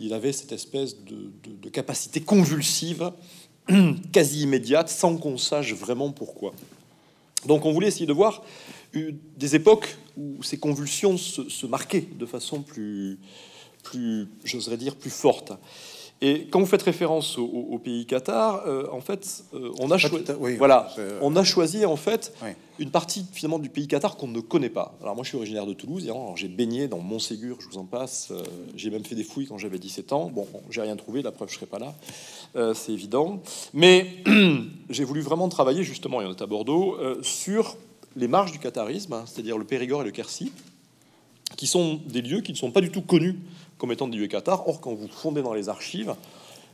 Il 0.00 0.12
avait 0.14 0.32
cette 0.32 0.52
espèce 0.52 0.96
de, 1.02 1.68
capacité 1.70 2.20
convulsive, 2.20 3.10
quasi 4.12 4.42
immédiate, 4.42 4.88
sans 4.88 5.16
qu'on 5.16 5.38
sache 5.38 5.72
vraiment 5.74 6.12
pourquoi. 6.12 6.52
Donc 7.46 7.64
on 7.66 7.72
voulait 7.72 7.88
essayer 7.88 8.06
de 8.06 8.12
voir 8.12 8.42
des 8.92 9.54
époques 9.54 9.96
où 10.16 10.42
ces 10.42 10.58
convulsions 10.58 11.16
se, 11.16 11.66
marquaient 11.66 12.06
de 12.18 12.26
façon 12.26 12.62
plus, 12.62 13.18
plus 13.82 14.28
j'oserais 14.44 14.76
dire, 14.76 14.96
plus 14.96 15.10
forte. 15.10 15.52
Et 16.20 16.48
quand 16.50 16.58
vous 16.58 16.66
faites 16.66 16.82
référence 16.82 17.38
au, 17.38 17.78
pays 17.78 18.04
Qatar, 18.04 18.66
euh, 18.66 18.88
en 18.90 19.00
fait, 19.00 19.44
euh, 19.54 19.70
on, 19.78 19.90
a 19.92 19.98
choisi, 19.98 20.24
voilà, 20.56 20.88
on 21.20 21.36
a 21.36 21.44
choisi 21.44 21.86
en 21.86 21.94
fait 21.94 22.32
une 22.80 22.90
partie 22.90 23.24
finalement 23.32 23.60
du 23.60 23.68
pays 23.68 23.86
Qatar 23.86 24.16
qu'on 24.16 24.26
ne 24.26 24.40
connaît 24.40 24.68
pas. 24.68 24.96
Alors 25.00 25.14
moi, 25.14 25.22
je 25.22 25.28
suis 25.28 25.36
originaire 25.36 25.64
de 25.64 25.74
Toulouse, 25.74 26.10
j'ai 26.34 26.48
baigné 26.48 26.88
dans 26.88 26.98
Montségur, 26.98 27.58
je 27.60 27.68
vous 27.68 27.78
en 27.78 27.84
passe. 27.84 28.30
Euh, 28.32 28.42
j'ai 28.74 28.90
même 28.90 29.04
fait 29.04 29.14
des 29.14 29.22
fouilles 29.22 29.46
quand 29.46 29.58
j'avais 29.58 29.78
17 29.78 30.12
ans. 30.12 30.28
Bon, 30.34 30.48
j'ai 30.70 30.80
rien 30.80 30.96
trouvé, 30.96 31.22
la 31.22 31.30
preuve, 31.30 31.50
je 31.50 31.54
serais 31.54 31.66
pas 31.66 31.78
là, 31.78 32.74
c'est 32.74 32.92
évident. 32.92 33.40
Mais 33.72 34.16
j'ai 34.90 35.04
voulu 35.04 35.20
vraiment 35.20 35.48
travailler 35.48 35.84
justement, 35.84 36.20
et 36.20 36.24
on 36.26 36.30
est 36.30 36.42
à 36.42 36.46
Bordeaux, 36.46 36.98
sur 37.22 37.76
les 38.18 38.28
marges 38.28 38.52
du 38.52 38.58
qatarisme, 38.58 39.12
hein, 39.12 39.24
c'est-à-dire 39.26 39.56
le 39.56 39.64
Périgord 39.64 40.02
et 40.02 40.04
le 40.04 40.10
Quercy, 40.10 40.52
qui 41.56 41.66
sont 41.66 42.00
des 42.06 42.20
lieux 42.20 42.40
qui 42.40 42.52
ne 42.52 42.56
sont 42.56 42.70
pas 42.70 42.80
du 42.80 42.90
tout 42.90 43.02
connus 43.02 43.38
comme 43.78 43.92
étant 43.92 44.08
des 44.08 44.18
lieux 44.18 44.26
Qatar. 44.26 44.68
Or, 44.68 44.80
quand 44.80 44.92
vous 44.92 45.08
fondez 45.08 45.40
dans 45.40 45.54
les 45.54 45.68
archives, 45.68 46.14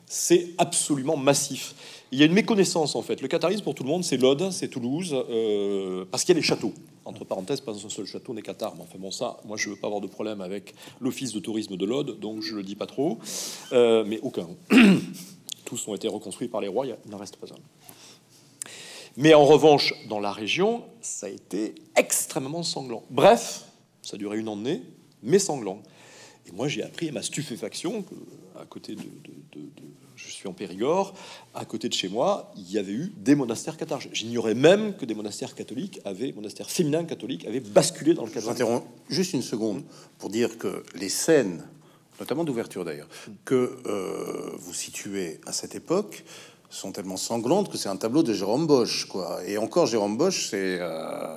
c'est 0.06 0.50
absolument 0.58 1.16
massif. 1.16 1.74
Il 2.12 2.18
y 2.18 2.22
a 2.22 2.26
une 2.26 2.32
méconnaissance 2.32 2.94
en 2.96 3.02
fait. 3.02 3.20
Le 3.20 3.28
qatarisme 3.28 3.62
pour 3.62 3.74
tout 3.74 3.82
le 3.82 3.88
monde, 3.88 4.04
c'est 4.04 4.16
Lod, 4.16 4.50
c'est 4.50 4.68
Toulouse, 4.68 5.14
euh, 5.14 6.04
parce 6.10 6.24
qu'il 6.24 6.34
y 6.34 6.38
a 6.38 6.40
les 6.40 6.46
châteaux. 6.46 6.72
Entre 7.04 7.24
parenthèses, 7.24 7.60
pas 7.60 7.72
un 7.72 7.88
seul 7.88 8.06
château 8.06 8.32
n'est 8.32 8.42
Qatar. 8.42 8.74
Mais 8.76 8.82
enfin 8.82 8.98
bon, 8.98 9.10
ça, 9.10 9.38
moi 9.44 9.56
je 9.56 9.68
veux 9.68 9.76
pas 9.76 9.88
avoir 9.88 10.00
de 10.00 10.06
problème 10.06 10.40
avec 10.40 10.74
l'office 11.00 11.32
de 11.32 11.40
tourisme 11.40 11.76
de 11.76 11.84
Lod, 11.84 12.18
donc 12.20 12.40
je 12.40 12.54
le 12.54 12.62
dis 12.62 12.76
pas 12.76 12.86
trop. 12.86 13.18
Euh, 13.72 14.04
mais 14.06 14.18
aucun. 14.22 14.48
Tous 15.64 15.88
ont 15.88 15.94
été 15.94 16.08
reconstruits 16.08 16.48
par 16.48 16.60
les 16.60 16.68
rois, 16.68 16.86
il 16.86 17.10
n'en 17.10 17.18
reste 17.18 17.36
pas 17.36 17.46
un. 17.48 17.58
Mais 19.16 19.34
en 19.34 19.44
revanche, 19.44 19.94
dans 20.08 20.20
la 20.20 20.32
région, 20.32 20.84
ça 21.00 21.26
a 21.26 21.30
été 21.30 21.74
extrêmement 21.96 22.62
sanglant. 22.62 23.04
Bref, 23.10 23.64
ça 24.02 24.16
a 24.16 24.18
duré 24.18 24.38
une 24.38 24.48
année, 24.48 24.82
mais 25.22 25.38
sanglant. 25.38 25.82
Et 26.46 26.52
moi, 26.52 26.68
j'ai 26.68 26.82
appris 26.82 27.08
à 27.08 27.12
ma 27.12 27.22
stupéfaction 27.22 28.02
que, 28.02 28.14
à 28.60 28.64
côté 28.66 28.96
de, 28.96 29.02
je 30.16 30.30
suis 30.30 30.48
en 30.48 30.52
Périgord, 30.52 31.14
à 31.54 31.64
côté 31.64 31.88
de 31.88 31.94
chez 31.94 32.08
moi, 32.08 32.52
il 32.56 32.70
y 32.70 32.78
avait 32.78 32.92
eu 32.92 33.12
des 33.16 33.34
monastères 33.34 33.76
cathares. 33.76 34.00
J'ignorais 34.12 34.54
même 34.54 34.96
que 34.96 35.04
des 35.04 35.14
monastères 35.14 35.54
catholiques 35.54 36.00
avaient, 36.04 36.32
monastères 36.32 36.70
féminins 36.70 37.04
catholiques, 37.04 37.46
avaient 37.46 37.60
basculé 37.60 38.14
dans 38.14 38.24
le 38.24 38.30
cadre. 38.30 38.46
J'interromps 38.46 38.86
juste 39.08 39.32
une 39.32 39.42
seconde 39.42 39.84
pour 40.18 40.30
dire 40.30 40.58
que 40.58 40.84
les 40.94 41.08
scènes, 41.08 41.64
notamment 42.18 42.44
d'ouverture 42.44 42.84
d'ailleurs, 42.84 43.08
que 43.44 43.78
euh, 43.86 44.52
vous 44.58 44.74
situez 44.74 45.40
à 45.46 45.52
cette 45.52 45.74
époque 45.74 46.24
sont 46.74 46.92
tellement 46.92 47.16
sanglantes 47.16 47.70
que 47.70 47.78
c'est 47.78 47.88
un 47.88 47.96
tableau 47.96 48.22
de 48.22 48.32
Jérôme 48.32 48.66
Bosch, 48.66 49.06
quoi. 49.06 49.44
Et 49.46 49.58
encore, 49.58 49.86
Jérôme 49.86 50.16
Bosch, 50.16 50.48
c'est 50.50 50.78
euh, 50.80 51.36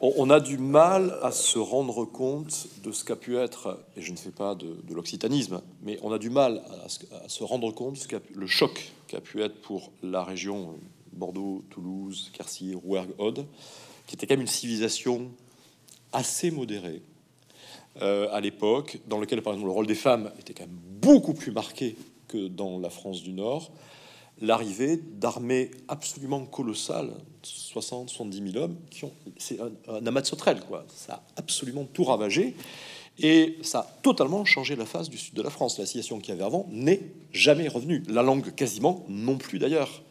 on, 0.00 0.28
a 0.30 0.40
du 0.40 0.58
mal 0.58 1.16
à 1.22 1.30
se 1.30 1.58
rendre 1.58 2.04
compte 2.04 2.66
de 2.82 2.90
ce 2.90 3.04
qu'a 3.04 3.16
pu 3.16 3.36
être, 3.36 3.78
et 3.96 4.02
je 4.02 4.10
ne 4.10 4.16
fais 4.16 4.30
pas 4.30 4.54
de, 4.54 4.76
l'occitanisme, 4.92 5.62
mais 5.82 5.98
on 6.02 6.12
a 6.12 6.18
du 6.18 6.28
mal 6.28 6.62
à, 6.84 7.28
se 7.28 7.44
rendre 7.44 7.72
compte 7.72 7.96
ce 7.96 8.08
le 8.34 8.46
choc 8.46 8.92
qu'a 9.06 9.20
pu 9.20 9.42
être 9.42 9.60
pour 9.60 9.92
la 10.02 10.24
région 10.24 10.74
Bordeaux, 11.12 11.62
Toulouse, 11.70 12.30
Quercy, 12.34 12.74
Rouergue, 12.74 13.14
Aude, 13.18 13.46
qui 14.06 14.16
était 14.16 14.26
quand 14.26 14.34
même 14.34 14.42
une 14.42 14.46
civilisation 14.48 15.30
assez 16.12 16.50
modérée 16.50 17.02
euh, 18.02 18.28
à 18.32 18.40
l'époque, 18.40 18.98
dans 19.06 19.20
lequel 19.20 19.40
par 19.40 19.52
exemple 19.52 19.68
le 19.68 19.74
rôle 19.74 19.86
des 19.86 19.94
femmes 19.94 20.32
était 20.40 20.52
quand 20.52 20.66
même 20.66 20.78
beaucoup 21.00 21.32
plus 21.32 21.52
marqué 21.52 21.96
que 22.26 22.48
dans 22.48 22.80
la 22.80 22.90
France 22.90 23.22
du 23.22 23.32
Nord 23.32 23.70
l'arrivée 24.40 24.96
d'armées 24.96 25.70
absolument 25.88 26.44
colossales, 26.44 27.12
60, 27.42 28.10
70 28.10 28.52
000 28.52 28.64
hommes, 28.64 28.76
qui 28.90 29.04
ont, 29.04 29.12
c'est 29.38 29.58
un, 29.60 30.06
amas 30.06 30.20
de 30.20 30.26
sauterelles, 30.26 30.60
quoi. 30.66 30.84
Ça 30.94 31.14
a 31.14 31.22
absolument 31.36 31.84
tout 31.84 32.04
ravagé. 32.04 32.54
Et 33.20 33.58
ça 33.62 33.80
a 33.80 33.86
totalement 34.02 34.44
changé 34.44 34.74
la 34.74 34.86
face 34.86 35.08
du 35.08 35.18
sud 35.18 35.34
de 35.34 35.42
la 35.42 35.50
France. 35.50 35.78
La 35.78 35.86
situation 35.86 36.18
qu'il 36.18 36.30
y 36.30 36.32
avait 36.32 36.44
avant 36.44 36.66
n'est 36.70 37.00
jamais 37.32 37.68
revenue. 37.68 38.02
La 38.08 38.22
langue, 38.22 38.54
quasiment, 38.54 39.04
non 39.08 39.36
plus 39.38 39.60
d'ailleurs. 39.60 40.02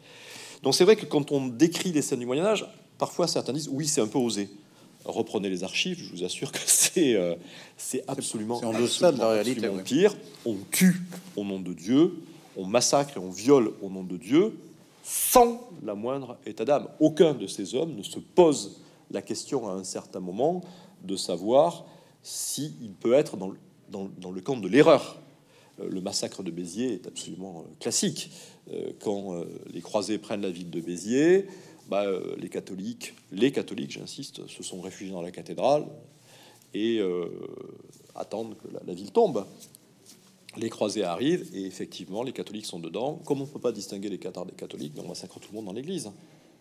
Donc 0.62 0.74
c'est 0.74 0.84
vrai 0.84 0.96
que 0.96 1.04
quand 1.04 1.30
on 1.30 1.46
décrit 1.46 1.92
les 1.92 2.00
scènes 2.00 2.20
du 2.20 2.26
Moyen 2.26 2.46
Âge, 2.46 2.66
parfois 2.96 3.28
certains 3.28 3.52
disent 3.52 3.68
oui, 3.70 3.86
c'est 3.86 4.00
un 4.00 4.06
peu 4.06 4.18
osé. 4.18 4.48
Reprenez 5.04 5.50
les 5.50 5.62
archives, 5.62 5.98
je 5.98 6.10
vous 6.10 6.24
assure 6.24 6.50
que 6.50 6.60
c'est 6.66 7.14
euh, 7.14 7.34
c'est 7.76 8.02
absolument, 8.08 8.56
en 8.64 8.72
deçà 8.72 9.12
de 9.12 9.18
la 9.18 9.28
réalité. 9.28 9.68
Pire, 9.84 10.16
on 10.46 10.56
tue 10.70 11.02
au 11.36 11.44
nom 11.44 11.60
de 11.60 11.74
Dieu, 11.74 12.14
on 12.56 12.66
massacre 12.66 13.16
et 13.16 13.20
on 13.20 13.30
viole 13.30 13.72
au 13.82 13.90
nom 13.90 14.02
de 14.04 14.16
Dieu 14.16 14.56
sans 15.02 15.68
la 15.82 15.94
moindre 15.94 16.38
état 16.46 16.64
d'âme. 16.64 16.88
Aucun 16.98 17.34
de 17.34 17.46
ces 17.46 17.74
hommes 17.74 17.94
ne 17.94 18.02
se 18.02 18.18
pose 18.18 18.80
la 19.10 19.22
question 19.22 19.68
à 19.68 19.72
un 19.72 19.84
certain 19.84 20.20
moment 20.20 20.62
de 21.02 21.14
savoir 21.16 21.84
s'il 22.22 22.92
peut 23.00 23.12
être 23.12 23.36
dans 23.36 23.50
le, 24.32 24.40
camp 24.40 24.56
de 24.56 24.68
l'erreur. 24.68 25.20
Euh, 25.80 25.88
le 25.90 26.00
massacre 26.00 26.42
de 26.42 26.50
Béziers 26.50 26.94
est 26.94 27.06
absolument 27.06 27.60
euh, 27.60 27.74
classique. 27.80 28.30
Euh, 28.72 28.92
quand 29.00 29.44
les 29.72 29.82
croisés 29.82 30.16
prennent 30.16 30.40
la 30.40 30.50
ville 30.50 30.70
de 30.70 30.80
Béziers, 30.80 31.46
bah, 31.88 32.06
les 32.38 32.48
catholiques, 32.48 33.14
les 33.30 33.52
catholiques, 33.52 33.90
j'insiste, 33.90 34.46
se 34.46 34.62
sont 34.62 34.80
réfugiés 34.80 35.12
dans 35.12 35.20
la 35.20 35.30
cathédrale 35.30 35.84
et 36.72 37.00
attendent 38.14 38.56
que 38.56 38.68
la 38.86 38.94
ville 38.94 39.12
tombe 39.12 39.44
les 40.56 40.70
croisés 40.70 41.04
arrivent 41.04 41.50
et 41.54 41.64
effectivement 41.64 42.22
les 42.22 42.32
catholiques 42.32 42.66
sont 42.66 42.78
dedans. 42.78 43.20
Comme 43.24 43.40
on 43.40 43.44
ne 43.44 43.50
peut 43.50 43.60
pas 43.60 43.72
distinguer 43.72 44.08
les 44.08 44.18
cathares 44.18 44.46
des 44.46 44.54
catholiques, 44.54 44.92
on 44.96 45.08
massacre 45.08 45.38
tout 45.40 45.48
le 45.50 45.56
monde 45.56 45.66
dans 45.66 45.72
l'église. 45.72 46.10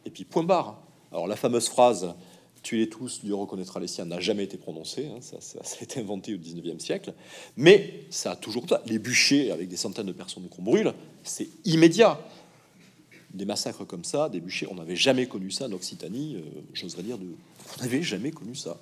Et 0.06 0.10
puis 0.10 0.24
point 0.26 0.44
barre. 0.44 0.82
Alors 1.12 1.28
la 1.28 1.36
fameuse 1.36 1.68
phrase 1.68 2.14
tuez-les 2.64 2.90
tous, 2.90 3.20
Dieu 3.24 3.36
reconnaîtra 3.36 3.80
les 3.80 3.88
siens 3.88 4.06
n'a 4.06 4.20
jamais 4.20 4.46
été 4.46 4.58
prononcée. 4.58 5.08
Hein. 5.08 5.20
ça, 5.22 5.60
a 5.60 5.84
été 5.84 6.00
inventé 6.00 6.34
au 6.34 6.38
19e 6.38 6.80
siècle. 6.80 7.14
Mais 7.58 8.06
ça 8.10 8.32
a 8.32 8.36
toujours 8.36 8.66
Les 8.86 8.98
bûchers 8.98 9.52
avec 9.52 9.68
des 9.68 9.76
centaines 9.76 10.08
de 10.08 10.14
personnes 10.14 10.48
qu'on 10.48 10.64
brûle, 10.64 10.94
c'est 11.24 11.50
immédiat. 11.66 12.20
Des 13.34 13.46
massacres 13.46 13.86
comme 13.86 14.04
ça, 14.04 14.30
des 14.30 14.40
bûchers, 14.40 14.68
on 14.70 14.76
n'avait 14.76 14.96
jamais 14.96 15.26
connu 15.26 15.50
ça 15.50 15.66
en 15.66 15.72
Occitanie, 15.72 16.36
euh, 16.36 16.62
j'oserais 16.74 17.04
dire, 17.04 17.18
de... 17.18 17.26
on 17.78 17.82
n'avait 17.82 18.04
jamais 18.04 18.32
connu 18.32 18.56
ça. 18.56 18.78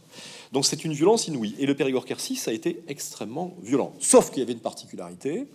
Donc 0.52 0.66
c'est 0.66 0.84
une 0.84 0.94
violence 0.94 1.28
inouïe. 1.28 1.56
Et 1.58 1.66
le 1.66 1.76
Périgord-Quercy, 1.76 2.36
ça 2.36 2.52
a 2.52 2.54
été 2.54 2.84
extrêmement 2.88 3.56
violent. 3.64 3.94
Sauf 4.00 4.30
qu'il 4.30 4.40
y 4.40 4.44
avait 4.44 4.54
une 4.54 4.60
particularité, 4.60 5.48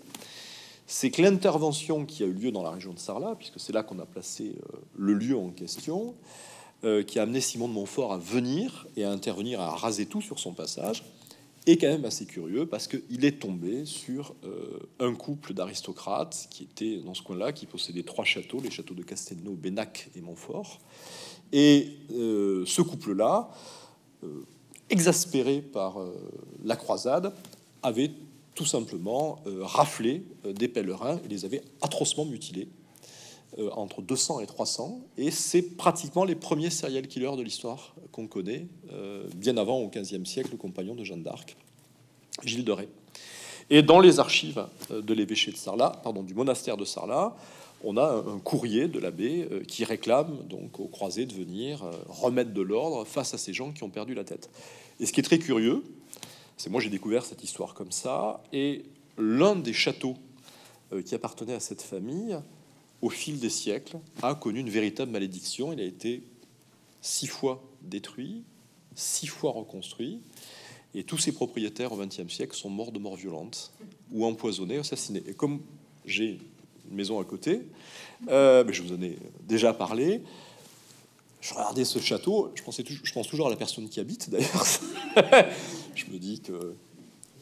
c'est 0.87 1.11
que 1.11 1.21
l'intervention 1.21 2.07
qui 2.07 2.23
a 2.23 2.27
eu 2.27 2.33
lieu 2.33 2.53
dans 2.53 2.63
la 2.63 2.71
région 2.71 2.95
de 2.95 2.99
Sarlat, 2.99 3.35
puisque 3.37 3.61
c'est 3.61 3.73
là 3.73 3.83
qu'on 3.83 3.99
a 3.99 4.07
placé 4.07 4.55
euh, 4.57 4.77
le 4.97 5.15
lieu 5.15 5.37
en 5.37 5.51
question, 5.51 6.15
euh, 6.85 7.03
qui 7.03 7.19
a 7.19 7.23
amené 7.23 7.41
Simon 7.41 7.69
de 7.69 7.73
Montfort 7.73 8.13
à 8.13 8.19
venir 8.19 8.87
et 8.97 9.05
à 9.05 9.11
intervenir, 9.11 9.61
à 9.61 9.71
raser 9.71 10.07
tout 10.07 10.23
sur 10.23 10.39
son 10.39 10.53
passage, 10.53 11.03
est 11.67 11.77
quand 11.77 11.89
même 11.89 12.05
assez 12.05 12.27
curieux 12.27 12.67
parce 12.67 12.87
qu'il 12.89 13.25
est 13.25 13.41
tombé 13.41 13.85
sur 13.85 14.35
euh, 14.45 14.79
un 15.01 15.15
couple 15.15 15.53
d'aristocrates 15.53 16.47
qui 16.51 16.65
était 16.65 16.99
dans 16.99 17.15
ce 17.15 17.23
coin-là, 17.23 17.53
qui 17.53 17.67
possédait 17.67 18.03
trois 18.05 18.25
châteaux, 18.25 18.61
les 18.61 18.71
châteaux 18.71 18.95
de 18.95 19.03
Castelnau, 19.03 19.53
Bénac 19.53 20.09
et 20.17 20.21
Montfort. 20.21 20.79
Et 21.53 21.93
ce 22.11 22.83
couple-là, 22.83 23.51
exaspéré 24.91 25.61
par 25.61 26.01
euh, 26.01 26.15
la 26.65 26.77
croisade, 26.77 27.33
avait 27.83 28.11
tout 28.55 28.65
simplement 28.65 29.41
euh, 29.47 29.63
raflé 29.63 30.25
euh, 30.45 30.53
des 30.53 30.69
pèlerins 30.69 31.21
et 31.25 31.29
les 31.29 31.45
avait 31.45 31.63
atrocement 31.83 32.25
mutilés 32.25 32.69
entre 33.73 34.03
200 34.03 34.41
et 34.41 34.47
300. 34.47 35.01
Et 35.17 35.31
c'est 35.31 35.63
pratiquement 35.63 36.25
les 36.25 36.35
premiers 36.35 36.71
serial 36.71 37.07
killers 37.07 37.37
de 37.37 37.43
l'histoire 37.43 37.95
qu'on 38.13 38.27
connaît, 38.27 38.67
bien 39.35 39.57
avant 39.57 39.79
au 39.79 39.89
XVe 39.89 40.25
siècle, 40.25 40.51
le 40.53 40.59
compagnon 40.59 40.95
de 40.95 41.05
Jeanne 41.05 41.23
d'Arc, 41.23 41.57
Gilles 42.45 42.65
de 42.65 42.73
Ré. 42.73 42.89
Et 43.71 43.83
dans 43.83 44.01
les 44.01 44.21
archives 44.21 44.67
de 44.91 45.15
l'évêché 45.15 45.53
de 45.53 45.57
Sarlat, 45.57 46.01
pardon, 46.03 46.23
du 46.23 46.35
monastère 46.35 46.77
de 46.77 46.85
Sarlat, 46.85 47.35
on 47.85 47.97
a 47.97 48.25
un 48.27 48.39
courrier 48.39 48.89
de 48.89 48.99
l'abbé 48.99 49.49
euh, 49.51 49.63
qui 49.63 49.85
réclame 49.85 50.39
donc 50.49 50.81
aux 50.81 50.89
croisés 50.89 51.27
de 51.27 51.35
venir 51.35 51.85
euh, 51.85 51.93
remettre 52.09 52.53
de 52.53 52.63
l'ordre 52.63 53.05
face 53.05 53.35
à 53.35 53.39
ces 53.39 53.53
gens 53.53 53.73
qui 53.73 53.83
ont 53.83 53.91
perdu 53.91 54.15
la 54.15 54.25
tête. 54.25 54.51
Et 54.99 55.07
ce 55.07 55.13
qui 55.13 55.21
est 55.21 55.23
très 55.25 55.39
curieux, 55.39 55.83
c'est 56.57 56.71
moi 56.71 56.81
j'ai 56.81 56.91
découvert 56.91 57.25
cette 57.25 57.45
histoire 57.45 57.75
comme 57.75 57.93
ça, 57.93 58.43
et 58.53 58.85
l'un 59.19 59.57
des 59.57 59.73
châteaux 59.73 60.17
euh, 60.93 61.03
qui 61.03 61.15
appartenait 61.15 61.55
à 61.55 61.61
cette 61.61 61.83
famille, 61.83 62.39
au 63.03 63.11
fil 63.11 63.39
des 63.39 63.51
siècles, 63.51 63.99
a 64.23 64.35
connu 64.35 64.61
une 64.61 64.71
véritable 64.71 65.13
malédiction. 65.13 65.73
Il 65.73 65.81
a 65.81 65.85
été 65.85 66.23
six 67.01 67.27
fois 67.27 67.63
détruit, 67.83 68.43
six 68.95 69.27
fois 69.27 69.53
reconstruit, 69.53 70.21
et 70.95 71.05
tous 71.05 71.19
ses 71.19 71.33
propriétaires 71.33 71.93
au 71.93 71.97
XXe 71.97 72.33
siècle 72.33 72.57
sont 72.57 72.71
morts 72.71 72.93
de 72.93 72.99
mort 72.99 73.17
violente, 73.17 73.73
ou 74.11 74.25
empoisonnés, 74.25 74.79
assassinés. 74.79 75.23
Et 75.27 75.35
comme 75.35 75.61
j'ai 76.05 76.39
une 76.89 76.97
maison 76.97 77.21
à 77.21 77.25
côté, 77.25 77.63
euh, 78.29 78.65
mais 78.67 78.73
je 78.73 78.83
vous 78.83 78.95
en 78.95 79.03
ai 79.03 79.19
déjà 79.47 79.75
parlé, 79.75 80.23
je 81.41 81.55
regardais 81.55 81.85
ce 81.85 81.99
château, 81.99 82.51
je, 82.55 82.63
pensais 82.63 82.85
je 82.87 83.13
pense 83.13 83.29
toujours 83.29 83.47
à 83.47 83.51
la 83.51 83.57
personne 83.57 83.89
qui 83.89 84.01
habite 84.01 84.31
d'ailleurs. 84.31 84.65
je 85.95 86.07
me 86.07 86.19
dis 86.19 86.41
que 86.41 86.75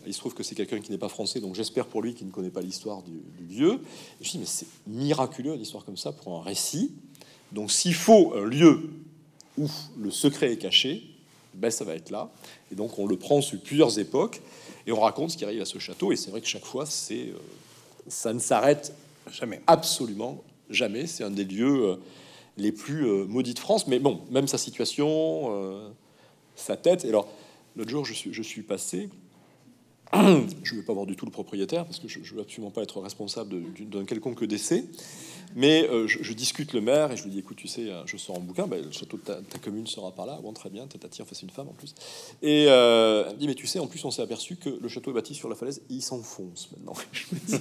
il 0.06 0.14
se 0.14 0.18
trouve 0.18 0.34
que 0.34 0.42
c'est 0.42 0.54
quelqu'un 0.54 0.80
qui 0.80 0.90
n'est 0.90 0.98
pas 0.98 1.08
français, 1.08 1.40
donc 1.40 1.54
j'espère 1.54 1.86
pour 1.86 2.02
lui 2.02 2.14
qu'il 2.14 2.26
ne 2.26 2.32
connaît 2.32 2.50
pas 2.50 2.60
l'histoire 2.60 3.02
du, 3.02 3.20
lieu. 3.54 3.80
je 4.20 4.26
me 4.26 4.32
dis, 4.32 4.38
mais 4.38 4.46
c'est 4.46 4.66
miraculeux 4.86 5.54
une 5.54 5.60
histoire 5.60 5.84
comme 5.84 5.96
ça 5.96 6.12
pour 6.12 6.38
un 6.38 6.42
récit. 6.42 6.92
Donc 7.52 7.70
s'il 7.70 7.94
faut 7.94 8.34
un 8.34 8.44
lieu 8.44 8.90
où 9.58 9.68
le 9.98 10.10
secret 10.10 10.52
est 10.52 10.56
caché, 10.56 11.02
ben 11.54 11.70
ça 11.70 11.84
va 11.84 11.94
être 11.94 12.10
là. 12.10 12.30
Et 12.72 12.74
donc 12.74 12.98
on 12.98 13.06
le 13.06 13.16
prend 13.16 13.40
sur 13.40 13.60
plusieurs 13.60 13.98
époques 13.98 14.40
et 14.86 14.92
on 14.92 15.00
raconte 15.00 15.30
ce 15.30 15.36
qui 15.36 15.44
arrive 15.44 15.62
à 15.62 15.66
ce 15.66 15.78
château. 15.78 16.12
Et 16.12 16.16
c'est 16.16 16.30
vrai 16.30 16.40
que 16.40 16.46
chaque 16.46 16.64
fois, 16.64 16.86
c'est 16.86 17.28
euh, 17.28 17.38
ça 18.08 18.32
ne 18.32 18.38
s'arrête 18.38 18.92
jamais, 19.30 19.60
absolument 19.66 20.42
jamais. 20.68 21.06
C'est 21.06 21.24
un 21.24 21.30
des 21.30 21.44
lieux 21.44 21.84
euh, 21.84 21.96
les 22.56 22.72
plus 22.72 23.06
euh, 23.06 23.24
maudits 23.24 23.54
de 23.54 23.58
France. 23.58 23.86
Mais 23.86 23.98
bon, 23.98 24.20
même 24.30 24.48
sa 24.48 24.58
situation, 24.58 25.92
sa 26.56 26.76
tête. 26.76 27.04
Et 27.04 27.08
alors 27.08 27.28
l'autre 27.76 27.90
jour, 27.90 28.04
je 28.04 28.14
suis, 28.14 28.32
je 28.32 28.42
suis 28.42 28.62
passé. 28.62 29.08
Je 30.12 30.74
ne 30.74 30.80
vais 30.80 30.84
pas 30.84 30.92
voir 30.92 31.06
du 31.06 31.16
tout 31.16 31.24
le 31.24 31.30
propriétaire 31.30 31.84
parce 31.84 31.98
que 31.98 32.08
je 32.08 32.18
ne 32.18 32.24
veux 32.24 32.40
absolument 32.40 32.70
pas 32.70 32.82
être 32.82 33.00
responsable 33.00 33.56
d'un 33.90 34.04
quelconque 34.04 34.44
décès. 34.44 34.84
Mais 35.56 35.88
euh, 35.88 36.08
je, 36.08 36.32
discute 36.32 36.72
le 36.72 36.80
maire 36.80 37.12
et 37.12 37.16
je 37.16 37.22
lui 37.24 37.30
dis 37.30 37.38
écoute, 37.38 37.56
tu 37.56 37.68
sais, 37.68 37.88
euh, 37.88 38.02
je 38.06 38.16
sors 38.16 38.36
en 38.36 38.40
bouquin, 38.40 38.66
ben, 38.66 38.84
le 38.84 38.90
château 38.90 39.16
de 39.16 39.22
ta, 39.22 39.58
commune 39.62 39.86
sera 39.86 40.10
par 40.10 40.26
là. 40.26 40.40
Bon, 40.42 40.52
très 40.52 40.68
bien, 40.68 40.86
t'es 40.86 40.98
tire, 41.08 41.24
enfin, 41.24 41.34
c'est 41.34 41.42
une 41.42 41.50
femme 41.50 41.68
en 41.68 41.72
plus. 41.72 41.94
Et 42.42 42.66
euh, 42.68 43.24
elle 43.28 43.34
me 43.34 43.38
dit 43.38 43.46
mais 43.46 43.54
tu 43.54 43.68
sais, 43.68 43.78
en 43.78 43.86
plus, 43.86 44.04
on 44.04 44.10
s'est 44.10 44.22
aperçu 44.22 44.56
que 44.56 44.68
le 44.68 44.88
château 44.88 45.12
est 45.12 45.14
bâti 45.14 45.34
sur 45.34 45.48
la 45.48 45.54
falaise 45.54 45.82
et 45.90 45.94
il 45.94 46.02
s'enfonce 46.02 46.70
maintenant. 46.72 46.94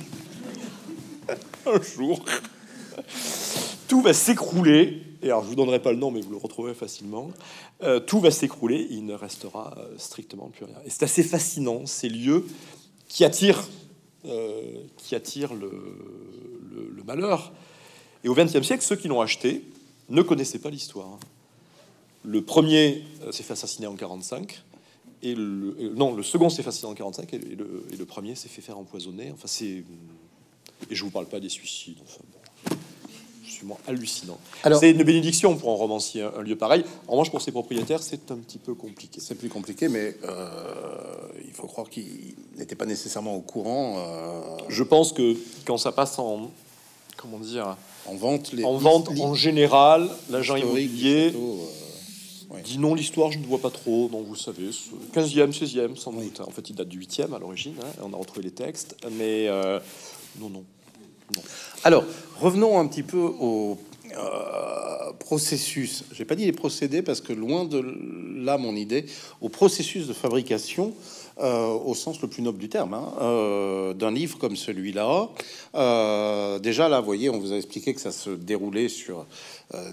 Un 1.66 1.82
jour, 1.82 2.26
tout 3.94 4.02
va 4.02 4.14
s'écrouler. 4.14 5.04
Et 5.22 5.28
alors, 5.28 5.44
je 5.44 5.50
vous 5.50 5.56
donnerai 5.56 5.80
pas 5.80 5.92
le 5.92 6.00
nom, 6.00 6.10
mais 6.10 6.22
vous 6.22 6.32
le 6.32 6.38
retrouverez 6.38 6.74
facilement. 6.74 7.30
tout 8.08 8.20
va 8.20 8.32
s'écrouler, 8.32 8.88
il 8.90 9.06
ne 9.06 9.14
restera 9.14 9.78
strictement 9.98 10.50
plus 10.50 10.66
rien. 10.66 10.78
Et 10.88 10.90
c'est 10.90 11.04
assez 11.04 11.22
fascinant 11.22 11.86
ces 11.86 12.10
lieux 12.10 12.44
qui 13.08 13.24
attirent, 13.24 13.64
qui 14.98 15.14
attirent 15.14 15.54
le, 15.54 15.70
malheur 17.06 17.52
et 18.24 18.30
au 18.30 18.34
XXe 18.34 18.62
siècle, 18.62 18.84
ceux 18.84 18.96
qui 18.96 19.08
l'ont 19.08 19.22
acheté 19.22 19.64
ne 20.10 20.24
connaissaient 20.24 20.60
pas 20.60 20.70
l'histoire. 20.72 21.20
Le 22.24 22.42
premier 22.42 23.04
euh, 23.22 23.32
s'est 23.32 23.44
fait 23.44 23.54
assassiner 23.54 23.88
en 23.88 23.96
45, 23.96 24.64
et 25.22 25.36
le, 25.36 25.76
euh, 25.80 25.94
non, 25.96 26.16
le 26.16 26.24
second 26.24 26.50
s'est 26.50 26.64
fait 26.64 26.70
assassiner 26.70 26.92
en 26.92 26.96
45, 26.96 27.34
et 27.34 27.38
le, 27.38 28.06
premier 28.06 28.36
s'est 28.36 28.48
fait 28.48 28.62
faire 28.62 28.78
empoisonner. 28.78 29.32
Enfin, 29.34 29.48
c'est 29.48 29.84
et 30.90 30.96
je 30.96 31.04
vous 31.04 31.12
parle 31.12 31.28
pas 31.28 31.40
des 31.40 31.50
suicides. 31.50 32.00
Absolument 33.44 33.80
hallucinant. 33.88 34.38
C'est 34.80 34.92
une 34.92 35.04
bénédiction 35.04 35.56
pour 35.56 35.72
un 35.72 35.76
romancier, 35.76 36.24
un, 36.24 36.42
lieu 36.42 36.56
pareil. 36.56 36.84
En 37.08 37.14
revanche, 37.14 37.30
pour 37.30 37.42
ses 37.42 37.52
propriétaires, 37.52 38.02
c'est 38.02 38.32
un 38.32 38.38
petit 38.38 38.58
peu 38.58 38.74
compliqué. 38.74 39.20
C'est 39.20 39.36
plus 39.36 39.50
compliqué, 39.50 39.88
mais 39.88 40.16
euh, 40.24 40.48
il 41.46 41.54
faut 41.54 41.68
croire 41.68 41.90
qu'il 41.90 42.36
n'était 42.58 42.76
pas 42.76 42.86
nécessairement 42.86 43.36
au 43.36 43.42
courant. 43.42 43.98
Je 44.70 44.84
pense 44.84 45.14
que 45.14 45.36
quand 45.66 45.78
ça 45.78 45.92
passe 45.92 46.20
en 46.20 46.52
comment 47.18 47.40
dire 47.40 47.78
en 48.06 48.16
vente, 48.16 48.52
les, 48.52 48.66
en 48.66 48.78
vente 48.78 49.10
en 49.20 49.34
général, 49.34 50.10
l'agent 50.30 50.58
immobilier 50.58 51.34
euh, 51.34 52.62
dit 52.64 52.78
non, 52.78 52.94
l'histoire, 52.94 53.32
je 53.32 53.40
ne 53.40 53.46
vois 53.46 53.60
pas 53.60 53.70
trop. 53.70 54.10
Non, 54.12 54.22
vous 54.22 54.36
savez, 54.36 54.70
15e, 55.14 55.52
16e, 55.52 55.96
sans 55.96 56.12
doute. 56.12 56.42
En 56.42 56.52
fait, 56.52 56.70
il 56.70 56.76
date 56.76 56.90
du 56.90 57.00
8e 57.00 57.34
à 57.34 57.40
l'origine. 57.40 57.76
Hein, 57.82 58.02
on 58.04 58.14
a 58.14 58.18
retrouvé 58.18 58.44
les 58.44 58.52
textes, 58.52 58.96
mais 59.18 59.48
euh, 59.48 59.80
non, 60.40 60.50
non, 60.50 60.64
Alors, 61.84 62.04
revenons 62.40 62.80
un 62.80 62.88
petit 62.88 63.04
peu 63.04 63.18
au 63.18 63.78
euh, 64.16 65.12
processus. 65.20 66.04
J'ai 66.14 66.26
pas 66.26 66.36
dit 66.36 66.46
les 66.46 66.52
procédés 66.52 67.02
parce 67.02 67.22
que 67.22 67.34
loin 67.34 67.66
de 67.66 67.84
là 68.38 68.58
mon 68.58 68.76
idée 68.76 69.06
au 69.42 69.50
processus 69.50 70.08
de 70.08 70.14
fabrication 70.14 70.94
euh, 71.40 71.68
au 71.68 71.96
sens 71.96 72.22
le 72.22 72.28
plus 72.28 72.44
noble 72.44 72.60
du 72.60 72.70
terme, 72.70 72.94
hein, 72.94 73.12
euh, 73.20 73.96
d'un 73.96 74.12
livre 74.12 74.38
comme 74.38 74.56
celui-là. 74.56 75.30
Euh, 75.74 76.60
déjà, 76.60 76.90
là, 76.90 77.00
vous 77.00 77.08
voyez, 77.08 77.32
on 77.32 77.40
vous 77.40 77.54
a 77.54 77.56
expliqué 77.56 77.96
que 77.96 78.02
ça 78.02 78.12
se 78.12 78.30
déroulait 78.30 78.90
sur 78.90 79.26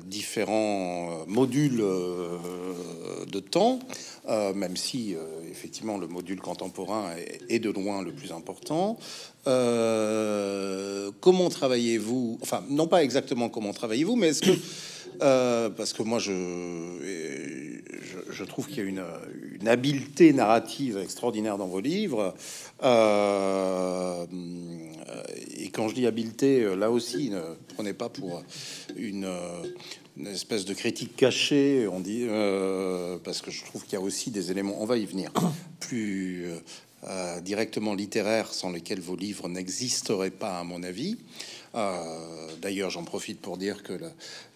différents 0.05 1.25
modules 1.27 1.79
de 1.79 3.41
temps, 3.41 3.79
même 4.29 4.77
si, 4.77 5.17
effectivement, 5.51 5.97
le 5.97 6.07
module 6.07 6.39
contemporain 6.39 7.15
est, 7.49 7.61
de 7.61 7.71
loin 7.71 8.03
le 8.03 8.13
plus 8.13 8.31
important. 8.31 8.99
comment 9.45 11.49
travaillez-vous 11.49 12.39
Enfin, 12.43 12.63
non 12.69 12.89
pas 12.89 13.03
exactement 13.03 13.49
comment 13.49 13.73
travaillez-vous, 13.73 14.17
mais 14.17 14.29
est-ce 14.29 14.43
que 14.43 14.51
euh, 15.23 15.71
parce 15.71 15.93
que 15.93 16.03
moi, 16.03 16.19
je, 16.19 16.33
trouve 18.45 18.67
qu'il 18.67 18.79
y 18.79 18.81
a 18.81 18.85
une, 18.85 19.05
une, 19.61 19.69
habileté 19.69 20.33
narrative 20.33 20.99
extraordinaire 20.99 21.59
dans 21.59 21.69
vos 21.69 21.81
livres. 21.81 22.35
Euh, 22.83 24.27
et 25.59 25.69
quand 25.69 25.89
je 25.89 25.95
dis 25.95 26.07
habileté, 26.07 26.75
là 26.77 26.91
aussi, 26.91 27.31
ne 27.31 27.41
prenez 27.75 27.93
pas 27.93 28.09
pour 28.09 28.43
une, 28.97 29.29
espèce 30.27 30.65
de 30.65 30.75
critique 30.75 31.17
cachée, 31.17 31.87
on 31.87 32.01
dit, 32.01 32.27
euh, 32.29 33.19
parce 33.23 33.41
que 33.41 33.51
je 33.51 33.65
trouve 33.65 33.85
qu'il 33.85 33.95
y 33.95 33.97
a 33.97 34.01
aussi 34.01 34.31
des 34.31 34.51
éléments, 34.51 34.77
on 34.81 34.87
va 34.87 34.97
y 34.97 35.07
venir, 35.07 35.31
plus 35.81 36.47
directement 37.43 37.95
littéraires, 37.95 38.53
sans 38.53 38.71
lesquels 38.71 39.01
vos 39.01 39.17
livres 39.17 39.49
n'existeraient 39.49 40.31
pas, 40.31 40.59
à 40.59 40.65
mon 40.65 40.83
avis. 40.83 41.17
Euh, 41.75 42.49
d'ailleurs, 42.61 42.91
j'en 42.91 43.05
profite 43.05 43.41
pour 43.41 43.57
dire 43.57 43.83
que 43.83 43.93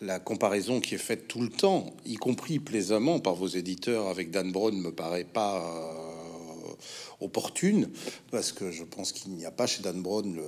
la, 0.00 0.18
comparaison 0.18 0.80
qui 0.80 0.94
est 0.94 0.98
faite 0.98 1.28
tout 1.28 1.40
le 1.40 1.48
temps, 1.48 1.92
y 2.04 2.16
compris 2.16 2.58
plaisamment 2.58 3.20
par 3.20 3.34
vos 3.34 3.46
éditeurs 3.46 4.08
avec 4.08 4.30
Dan 4.30 4.50
Brown, 4.50 4.76
me 4.76 4.90
paraît 4.90 5.24
pas 5.24 5.58
euh, 5.58 6.72
opportune, 7.20 7.88
parce 8.30 8.52
que 8.52 8.70
je 8.70 8.84
pense 8.84 9.12
qu'il 9.12 9.32
n'y 9.32 9.46
a 9.46 9.50
pas 9.50 9.66
chez 9.66 9.82
Dan 9.82 10.02
Brown 10.02 10.34
le, 10.34 10.42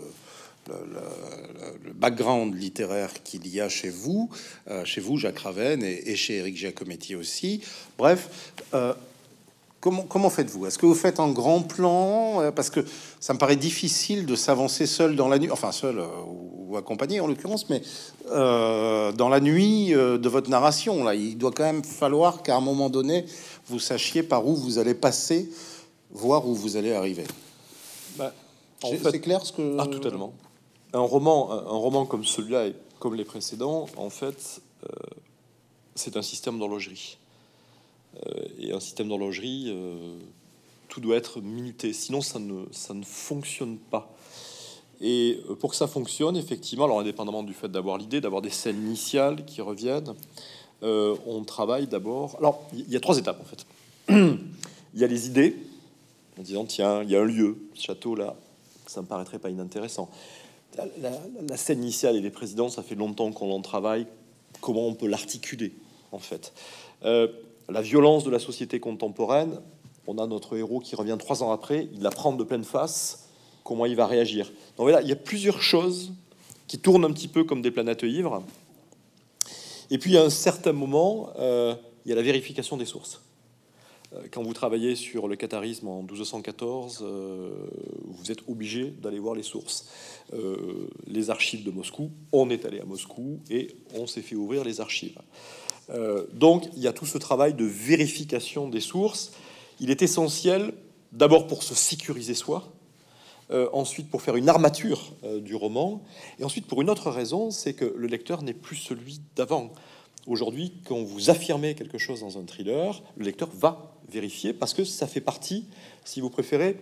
background 1.93 2.61
littéraire 2.61 3.13
qu'il 3.23 3.47
y 3.47 3.61
a 3.61 3.69
chez 3.69 3.89
vous, 3.89 4.29
euh, 4.69 4.85
chez 4.85 5.01
vous, 5.01 5.17
Jacques 5.17 5.39
Raven, 5.39 5.83
et, 5.85 6.17
chez 6.17 6.39
Eric 6.39 6.57
Giacometti 6.57 7.15
aussi. 7.15 7.61
Bref, 7.97 8.53
Comment, 9.81 10.31
faites-vous? 10.31 10.67
Est-ce 10.67 10.79
que 10.79 10.87
vous 10.87 10.95
faites 10.95 11.21
un 11.21 11.31
grand 11.31 11.63
plan? 11.63 12.41
Euh, 12.41 12.51
Parce 12.51 12.71
que 12.71 12.85
ça 13.21 13.35
me 13.35 13.39
paraît 13.39 13.57
difficile 13.57 14.27
de 14.27 14.35
s'avancer 14.35 14.87
seul 14.87 15.15
dans 15.15 15.29
la 15.29 15.39
nuit, 15.39 15.51
enfin 15.51 15.71
seul 15.71 15.99
euh, 15.99 16.07
ou, 16.27 16.77
accompagné 16.77 17.21
en 17.21 17.29
l'occurrence, 17.29 17.69
mais 17.69 17.83
euh, 18.33 19.13
dans 19.13 19.29
la 19.29 19.39
nuit 19.41 19.91
de 19.91 20.29
votre 20.29 20.51
narration. 20.51 21.05
Là, 21.05 21.15
il 21.15 21.39
doit 21.39 21.53
quand 21.53 21.65
même 21.65 21.85
falloir 21.85 22.43
qu'à 22.43 22.57
un 22.57 22.61
moment 22.61 22.91
donné, 22.91 23.27
vous 23.69 23.79
sachiez 23.79 24.23
par 24.23 24.47
où 24.47 24.57
vous 24.57 24.79
allez 24.79 24.95
passer, 24.95 25.49
voir 26.11 26.49
où 26.49 26.55
vous 26.55 26.77
allez 26.77 26.93
arriver. 26.93 27.25
Bah, 28.17 28.33
c'est 28.83 29.21
clair 29.21 29.45
ce 29.45 29.53
que 29.53 29.77
ah, 29.79 29.87
totalement. 29.87 30.33
Un 30.93 31.01
roman, 31.01 31.53
un 31.53 31.77
roman 31.77 32.07
comme 32.07 32.25
celui-là 32.25 32.67
et 32.67 32.77
comme 32.99 33.15
les 33.15 33.25
précédents, 33.25 33.87
en 33.97 34.11
fait, 34.11 34.61
c'est 35.95 36.17
un 36.17 36.23
système 36.23 36.59
d'horlogerie. 36.59 37.19
Euh, 38.25 38.45
et 38.59 38.73
un 38.73 38.81
système 38.81 39.09
d'horlogerie, 39.09 39.67
euh, 39.69 40.17
tout 40.89 41.01
doit 41.01 41.17
être 41.17 41.41
minuté, 41.41 41.93
sinon 41.93 42.21
ça 42.21 42.39
ne, 42.39 42.65
ça 42.73 42.95
ne 42.95 43.05
fonctionne 43.05 43.77
pas. 43.77 44.15
Et 45.01 45.41
euh, 45.51 45.55
pour 45.55 45.71
que 45.71 45.77
ça 45.77 45.87
fonctionne, 45.87 46.37
effectivement, 46.37 46.85
alors 46.85 47.01
indépendamment 47.01 47.43
du 47.43 47.53
fait 47.53 47.69
d'avoir 47.69 47.99
l'idée, 47.99 48.21
d'avoir 48.21 48.43
des 48.43 48.51
scènes 48.51 48.83
initiales 48.87 49.45
qui 49.45 49.61
reviennent, 49.61 50.15
on 50.83 51.43
travaille 51.45 51.89
d'abord. 51.89 52.37
Alors, 52.39 52.63
il 52.73 52.89
y 52.89 52.97
a 52.97 53.01
trois 53.01 53.19
étapes 53.19 53.41
en 53.41 53.45
fait. 53.45 53.67
Il 54.95 55.01
y 55.01 55.05
a 55.05 55.09
les 55.09 55.27
idées, 55.27 55.57
en 56.39 56.43
disant 56.43 56.65
tiens, 56.65 57.03
il 57.03 57.11
y 57.11 57.17
a 57.17 57.21
un 57.21 57.25
lieu, 57.25 57.59
ce 57.75 57.83
château-là, 57.83 58.35
ça 58.87 59.03
me 59.03 59.07
paraîtrait 59.07 59.39
pas 59.39 59.51
inintéressant. 59.51 60.09
La, 61.03 61.57
scène 61.59 61.83
initiale 61.83 62.17
et 62.17 62.23
les 62.23 62.31
présidents, 62.31 62.71
ça 62.71 62.83
fait 62.83 62.95
longtemps 62.95 63.31
qu'on 63.31 63.51
en 63.53 63.61
travaille. 63.61 64.07
Comment 64.63 64.87
on 64.87 64.95
peut 64.95 65.07
l'articuler 65.07 65.75
en 66.13 66.19
fait? 66.19 66.55
La 67.69 67.83
violence 67.83 68.25
de 68.25 68.31
la 68.31 68.39
société 68.39 68.81
contemporaine, 68.81 69.61
on 70.07 70.19
a 70.19 70.27
notre 70.27 70.57
héros 70.57 70.81
qui 70.81 70.95
revient 70.95 71.17
trois 71.19 71.43
ans 71.43 71.51
après, 71.51 71.89
il 71.93 72.03
la 72.03 72.11
prend 72.11 72.33
de 72.33 72.45
pleine 72.45 72.65
face, 72.65 73.29
comment 73.65 73.87
il 73.87 73.97
va 73.97 74.07
réagir? 74.07 74.47
Donc 74.77 74.85
voilà, 74.85 75.03
il 75.03 75.09
y 75.09 75.13
a 75.13 75.17
plusieurs 75.17 75.61
choses 75.61 76.13
qui 76.69 76.79
tournent 76.79 77.05
un 77.05 77.13
petit 77.13 77.29
peu 77.29 77.45
comme 77.45 77.63
des 77.63 77.71
planètes 77.71 78.03
ivres. 78.03 78.43
Et 79.91 79.99
puis 79.99 80.17
à 80.17 80.23
un 80.23 80.31
certain 80.31 80.73
moment, 80.73 81.31
euh, 81.39 81.75
il 82.05 82.11
y 82.11 82.13
a 82.13 82.17
la 82.17 82.23
vérification 82.23 82.77
des 82.77 82.87
sources. 82.87 83.23
Euh, 84.15 84.23
quand 84.31 84.43
vous 84.43 84.53
travaillez 84.53 84.95
sur 84.95 85.29
le 85.29 85.37
catharisme 85.37 85.89
en 85.89 86.03
1214, 86.03 87.01
euh, 87.03 87.51
vous 88.05 88.31
êtes 88.31 88.49
obligé 88.49 88.91
d'aller 88.91 89.19
voir 89.19 89.35
les 89.35 89.43
sources. 89.43 89.89
les 91.07 91.31
archives 91.31 91.65
de 91.65 91.71
Moscou, 91.71 92.11
on 92.33 92.51
est 92.51 92.65
allé 92.65 92.81
à 92.81 92.85
Moscou 92.85 93.41
et 93.49 93.77
on 93.95 94.07
s'est 94.07 94.23
fait 94.23 94.35
ouvrir 94.35 94.65
les 94.65 94.81
archives. 94.81 95.19
Donc 96.33 96.65
il 96.77 96.83
y 96.83 96.89
a 96.89 96.93
tout 96.93 97.07
ce 97.07 97.19
travail 97.19 97.55
de 97.55 97.65
vérification 97.65 98.69
des 98.69 98.81
sources. 98.81 99.33
Il 99.81 99.91
est 99.91 100.03
essentiel 100.03 100.73
d'abord 101.13 101.47
pour 101.47 101.63
se 101.63 101.75
sécuriser 101.75 102.35
soi, 102.35 102.73
euh, 103.51 103.69
ensuite 103.73 104.11
pour 104.11 104.23
faire 104.23 104.37
une 104.37 104.49
armature 104.49 105.13
euh, 105.25 105.41
du 105.41 105.55
roman, 105.55 106.03
et 106.39 106.45
ensuite 106.45 106.67
pour 106.67 106.83
une 106.83 106.91
autre 106.91 107.11
raison, 107.11 107.51
c'est 107.51 107.75
que 107.75 107.95
le 107.97 108.07
lecteur 108.07 108.43
n'est 108.43 108.55
plus 108.55 108.77
celui 108.77 109.21
d'avant. 109.35 109.73
Aujourd'hui, 110.27 110.73
quand 110.85 111.03
vous 111.03 111.31
affirmez 111.31 111.75
quelque 111.75 111.99
chose 111.99 112.21
dans 112.21 112.39
un 112.39 112.45
thriller, 112.45 113.03
le 113.17 113.25
lecteur 113.25 113.49
va 113.55 113.95
vérifier 114.11 114.53
parce 114.53 114.75
que 114.75 114.85
ça 114.85 115.07
fait 115.07 115.21
partie, 115.21 115.67
si 116.05 116.21
vous 116.21 116.31
préférez, 116.31 116.81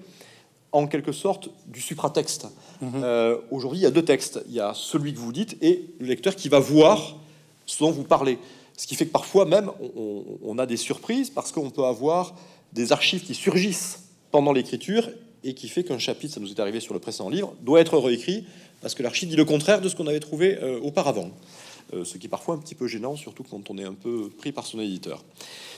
en 0.72 0.86
quelque 0.86 1.12
sorte 1.12 1.50
du 1.66 1.80
supratexte. 1.80 2.46
Mhm. 2.80 2.92
Euh, 2.96 3.38
aujourd'hui, 3.50 3.80
il 3.80 3.82
y 3.82 3.86
a 3.86 3.90
deux 3.90 4.05
textes. 4.05 4.42
Il 4.48 4.55
y 4.55 4.61
a 4.61 4.72
celui 4.74 5.12
que 5.12 5.18
vous 5.18 5.32
dites 5.32 5.57
et 5.62 5.90
le 6.00 6.07
lecteur 6.07 6.34
qui 6.34 6.48
va 6.48 6.59
voir 6.59 7.16
ce 7.66 7.80
dont 7.80 7.90
vous 7.90 8.05
parlez. 8.05 8.38
Ce 8.77 8.87
qui 8.87 8.95
fait 8.97 9.07
que 9.07 9.12
parfois 9.12 9.45
même, 9.45 9.70
on 10.43 10.59
a 10.59 10.66
des 10.66 10.77
surprises 10.77 11.31
parce 11.31 11.53
qu'on 11.53 11.70
peut 11.70 11.85
avoir 11.85 12.35
des 12.72 12.93
archives 12.93 13.22
qui 13.22 13.35
surgissent 13.35 14.09
pendant 14.31 14.53
l'écriture 14.53 15.09
et 15.45 15.55
qui 15.55 15.68
fait 15.68 15.85
qu'un 15.85 15.99
chapitre, 15.99 16.35
ça 16.35 16.41
nous 16.41 16.51
est 16.51 16.59
arrivé 16.59 16.81
sur 16.81 16.95
le 16.95 17.01
précédent 17.01 17.29
livre, 17.29 17.55
doit 17.61 17.81
être 17.81 17.97
réécrit 17.99 18.47
parce 18.81 18.95
que 18.95 19.03
l'archive 19.03 19.29
dit 19.29 19.37
le 19.37 19.45
contraire 19.45 19.81
de 19.81 19.89
ce 19.89 19.95
qu'on 19.95 20.07
avait 20.07 20.20
trouvé 20.20 20.59
euh, 20.61 20.81
auparavant. 20.81 21.31
Euh, 21.93 22.05
ce 22.05 22.18
qui 22.18 22.27
est 22.27 22.31
parfois 22.31 22.55
un 22.55 22.59
petit 22.59 22.75
peu 22.75 22.87
gênant, 22.87 23.14
surtout 23.14 23.45
quand 23.45 23.70
on 23.70 23.79
est 23.79 23.85
un 23.85 23.95
peu 23.95 24.31
pris 24.39 24.53
par 24.53 24.66
son 24.66 24.81
éditeur. 24.81 25.22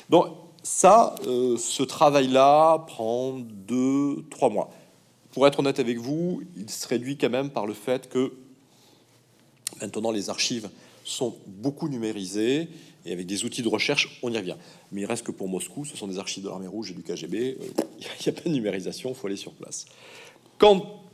Donc 0.08 0.28
ça, 0.62 1.16
euh, 1.26 1.56
ce 1.58 1.82
travail-là 1.82 2.84
prend 2.86 3.38
deux, 3.38 4.24
trois 4.30 4.50
mois. 4.50 4.70
Pour 5.32 5.46
être 5.46 5.58
honnête 5.58 5.80
avec 5.80 5.98
vous, 5.98 6.42
il 6.56 6.70
se 6.70 6.86
réduit 6.88 7.18
quand 7.18 7.28
même 7.28 7.50
par 7.50 7.66
le 7.66 7.74
fait 7.74 8.08
que 8.08 8.32
maintenant 9.80 10.12
les 10.12 10.30
archives 10.30 10.70
sont 11.06 11.36
beaucoup 11.46 11.88
numérisées 11.88 12.68
et 13.04 13.12
avec 13.12 13.26
des 13.26 13.44
outils 13.44 13.62
de 13.62 13.68
recherche, 13.68 14.18
on 14.22 14.32
y 14.32 14.36
revient. 14.36 14.56
Mais 14.90 15.02
il 15.02 15.06
reste 15.06 15.24
que 15.24 15.30
pour 15.30 15.48
Moscou, 15.48 15.84
ce 15.84 15.96
sont 15.96 16.08
des 16.08 16.18
archives 16.18 16.42
de 16.42 16.48
l'armée 16.48 16.66
rouge 16.66 16.90
et 16.90 16.94
du 16.94 17.02
KGB. 17.02 17.56
Euh, 17.60 17.64
il 17.98 18.06
n'y 18.26 18.28
a 18.28 18.32
pas 18.32 18.48
de 18.48 18.54
numérisation, 18.54 19.10
il 19.10 19.14
faut 19.14 19.28
aller 19.28 19.36
sur 19.36 19.52
place. 19.52 19.86
Quand 20.58 21.04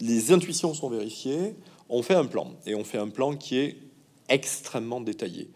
les 0.00 0.30
intuitions 0.30 0.72
sont 0.74 0.88
vérifiées, 0.88 1.56
on 1.88 2.02
fait 2.02 2.14
un 2.14 2.26
plan. 2.26 2.52
Et 2.66 2.76
on 2.76 2.84
fait 2.84 2.98
un 2.98 3.08
plan 3.08 3.36
qui 3.36 3.56
est 3.56 3.76
extrêmement 4.28 5.00
détaillé. 5.00 5.50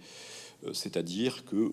Euh, 0.64 0.72
c'est-à-dire 0.72 1.44
que 1.44 1.72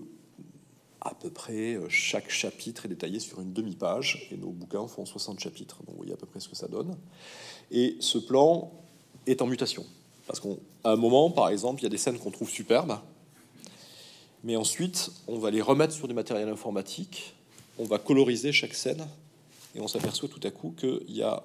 à 1.02 1.16
peu 1.16 1.30
près 1.30 1.76
euh, 1.76 1.88
chaque 1.90 2.30
chapitre 2.30 2.86
est 2.86 2.90
détaillé 2.90 3.20
sur 3.20 3.42
une 3.42 3.54
demi-page, 3.54 4.28
et 4.32 4.38
nos 4.38 4.52
bouquins 4.52 4.88
font 4.88 5.06
60 5.06 5.40
chapitres, 5.40 5.78
donc 5.80 5.92
vous 5.92 5.98
voyez 5.98 6.14
à 6.14 6.18
peu 6.18 6.28
près 6.28 6.40
ce 6.42 6.50
que 6.50 6.56
ça 6.56 6.68
donne. 6.68 6.96
Et 7.72 7.96
ce 8.02 8.20
plan 8.20 8.72
est 9.26 9.42
en 9.42 9.48
mutation. 9.48 9.86
Parce 10.30 10.40
qu'à 10.42 10.50
un 10.84 10.96
moment, 10.96 11.32
par 11.32 11.50
exemple, 11.50 11.82
il 11.82 11.86
y 11.86 11.88
a 11.88 11.90
des 11.90 11.98
scènes 11.98 12.20
qu'on 12.20 12.30
trouve 12.30 12.52
superbes, 12.52 13.00
mais 14.44 14.56
ensuite, 14.56 15.10
on 15.28 15.40
va 15.40 15.50
les 15.50 15.60
remettre 15.60 15.92
sur 15.92 16.08
du 16.08 16.14
matériel 16.14 16.48
informatique, 16.50 17.34
on 17.80 17.86
va 17.86 17.98
coloriser 17.98 18.52
chaque 18.52 18.76
scène, 18.76 19.08
et 19.74 19.82
on 19.82 19.88
s'aperçoit 19.88 20.30
tout 20.30 20.40
à 20.44 20.52
coup 20.52 20.76
qu'il 20.78 21.16
y 21.16 21.24
a 21.24 21.42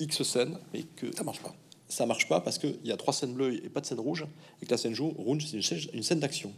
X 0.00 0.22
scènes, 0.22 0.58
mais 0.74 0.82
que 0.96 1.16
ça 1.16 1.24
marche 1.24 1.40
pas. 1.40 1.54
Ça 1.88 2.04
marche 2.04 2.28
pas 2.28 2.42
parce 2.42 2.58
qu'il 2.58 2.76
y 2.84 2.92
a 2.92 2.98
trois 2.98 3.14
scènes 3.14 3.32
bleues 3.32 3.54
et 3.54 3.70
pas 3.70 3.80
de 3.80 3.86
scène 3.86 4.00
rouge, 4.00 4.26
et 4.60 4.66
que 4.66 4.70
la 4.70 4.76
scène 4.76 4.94
rouge, 4.98 5.46
c'est 5.50 5.94
une 5.94 6.02
scène 6.02 6.20
d'action. 6.20 6.52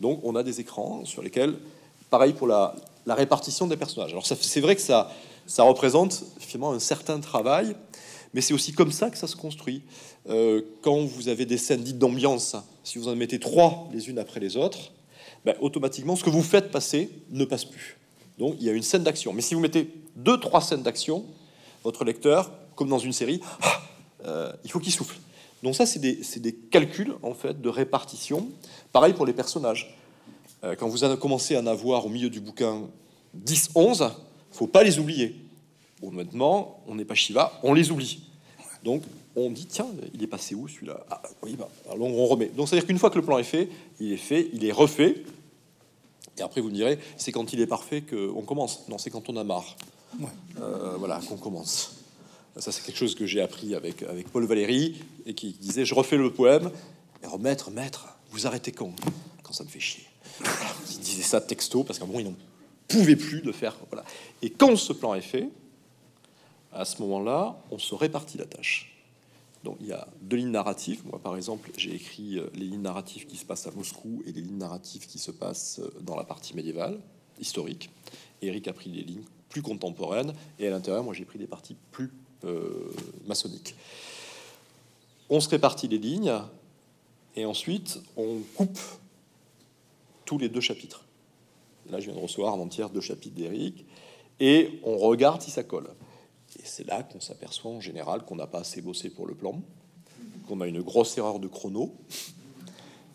Donc, 0.00 0.20
on 0.22 0.36
a 0.36 0.44
des 0.44 0.60
écrans 0.60 1.04
sur 1.04 1.22
lesquels, 1.22 1.56
pareil 2.08 2.34
pour 2.34 2.46
la, 2.46 2.76
répartition 3.08 3.66
des 3.66 3.76
personnages. 3.76 4.12
Alors, 4.12 4.24
c'est 4.24 4.60
vrai 4.60 4.76
que 4.76 4.80
ça, 4.80 5.10
ça 5.48 5.64
représente 5.64 6.22
finalement 6.38 6.72
un 6.72 6.78
certain 6.78 7.18
travail, 7.18 7.74
mais 8.34 8.40
c'est 8.40 8.52
aussi 8.52 8.72
comme 8.72 8.92
ça 8.92 9.10
que 9.10 9.16
ça 9.16 9.26
se 9.26 9.36
construit. 9.36 9.82
Euh, 10.28 10.60
quand 10.82 11.00
vous 11.04 11.28
avez 11.28 11.46
des 11.46 11.56
scènes 11.56 11.82
dites 11.82 11.98
d'ambiance, 11.98 12.56
si 12.82 12.98
vous 12.98 13.08
en 13.08 13.16
mettez 13.16 13.38
trois 13.38 13.88
les 13.92 14.10
unes 14.10 14.18
après 14.18 14.40
les 14.40 14.56
autres, 14.56 14.92
ben, 15.44 15.54
automatiquement, 15.60 16.16
ce 16.16 16.24
que 16.24 16.30
vous 16.30 16.42
faites 16.42 16.70
passer 16.70 17.10
ne 17.30 17.44
passe 17.44 17.64
plus. 17.64 17.96
Donc, 18.38 18.56
il 18.58 18.66
y 18.66 18.70
a 18.70 18.72
une 18.72 18.82
scène 18.82 19.04
d'action. 19.04 19.32
Mais 19.32 19.42
si 19.42 19.54
vous 19.54 19.60
mettez 19.60 19.88
deux, 20.16 20.38
trois 20.38 20.60
scènes 20.60 20.82
d'action, 20.82 21.24
votre 21.84 22.04
lecteur, 22.04 22.50
comme 22.74 22.88
dans 22.88 22.98
une 22.98 23.12
série, 23.12 23.40
ah, 23.62 23.82
euh, 24.26 24.52
il 24.64 24.70
faut 24.70 24.80
qu'il 24.80 24.92
souffle. 24.92 25.16
Donc 25.62 25.74
ça, 25.74 25.86
c'est 25.86 25.98
des, 25.98 26.52
calculs 26.70 27.14
en 27.22 27.34
fait 27.34 27.60
de 27.60 27.68
répartition. 27.68 28.48
Pareil 28.92 29.14
pour 29.14 29.26
les 29.26 29.32
personnages. 29.32 29.96
Euh, 30.62 30.74
quand 30.76 30.88
vous 30.88 31.04
avez 31.04 31.16
commencé 31.18 31.56
à 31.56 31.60
en 31.60 31.66
avoir 31.66 32.04
au 32.04 32.08
milieu 32.08 32.28
du 32.28 32.40
bouquin 32.40 32.82
10, 33.34 33.70
11, 33.74 34.10
faut 34.50 34.66
pas 34.66 34.82
les 34.82 34.98
oublier. 34.98 35.43
Honnêtement, 36.08 36.82
on 36.86 36.94
n'est 36.94 37.04
pas 37.04 37.14
Shiva, 37.14 37.58
on 37.62 37.72
les 37.74 37.90
oublie. 37.90 38.20
Donc 38.82 39.02
on 39.36 39.50
dit 39.50 39.66
tiens, 39.66 39.86
il 40.12 40.22
est 40.22 40.28
passé 40.28 40.54
où 40.54 40.68
celui-là? 40.68 41.04
Ah 41.10 41.22
oui, 41.42 41.56
bah, 41.58 41.68
alors 41.90 42.06
on 42.06 42.26
remet. 42.26 42.46
Donc 42.46 42.68
c'est-à-dire 42.68 42.86
qu'une 42.86 42.98
fois 42.98 43.10
que 43.10 43.16
le 43.16 43.24
plan 43.24 43.38
est 43.38 43.44
fait, 43.44 43.68
il 43.98 44.12
est 44.12 44.18
fait, 44.18 44.48
il 44.52 44.64
est 44.64 44.72
refait. 44.72 45.22
Et 46.36 46.42
après 46.42 46.60
vous 46.60 46.68
me 46.68 46.74
direz, 46.74 46.98
c'est 47.16 47.32
quand 47.32 47.52
il 47.52 47.60
est 47.60 47.66
parfait 47.66 48.02
qu'on 48.02 48.42
commence. 48.42 48.86
Non, 48.88 48.98
c'est 48.98 49.10
quand 49.10 49.28
on 49.28 49.36
a 49.36 49.44
marre. 49.44 49.76
Euh, 50.60 50.94
voilà, 50.98 51.20
qu'on 51.28 51.36
commence. 51.36 51.96
Ça 52.58 52.70
c'est 52.70 52.84
quelque 52.84 52.98
chose 52.98 53.14
que 53.14 53.26
j'ai 53.26 53.40
appris 53.40 53.74
avec, 53.74 54.02
avec 54.02 54.28
Paul 54.30 54.44
Valéry 54.44 54.96
et 55.26 55.34
qui 55.34 55.52
disait 55.52 55.84
je 55.84 55.94
refais 55.94 56.16
le 56.16 56.32
poème. 56.32 56.70
Et 57.22 57.26
remettre, 57.26 57.70
maître, 57.70 58.06
vous 58.30 58.46
arrêtez 58.46 58.70
quand? 58.70 58.92
Quand 59.42 59.54
ça 59.54 59.64
me 59.64 59.68
fait 59.70 59.80
chier. 59.80 60.04
Il 60.90 60.98
disait 60.98 61.22
ça 61.22 61.40
texto 61.40 61.84
parce 61.84 61.98
qu'à 61.98 62.04
un 62.04 62.08
moment 62.08 62.20
ils 62.20 62.26
n'en 62.26 62.36
pouvaient 62.86 63.16
plus 63.16 63.40
de 63.40 63.50
faire. 63.50 63.76
Voilà. 63.90 64.04
Et 64.42 64.50
quand 64.50 64.76
ce 64.76 64.92
plan 64.92 65.14
est 65.14 65.22
fait, 65.22 65.48
à 66.74 66.84
ce 66.84 67.00
moment-là, 67.02 67.56
on 67.70 67.78
se 67.78 67.94
répartit 67.94 68.38
la 68.38 68.46
tâche. 68.46 68.94
Donc 69.64 69.78
il 69.80 69.86
y 69.86 69.92
a 69.92 70.06
deux 70.20 70.36
lignes 70.36 70.50
narratives. 70.50 71.02
Moi, 71.06 71.18
par 71.18 71.36
exemple, 71.36 71.70
j'ai 71.76 71.94
écrit 71.94 72.38
euh, 72.38 72.46
les 72.54 72.66
lignes 72.66 72.82
narratives 72.82 73.26
qui 73.26 73.36
se 73.36 73.44
passent 73.44 73.66
à 73.66 73.70
Moscou 73.70 74.22
et 74.26 74.32
les 74.32 74.42
lignes 74.42 74.58
narratives 74.58 75.06
qui 75.06 75.18
se 75.18 75.30
passent 75.30 75.80
euh, 75.80 75.90
dans 76.02 76.16
la 76.16 76.24
partie 76.24 76.54
médiévale, 76.54 77.00
historique. 77.40 77.90
Eric 78.42 78.68
a 78.68 78.72
pris 78.74 78.90
les 78.90 79.02
lignes 79.02 79.24
plus 79.48 79.62
contemporaines 79.62 80.34
et 80.58 80.66
à 80.66 80.70
l'intérieur, 80.70 81.02
moi, 81.02 81.14
j'ai 81.14 81.24
pris 81.24 81.38
des 81.38 81.46
parties 81.46 81.76
plus 81.92 82.12
euh, 82.44 82.92
maçonniques. 83.26 83.74
On 85.30 85.40
se 85.40 85.48
répartit 85.48 85.88
les 85.88 85.98
lignes 85.98 86.34
et 87.36 87.46
ensuite 87.46 88.00
on 88.16 88.40
coupe 88.54 88.78
tous 90.26 90.36
les 90.36 90.50
deux 90.50 90.60
chapitres. 90.60 91.04
Là, 91.90 92.00
je 92.00 92.06
viens 92.06 92.14
de 92.14 92.20
recevoir 92.20 92.52
avant-hier 92.52 92.90
deux 92.90 93.00
chapitres 93.00 93.34
d'Eric 93.34 93.86
et 94.40 94.80
on 94.84 94.98
regarde 94.98 95.40
si 95.40 95.50
ça 95.50 95.62
colle. 95.62 95.88
Et 96.58 96.62
c'est 96.64 96.86
là 96.86 97.02
qu'on 97.02 97.20
s'aperçoit 97.20 97.70
en 97.70 97.80
général 97.80 98.24
qu'on 98.24 98.36
n'a 98.36 98.46
pas 98.46 98.60
assez 98.60 98.80
bossé 98.80 99.10
pour 99.10 99.26
le 99.26 99.34
plan, 99.34 99.60
qu'on 100.46 100.60
a 100.60 100.66
une 100.66 100.82
grosse 100.82 101.16
erreur 101.18 101.40
de 101.40 101.48
chrono, 101.48 101.94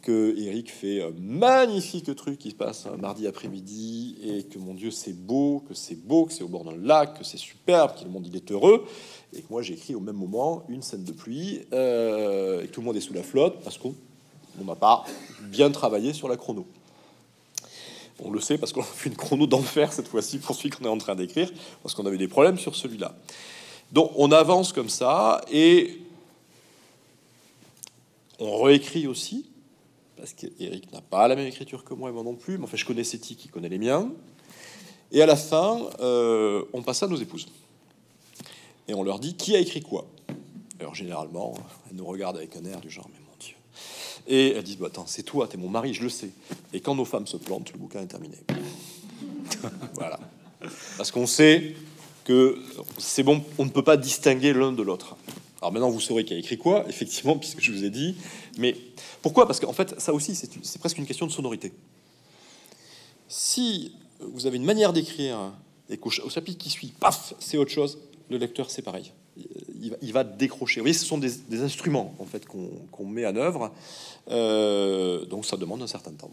que 0.01 0.35
Eric 0.37 0.71
fait 0.71 1.01
un 1.01 1.11
magnifique 1.11 2.13
truc 2.15 2.39
qui 2.39 2.51
se 2.51 2.55
passe 2.55 2.85
un 2.85 2.97
mardi 2.97 3.27
après-midi 3.27 4.17
et 4.23 4.43
que 4.43 4.57
mon 4.57 4.73
Dieu 4.73 4.91
c'est 4.91 5.13
beau, 5.13 5.63
que 5.67 5.73
c'est 5.73 5.95
beau, 5.95 6.25
que 6.25 6.33
c'est 6.33 6.43
au 6.43 6.47
bord 6.47 6.63
d'un 6.63 6.77
lac, 6.77 7.17
que 7.17 7.23
c'est 7.23 7.37
superbe, 7.37 7.97
que 7.97 8.03
le 8.03 8.09
monde 8.09 8.27
il 8.27 8.35
est 8.35 8.51
heureux, 8.51 8.85
et 9.33 9.41
que 9.41 9.47
moi 9.49 9.61
j'écris 9.61 9.95
au 9.95 9.99
même 9.99 10.15
moment 10.15 10.63
une 10.69 10.81
scène 10.81 11.03
de 11.03 11.11
pluie 11.11 11.61
euh, 11.73 12.63
et 12.63 12.67
que 12.67 12.71
tout 12.71 12.81
le 12.81 12.87
monde 12.87 12.95
est 12.95 13.01
sous 13.01 13.13
la 13.13 13.23
flotte 13.23 13.59
parce 13.63 13.77
qu'on 13.77 13.93
n'a 14.63 14.75
pas 14.75 15.05
bien 15.43 15.69
travaillé 15.71 16.13
sur 16.13 16.27
la 16.27 16.37
chrono. 16.37 16.65
On 18.21 18.31
le 18.31 18.41
sait 18.41 18.57
parce 18.57 18.73
qu'on 18.73 18.81
a 18.81 18.85
fait 18.85 19.09
une 19.09 19.15
chrono 19.15 19.47
d'enfer 19.47 19.93
cette 19.93 20.07
fois-ci 20.07 20.39
pour 20.39 20.55
celui 20.55 20.69
qu'on 20.71 20.85
est 20.85 20.89
en 20.89 20.97
train 20.97 21.15
d'écrire, 21.15 21.51
parce 21.81 21.95
qu'on 21.95 22.05
avait 22.05 22.17
des 22.17 22.27
problèmes 22.27 22.57
sur 22.57 22.75
celui-là. 22.75 23.15
Donc 23.91 24.11
on 24.17 24.31
avance 24.31 24.73
comme 24.73 24.89
ça 24.89 25.41
et 25.51 26.01
on 28.39 28.61
réécrit 28.61 29.07
aussi, 29.07 29.49
parce 30.17 30.33
qu'Eric 30.33 30.91
n'a 30.91 31.01
pas 31.01 31.27
la 31.27 31.35
même 31.35 31.47
écriture 31.47 31.83
que 31.83 31.93
moi 31.93 32.09
et 32.09 32.13
moi 32.13 32.23
non 32.23 32.35
plus, 32.35 32.57
mais 32.57 32.65
enfin 32.65 32.77
je 32.77 32.85
connais 32.85 33.03
Seti 33.03 33.35
qui 33.35 33.47
connaît 33.47 33.69
les 33.69 33.79
miens. 33.79 34.09
Et 35.11 35.21
à 35.21 35.25
la 35.25 35.35
fin, 35.35 35.81
euh, 36.01 36.63
on 36.73 36.83
passe 36.83 37.01
à 37.01 37.07
nos 37.07 37.15
épouses. 37.15 37.47
Et 38.87 38.93
on 38.93 39.03
leur 39.03 39.19
dit 39.19 39.35
qui 39.35 39.55
a 39.55 39.59
écrit 39.59 39.81
quoi? 39.81 40.05
Alors 40.79 40.93
généralement, 40.93 41.53
elles 41.89 41.95
nous 41.95 42.05
regardent 42.05 42.37
avec 42.37 42.55
un 42.55 42.65
air 42.65 42.79
du 42.79 42.89
genre, 42.89 43.09
mais 43.11 43.28
et 44.29 44.51
elles 44.51 44.63
disent 44.63 44.77
bah, 44.77 44.87
Attends, 44.87 45.07
c'est 45.07 45.23
toi, 45.23 45.47
t'es 45.47 45.57
mon 45.57 45.67
mari, 45.67 45.93
je 45.93 46.03
le 46.03 46.09
sais. 46.09 46.29
Et 46.71 46.79
quand 46.79 46.95
nos 46.95 47.05
femmes 47.05 47.27
se 47.27 47.35
plantent, 47.35 47.73
le 47.73 47.79
bouquin 47.79 48.01
est 48.01 48.07
terminé. 48.07 48.37
voilà. 49.95 50.19
Parce 50.97 51.11
qu'on 51.11 51.27
sait 51.27 51.75
que 52.23 52.59
c'est 52.97 53.23
bon, 53.23 53.43
on 53.57 53.65
ne 53.65 53.69
peut 53.69 53.83
pas 53.83 53.97
distinguer 53.97 54.53
l'un 54.53 54.71
de 54.71 54.83
l'autre. 54.83 55.17
Alors 55.61 55.73
maintenant, 55.73 55.89
vous 55.89 55.99
saurez 55.99 56.23
qui 56.23 56.33
a 56.33 56.37
écrit 56.37 56.57
quoi, 56.57 56.85
effectivement, 56.87 57.37
puisque 57.37 57.59
je 57.59 57.71
vous 57.71 57.83
ai 57.83 57.89
dit. 57.89 58.15
Mais 58.57 58.75
pourquoi? 59.21 59.47
Parce 59.47 59.59
qu'en 59.59 59.73
fait, 59.73 59.99
ça 59.99 60.13
aussi, 60.13 60.35
c'est 60.35 60.79
presque 60.79 60.97
une 60.97 61.05
question 61.05 61.27
de 61.27 61.31
sonorité. 61.31 61.73
Si 63.27 63.93
vous 64.19 64.45
avez 64.45 64.57
une 64.57 64.65
manière 64.65 64.93
d'écrire 64.93 65.51
et 65.89 65.97
qu'au 65.97 66.09
chapitre 66.09 66.57
qui 66.57 66.69
suit, 66.69 66.93
paf, 66.99 67.33
c'est 67.39 67.57
autre 67.57 67.71
chose, 67.71 67.99
le 68.29 68.37
lecteur, 68.37 68.69
c'est 68.69 68.81
pareil. 68.81 69.11
Il, 70.01 70.13
va, 70.13 70.23
décrocher. 70.23 70.79
Vous 70.79 70.85
voyez, 70.85 70.93
ce 70.93 71.05
sont 71.05 71.17
des, 71.17 71.61
instruments 71.61 72.13
en 72.19 72.25
fait 72.25 72.45
qu'on 72.45 73.05
met 73.05 73.25
en 73.25 73.35
œuvre. 73.35 73.71
Euh, 74.29 75.25
donc 75.25 75.45
ça 75.45 75.57
demande 75.57 75.81
un 75.81 75.87
certain 75.87 76.11
temps. 76.11 76.29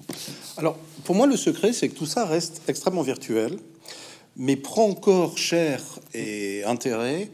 Alors 0.57 0.77
pour 1.05 1.15
moi, 1.15 1.27
le 1.27 1.37
secret, 1.37 1.73
c'est 1.73 1.89
que 1.89 1.95
tout 1.95 2.07
ça 2.07 2.25
reste 2.27 2.63
extrêmement 2.69 3.03
virtuel, 3.03 3.59
mais 4.37 4.57
prend 4.57 4.89
encore 4.89 5.39
cher 5.39 5.83
et 6.15 6.65
intérêt 6.65 7.31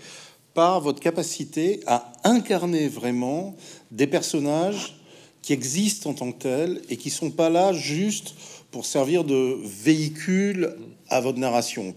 par 0.55 0.81
votre 0.81 1.01
capacité 1.01 1.81
à 1.87 2.13
incarner 2.25 2.89
vraiment 2.89 3.57
des 3.91 4.07
personnages 4.07 4.99
qui 5.41 5.53
existent 5.53 6.11
en 6.11 6.15
tant 6.15 6.33
que 6.33 6.39
tels 6.39 6.83
et 6.89 6.97
qui 6.97 7.11
sont 7.11 7.31
pas 7.31 7.51
là 7.51 7.73
juste 7.73 8.35
pour 8.71 8.87
servir 8.87 9.25
de 9.25 9.59
véhicule 9.65 10.77
à 11.09 11.21
votre 11.21 11.39
narration. 11.39 11.95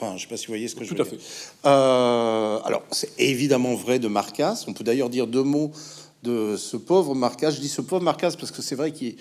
Enfin, 0.00 0.16
je 0.16 0.22
sais 0.22 0.28
pas 0.28 0.36
si 0.36 0.46
vous 0.46 0.52
voyez 0.52 0.68
ce 0.68 0.74
que 0.74 0.84
je 0.84 0.94
veux 0.94 0.96
dire. 0.96 1.12
Euh, 1.66 2.58
alors, 2.64 2.82
c'est 2.90 3.10
évidemment 3.18 3.74
vrai 3.74 3.98
de 3.98 4.08
Marcas. 4.08 4.64
On 4.66 4.72
peut 4.72 4.84
d'ailleurs 4.84 5.10
dire 5.10 5.26
deux 5.26 5.42
mots 5.42 5.72
de 6.22 6.56
ce 6.56 6.76
pauvre 6.76 7.14
Marcas. 7.14 7.50
Je 7.50 7.60
dis 7.60 7.68
ce 7.68 7.82
pauvre 7.82 8.02
Marcas 8.02 8.32
parce 8.38 8.50
que 8.50 8.62
c'est 8.62 8.76
vrai 8.76 8.92
qu'il 8.92 9.16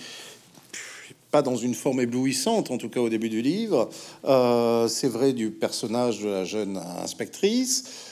pas 1.32 1.42
dans 1.44 1.56
une 1.56 1.76
forme 1.76 2.02
éblouissante, 2.02 2.72
en 2.72 2.78
tout 2.78 2.90
cas 2.90 3.02
au 3.02 3.10
début 3.10 3.30
du 3.30 3.42
livre. 3.42 3.90
Euh, 4.26 4.88
c'est 4.88 5.10
vrai 5.10 5.34
du 5.34 5.52
personnage 5.52 6.22
de 6.22 6.30
la 6.30 6.44
jeune 6.44 6.82
inspectrice 7.04 8.10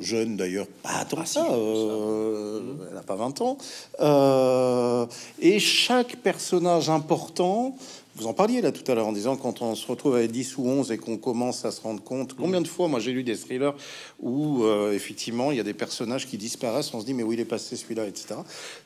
jeune 0.00 0.36
d'ailleurs, 0.36 0.66
pas 0.82 1.04
tant 1.04 1.24
ça, 1.24 1.46
euh, 1.50 2.60
elle 2.88 2.94
n'a 2.94 3.02
pas 3.02 3.16
20 3.16 3.40
ans. 3.40 3.58
Euh, 4.00 5.06
et 5.40 5.58
chaque 5.58 6.16
personnage 6.16 6.88
important, 6.90 7.76
vous 8.18 8.26
en 8.26 8.34
parliez 8.34 8.60
là 8.60 8.72
tout 8.72 8.90
à 8.90 8.94
l'heure 8.94 9.06
en 9.06 9.12
disant 9.12 9.36
quand 9.36 9.62
on 9.62 9.74
se 9.74 9.86
retrouve 9.86 10.16
avec 10.16 10.30
10 10.30 10.58
ou 10.58 10.66
11 10.66 10.92
et 10.92 10.98
qu'on 10.98 11.16
commence 11.16 11.64
à 11.64 11.70
se 11.70 11.80
rendre 11.80 12.02
compte, 12.02 12.34
combien 12.34 12.60
de 12.60 12.68
fois 12.68 12.88
moi 12.88 13.00
j'ai 13.00 13.12
lu 13.12 13.22
des 13.22 13.36
thrillers 13.36 13.74
où 14.20 14.64
euh, 14.64 14.92
effectivement 14.92 15.50
il 15.52 15.56
y 15.56 15.60
a 15.60 15.64
des 15.64 15.74
personnages 15.74 16.26
qui 16.26 16.36
disparaissent, 16.36 16.92
on 16.92 17.00
se 17.00 17.06
dit 17.06 17.14
mais 17.14 17.22
où 17.22 17.32
il 17.32 17.40
est 17.40 17.44
passé 17.44 17.76
celui-là, 17.76 18.06
etc. 18.06 18.34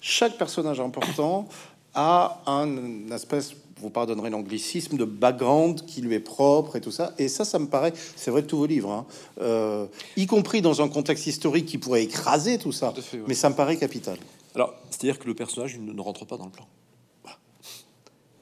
Chaque 0.00 0.36
personnage 0.36 0.80
important 0.80 1.48
a 1.94 2.42
un, 2.46 3.10
espèce 3.10 3.54
vous 3.82 3.90
pardonnerez 3.90 4.30
l'anglicisme, 4.30 4.96
de 4.96 5.04
background 5.04 5.84
qui 5.84 6.02
lui 6.02 6.14
est 6.14 6.20
propre 6.20 6.76
et 6.76 6.80
tout 6.80 6.92
ça. 6.92 7.12
Et 7.18 7.26
ça, 7.26 7.44
ça 7.44 7.58
me 7.58 7.66
paraît, 7.66 7.92
c'est 8.14 8.30
vrai 8.30 8.42
de 8.42 8.46
tous 8.46 8.56
vos 8.56 8.66
livres, 8.66 8.92
hein. 8.92 9.06
euh, 9.40 9.86
y 10.16 10.26
compris 10.26 10.62
dans 10.62 10.82
un 10.82 10.88
contexte 10.88 11.26
historique 11.26 11.66
qui 11.66 11.78
pourrait 11.78 12.04
écraser 12.04 12.58
tout 12.58 12.70
ça, 12.70 12.94
mais 13.26 13.34
ça 13.34 13.50
me 13.50 13.56
paraît 13.56 13.76
capital. 13.76 14.18
Alors, 14.54 14.74
c'est-à-dire 14.90 15.18
que 15.18 15.26
le 15.26 15.34
personnage 15.34 15.78
ne, 15.78 16.00
rentre 16.00 16.24
pas 16.24 16.36
dans 16.36 16.44
le 16.44 16.50
plan. 16.50 16.66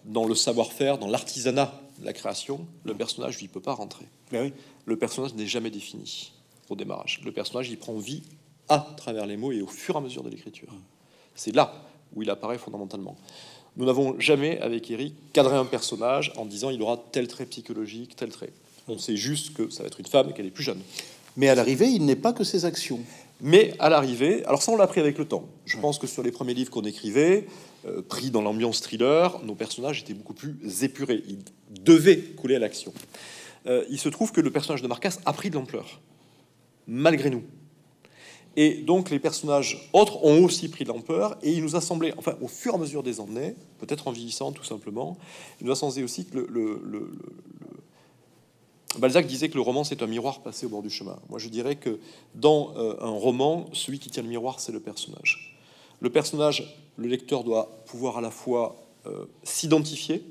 Dans 0.05 0.27
le 0.27 0.35
savoir-faire, 0.35 0.99
dans 0.99 1.09
l'artisanat 1.09 1.79
de 1.99 2.07
la 2.07 2.13
création, 2.13 2.67
le 2.85 2.95
personnage, 2.95 3.39
lui, 3.39 3.49
peut 3.49 3.61
pas 3.61 3.75
rentrer. 3.75 4.07
Oui. 4.33 4.53
Le 4.87 4.97
personnage 4.97 5.35
n'est 5.35 5.47
jamais 5.47 5.71
défini 5.71 6.33
au 6.69 6.77
démarrage. 6.77 7.21
Le 7.25 7.33
personnage, 7.33 7.69
il 7.69 7.77
prend 7.77 7.97
vie 7.99 8.23
à 8.69 8.95
travers 8.97 9.27
les 9.27 9.37
mots 9.37 9.53
et 9.53 9.61
au 9.61 9.67
fur 9.67 9.97
et 9.97 9.99
à 9.99 10.01
mesure 10.01 10.23
de 10.23 10.31
l'écriture. 10.31 10.73
C'est 11.35 11.55
là 11.55 11.75
où 12.15 12.23
il 12.23 12.31
apparaît 12.31 12.59
fondamentalement. 12.59 13.17
Nous 13.77 13.85
n'avons 13.85 14.19
jamais, 14.19 14.59
avec 14.61 14.91
Eric, 14.91 15.15
cadré 15.33 15.57
un 15.57 15.65
personnage 15.65 16.33
en 16.37 16.45
disant 16.45 16.71
il 16.71 16.81
aura 16.83 16.97
tel 17.13 17.29
trait 17.29 17.47
psychologique, 17.47 18.17
tel 18.17 18.31
trait. 18.31 18.53
On 18.89 18.99
sait 18.99 19.17
juste 19.17 19.55
que 19.55 19.71
ça 19.71 19.83
va 19.83 19.89
être 19.89 20.01
une 20.01 20.07
femme 20.07 20.31
et 20.31 20.33
qu'elle 20.33 20.47
est 20.47 20.51
plus 20.51 20.65
jeune. 20.65 20.81
Mais 21.37 21.49
à 21.49 21.55
l'arrivée, 21.55 21.87
il 21.87 22.05
n'est 22.05 22.17
pas 22.17 22.33
que 22.33 22.45
ses 22.45 22.65
actions. 22.65 23.01
Mais 23.43 23.75
à 23.79 23.89
l'arrivée, 23.89 24.45
alors 24.45 24.63
ça 24.63 24.73
on 24.73 24.77
l'a 24.77 24.85
appris 24.85 25.01
avec 25.01 25.19
le 25.19 25.25
temps. 25.25 25.49
Je 25.65 25.79
pense 25.79 25.99
que 25.99 26.07
sur 26.07 26.23
les 26.23 26.31
premiers 26.31 26.55
livres 26.55 26.71
qu'on 26.71 26.83
écrivait, 26.83 27.47
euh, 27.87 28.03
pris 28.03 28.31
dans 28.31 28.43
l'ambiance 28.43 28.81
thriller, 28.83 29.41
nos 29.45 29.55
personnages 29.55 30.03
étaient 30.03 30.15
beaucoup 30.15 30.35
plus 30.35 30.83
épurés. 30.83 31.23
Ils 31.29 31.45
devaient 31.83 32.19
couler 32.19 32.57
à 32.57 32.59
l'action. 32.59 32.93
Euh, 33.67 33.85
il 33.91 33.99
se 33.99 34.09
trouve 34.09 34.33
que 34.33 34.41
le 34.41 34.51
personnage 34.51 34.83
de 34.83 34.89
Marcas 34.89 35.19
a 35.25 35.33
pris 35.33 35.51
de 35.51 35.55
l'ampleur, 35.55 36.01
malgré 36.87 37.31
nous. 37.31 37.43
Et 38.57 38.75
donc 38.75 39.11
les 39.11 39.19
personnages 39.19 39.89
autres 39.93 40.25
ont 40.25 40.45
aussi 40.45 40.69
pris 40.69 40.85
de 40.85 40.89
l'ampleur 40.89 41.39
et 41.43 41.53
il 41.53 41.63
nous 41.63 41.77
a 41.77 41.81
semblé, 41.81 42.13
enfin 42.17 42.37
au 42.41 42.49
fur 42.49 42.73
et 42.73 42.77
à 42.77 42.79
mesure 42.79 43.03
des 43.03 43.21
années, 43.21 43.55
peut-être 43.79 44.09
en 44.09 44.13
vieillissant 44.13 44.53
tout 44.53 44.65
simplement, 44.65 45.17
il 45.61 45.67
nous 45.67 45.73
a 45.73 45.77
semblé 45.77 46.03
aussi 46.03 46.27
que 46.27 46.37
le, 46.37 47.11
Balzac 48.99 49.27
disait 49.27 49.49
que 49.49 49.55
le 49.55 49.61
roman 49.61 49.85
c'est 49.85 50.03
un 50.03 50.07
miroir 50.07 50.43
passé 50.43 50.67
au 50.67 50.69
bord 50.69 50.83
du 50.83 50.91
chemin. 50.91 51.19
Moi 51.29 51.39
je 51.39 51.49
dirais 51.49 51.77
que 51.77 52.01
dans 52.35 52.75
euh, 52.77 52.97
un 53.01 53.11
roman, 53.11 53.67
celui 53.73 53.99
qui 53.99 54.11
tient 54.11 54.23
le 54.23 54.29
miroir 54.29 54.61
c'est 54.61 54.73
le 54.73 54.81
personnage. 54.81 55.57
Le 56.01 56.11
personnage, 56.11 56.77
le 56.97 57.09
lecteur 57.09 57.45
doit 57.45 57.69
pouvoir 57.87 58.19
à 58.19 58.21
la 58.21 58.31
fois 58.31 58.77
euh, 59.07 59.27
s'identifier, 59.43 60.25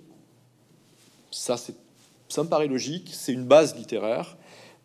ça 1.31 1.57
ça 2.27 2.43
me 2.43 2.49
paraît 2.49 2.67
logique, 2.67 3.09
c'est 3.11 3.33
une 3.33 3.45
base 3.45 3.75
littéraire, 3.75 4.37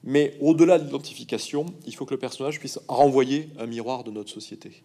mais 0.03 0.37
au-delà 0.41 0.79
de 0.79 0.85
l'identification, 0.85 1.67
il 1.87 1.95
faut 1.95 2.07
que 2.07 2.15
le 2.15 2.21
personnage 2.21 2.59
puisse 2.59 2.79
renvoyer 2.89 3.51
un 3.59 3.67
miroir 3.67 4.05
de 4.05 4.11
notre 4.11 4.31
société. 4.31 4.83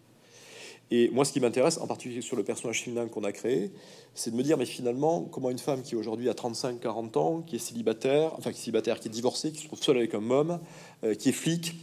Et 0.90 1.08
moi, 1.10 1.24
ce 1.24 1.32
qui 1.32 1.40
m'intéresse, 1.40 1.78
en 1.78 1.86
particulier 1.86 2.20
sur 2.20 2.36
le 2.36 2.42
personnage 2.42 2.82
féminin 2.82 3.06
qu'on 3.06 3.22
a 3.22 3.32
créé, 3.32 3.70
c'est 4.14 4.32
de 4.32 4.36
me 4.36 4.42
dire, 4.42 4.58
mais 4.58 4.66
finalement, 4.66 5.22
comment 5.22 5.50
une 5.50 5.58
femme 5.58 5.82
qui 5.82 5.94
aujourd'hui 5.94 6.28
a 6.28 6.32
35-40 6.32 7.18
ans, 7.18 7.42
qui 7.42 7.56
est 7.56 7.60
célibataire, 7.60 8.32
enfin 8.36 8.50
qui 8.50 8.58
est 8.58 8.62
célibataire, 8.62 8.98
qui 8.98 9.08
est 9.08 9.12
divorcée, 9.12 9.52
qui 9.52 9.62
se 9.62 9.66
trouve 9.66 9.80
seule 9.80 9.98
avec 9.98 10.14
un 10.14 10.30
homme, 10.30 10.58
euh, 11.04 11.14
qui 11.14 11.28
est 11.28 11.32
flic, 11.32 11.74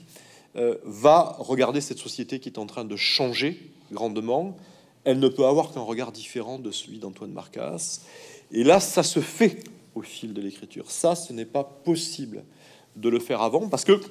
euh, 0.58 0.76
va 0.84 1.36
regarder 1.39 1.80
cette 1.80 1.99
société 1.99 2.39
qui 2.39 2.49
est 2.49 2.60
en 2.60 2.66
train 2.66 2.84
de 2.84 2.95
changer 2.97 3.72
grandement. 3.93 4.58
Elle 5.05 5.20
ne 5.20 5.30
peut 5.30 5.45
avoir 5.45 5.72
qu'un 5.72 5.82
regard 5.82 6.12
différent 6.12 6.60
de 6.60 6.72
celui 6.72 6.99
d'Antoine 6.99 7.32
Marcas. 7.32 8.01
Et 8.51 8.66
là, 8.66 8.82
ça 8.82 9.03
se 9.03 9.22
fait 9.22 9.64
au 9.95 10.01
fil 10.01 10.34
de 10.34 10.41
l'écriture. 10.41 10.91
Ça, 10.91 11.16
ce 11.16 11.32
n'est 11.32 11.45
pas 11.45 11.64
possible 11.64 12.43
de 12.97 13.08
le 13.08 13.20
faire 13.20 13.41
avant 13.41 13.70
parce 13.70 13.86
que 13.86 14.01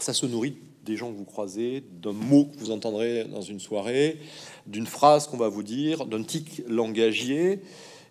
ça 0.00 0.12
se 0.12 0.26
nourrit 0.26 0.56
des 0.84 0.96
gens 0.96 1.12
que 1.12 1.16
vous 1.16 1.24
croisez, 1.24 1.84
d'un 2.02 2.12
mot 2.12 2.46
que 2.46 2.58
vous 2.58 2.70
entendrez 2.70 3.24
dans 3.24 3.40
une 3.40 3.60
soirée, 3.60 4.18
d'une 4.66 4.86
phrase 4.86 5.26
qu'on 5.26 5.36
va 5.36 5.48
vous 5.48 5.62
dire, 5.62 6.06
d'un 6.06 6.22
tic 6.22 6.62
langagier, 6.68 7.60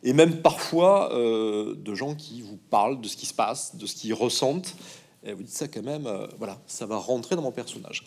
et 0.03 0.13
même 0.13 0.41
parfois 0.41 1.13
euh, 1.13 1.75
de 1.75 1.93
gens 1.93 2.15
qui 2.15 2.41
vous 2.41 2.57
parlent 2.57 3.01
de 3.01 3.07
ce 3.07 3.17
qui 3.17 3.25
se 3.25 3.33
passe, 3.33 3.75
de 3.75 3.85
ce 3.85 3.95
qu'ils 3.95 4.13
ressentent. 4.13 4.75
Et 5.23 5.33
vous 5.33 5.43
dites 5.43 5.55
ça 5.55 5.67
quand 5.67 5.83
même, 5.83 6.07
euh, 6.07 6.27
voilà, 6.37 6.59
ça 6.65 6.85
va 6.85 6.97
rentrer 6.97 7.35
dans 7.35 7.43
mon 7.43 7.51
personnage. 7.51 8.05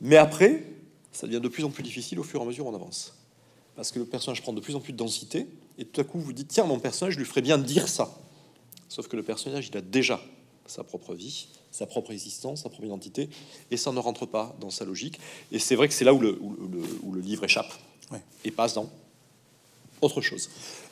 Mais 0.00 0.16
après, 0.16 0.64
ça 1.12 1.26
devient 1.26 1.40
de 1.40 1.48
plus 1.48 1.64
en 1.64 1.70
plus 1.70 1.82
difficile 1.82 2.18
au 2.18 2.24
fur 2.24 2.40
et 2.40 2.42
à 2.42 2.46
mesure 2.46 2.66
on 2.66 2.74
avance. 2.74 3.14
Parce 3.76 3.92
que 3.92 3.98
le 3.98 4.06
personnage 4.06 4.42
prend 4.42 4.52
de 4.52 4.60
plus 4.60 4.74
en 4.74 4.80
plus 4.80 4.92
de 4.92 4.98
densité, 4.98 5.46
et 5.78 5.84
tout 5.84 6.00
à 6.00 6.04
coup 6.04 6.18
vous 6.18 6.32
dites, 6.32 6.48
tiens, 6.48 6.64
mon 6.64 6.78
personnage 6.78 7.16
lui 7.16 7.24
ferait 7.24 7.42
bien 7.42 7.58
dire 7.58 7.86
ça. 7.88 8.18
Sauf 8.88 9.08
que 9.08 9.16
le 9.16 9.22
personnage, 9.22 9.68
il 9.68 9.76
a 9.76 9.80
déjà 9.82 10.20
sa 10.66 10.82
propre 10.82 11.14
vie, 11.14 11.48
sa 11.76 11.84
propre 11.86 12.10
existence, 12.12 12.62
sa 12.62 12.70
propre 12.70 12.86
identité, 12.86 13.28
et 13.70 13.76
ça 13.76 13.92
ne 13.92 13.98
rentre 13.98 14.24
pas 14.24 14.56
dans 14.60 14.70
sa 14.70 14.86
logique. 14.86 15.20
Et 15.52 15.58
c'est 15.58 15.74
vrai 15.74 15.88
que 15.88 15.94
c'est 15.94 16.06
là 16.06 16.14
où 16.14 16.20
le, 16.20 16.38
où 16.40 17.12
le, 17.12 17.20
livre 17.20 17.44
échappe 17.44 17.70
et 18.44 18.50
passe 18.50 18.72
dans 18.74 18.88
autre 20.00 20.22
chose. 20.22 20.48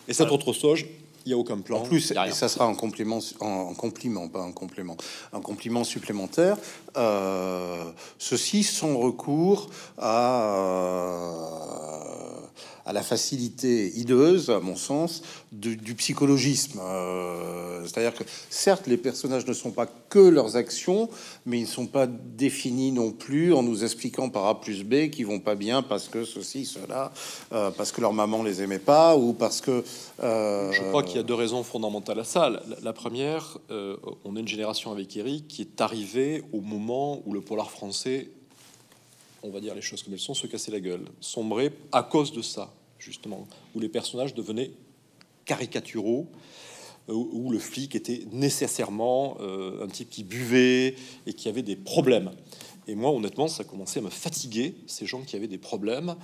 Et 0.09 0.12
cette 0.12 0.30
autre 0.30 0.53
chose, 0.53 0.85
il 1.24 1.28
n'y 1.28 1.32
a 1.32 1.39
aucun 1.39 1.59
plan. 1.61 1.78
En 1.78 1.85
plus, 1.85 2.11
et 2.11 2.32
ça 2.32 2.49
sera 2.49 2.66
un 2.66 2.74
compliment, 2.74 3.18
en, 3.41 3.72
compliment, 3.72 4.28
pas 4.28 4.43
un 4.43 4.53
complément, 4.53 4.99
un 5.32 5.41
compliment 5.41 5.85
supplémentaire. 5.85 6.59
Euh, 6.99 7.91
ceci 8.18 8.62
sans 8.62 8.99
recours 8.99 9.70
à 9.97 11.24
à 12.87 12.93
la 12.93 13.03
facilité 13.03 13.93
hideuse, 13.97 14.51
à 14.51 14.61
mon 14.61 14.76
sens, 14.76 15.22
du, 15.53 15.76
psychologisme. 15.95 16.80
Euh, 16.82 17.82
c'est-à-dire 17.85 18.14
que 18.14 18.24
certes, 18.51 18.87
les 18.87 18.97
personnages 18.97 19.47
ne 19.47 19.53
sont 19.53 19.70
pas 19.70 19.87
que 19.87 20.18
leurs 20.18 20.57
actions, 20.57 21.09
mais 21.47 21.59
ils 21.59 21.62
ne 21.62 21.68
sont 21.68 21.87
pas 21.87 22.07
définis 22.07 22.93
non 22.93 23.11
plus 23.11 23.55
en 23.55 23.62
nous 23.62 23.85
expliquant 23.85 24.28
par 24.28 24.47
A 24.47 24.61
plus 24.61 24.85
B 24.85 25.09
qu'ils 25.11 25.26
vont 25.26 25.41
pas 25.41 25.55
bien 25.55 25.82
parce 25.82 26.09
que 26.09 26.24
ceci, 26.24 26.66
cela, 26.66 27.12
euh, 27.53 27.70
parce 27.70 27.91
que 27.91 28.01
leur 28.01 28.12
maman 28.12 28.43
les 28.43 28.62
aimait 28.62 28.78
pas 28.78 29.16
ou 29.16 29.32
parce 29.32 29.61
que. 29.61 29.82
Euh, 30.22 30.72
Je 30.72 30.82
crois 30.82 31.03
qu'il 31.03 31.16
y 31.16 31.20
a 31.20 31.24
deux 31.24 31.35
raisons 31.35 31.62
fondamentales 31.62 32.20
à 32.20 32.24
ça. 32.24 32.51
La, 32.82 32.93
première, 32.93 33.59
on 34.24 34.37
est 34.37 34.41
une 34.41 34.49
génération 34.49 34.93
avec 34.93 35.16
Eric 35.16 35.49
qui 35.49 35.62
est 35.62 35.80
arrivée 35.80 36.43
au 36.53 36.61
moment 36.61 37.22
où 37.24 37.32
le 37.32 37.41
polar 37.41 37.70
français 37.70 38.30
on 39.45 39.51
va 39.51 39.61
dire 39.61 39.74
les 39.74 39.82
choses 39.82 40.03
comme 40.03 40.14
elles 40.14 40.18
sont, 40.18 40.34
se 40.34 40.47
casser 40.47 40.72
la 40.72 40.80
gueule, 40.80 41.05
sombrer 41.20 41.70
à 41.92 42.03
cause 42.03 42.32
de 42.32 42.40
ça, 42.40 42.72
justement, 42.99 43.47
où 43.74 43.80
les 43.80 43.90
personnages 43.90 44.34
devenaient 44.34 44.70
caricaturaux, 45.45 46.26
euh, 47.11 47.12
où 47.12 47.51
le 47.51 47.59
flic 47.59 47.95
était 47.95 48.22
nécessairement 48.32 49.36
euh, 49.40 49.84
un 49.84 49.88
type 49.88 50.09
qui 50.09 50.24
buvait 50.24 50.97
et 51.26 51.34
qui 51.34 51.49
avait 51.51 51.62
des 51.62 51.76
problèmes. 51.76 52.30
Et 52.86 52.95
moi, 52.95 53.11
honnêtement, 53.11 53.47
ça 53.47 53.64
commençait 53.64 54.01
à 54.01 54.03
me 54.03 54.11
fatiguer, 54.11 54.74
ces 54.86 55.05
gens 55.05 55.20
qui 55.20 55.36
avaient 55.36 55.47
des 55.47 55.59
problèmes, 55.59 56.16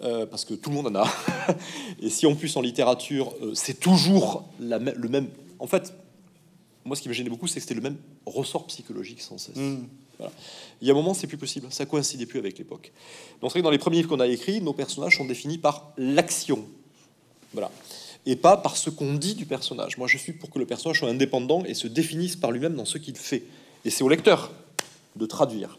euh, 0.00 0.26
parce 0.26 0.44
que 0.44 0.54
tout 0.54 0.70
le 0.70 0.76
monde 0.76 0.86
en 0.86 1.02
a. 1.02 1.12
et 2.00 2.10
si 2.10 2.26
en 2.26 2.36
plus 2.36 2.56
en 2.56 2.60
littérature, 2.60 3.34
c'est 3.54 3.80
toujours 3.80 4.48
la 4.60 4.78
le 4.78 5.08
même... 5.08 5.28
En 5.58 5.66
fait, 5.66 5.92
moi, 6.84 6.94
ce 6.94 7.02
qui 7.02 7.08
me 7.08 7.14
gênait 7.14 7.30
beaucoup, 7.30 7.48
c'est 7.48 7.56
que 7.56 7.62
c'était 7.62 7.74
le 7.74 7.80
même 7.80 7.98
ressort 8.24 8.68
psychologique 8.68 9.20
sans 9.20 9.36
cesse. 9.36 9.56
Mmh. 9.56 9.86
Il 10.80 10.88
y 10.88 10.90
a 10.90 10.94
un 10.94 10.96
moment, 10.96 11.14
c'est 11.14 11.26
plus 11.26 11.38
possible. 11.38 11.66
Ça 11.70 11.86
coïncidait 11.86 12.26
plus 12.26 12.38
avec 12.38 12.58
l'époque. 12.58 12.92
Donc, 13.40 13.52
c'est 13.52 13.62
dans 13.62 13.70
les 13.70 13.78
premiers 13.78 13.98
livres 13.98 14.08
qu'on 14.08 14.20
a 14.20 14.26
écrits, 14.26 14.60
nos 14.60 14.72
personnages 14.72 15.16
sont 15.16 15.24
définis 15.24 15.58
par 15.58 15.92
l'action. 15.96 16.64
Voilà. 17.52 17.70
Et 18.26 18.36
pas 18.36 18.56
par 18.56 18.76
ce 18.76 18.90
qu'on 18.90 19.14
dit 19.14 19.34
du 19.34 19.46
personnage. 19.46 19.96
Moi, 19.96 20.08
je 20.08 20.18
suis 20.18 20.32
pour 20.32 20.50
que 20.50 20.58
le 20.58 20.66
personnage 20.66 20.98
soit 20.98 21.08
indépendant 21.08 21.64
et 21.64 21.74
se 21.74 21.86
définisse 21.86 22.36
par 22.36 22.50
lui-même 22.50 22.74
dans 22.74 22.84
ce 22.84 22.98
qu'il 22.98 23.16
fait. 23.16 23.44
Et 23.84 23.90
c'est 23.90 24.04
au 24.04 24.08
lecteur 24.08 24.52
de 25.16 25.26
traduire. 25.26 25.78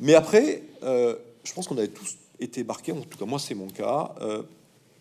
Mais 0.00 0.14
après, 0.14 0.62
euh, 0.82 1.16
je 1.44 1.52
pense 1.52 1.66
qu'on 1.66 1.78
avait 1.78 1.88
tous 1.88 2.16
été 2.40 2.62
marqués, 2.64 2.92
en 2.92 3.00
tout 3.00 3.18
cas 3.18 3.24
moi 3.24 3.38
c'est 3.38 3.54
mon 3.54 3.68
cas, 3.68 4.14
euh, 4.20 4.42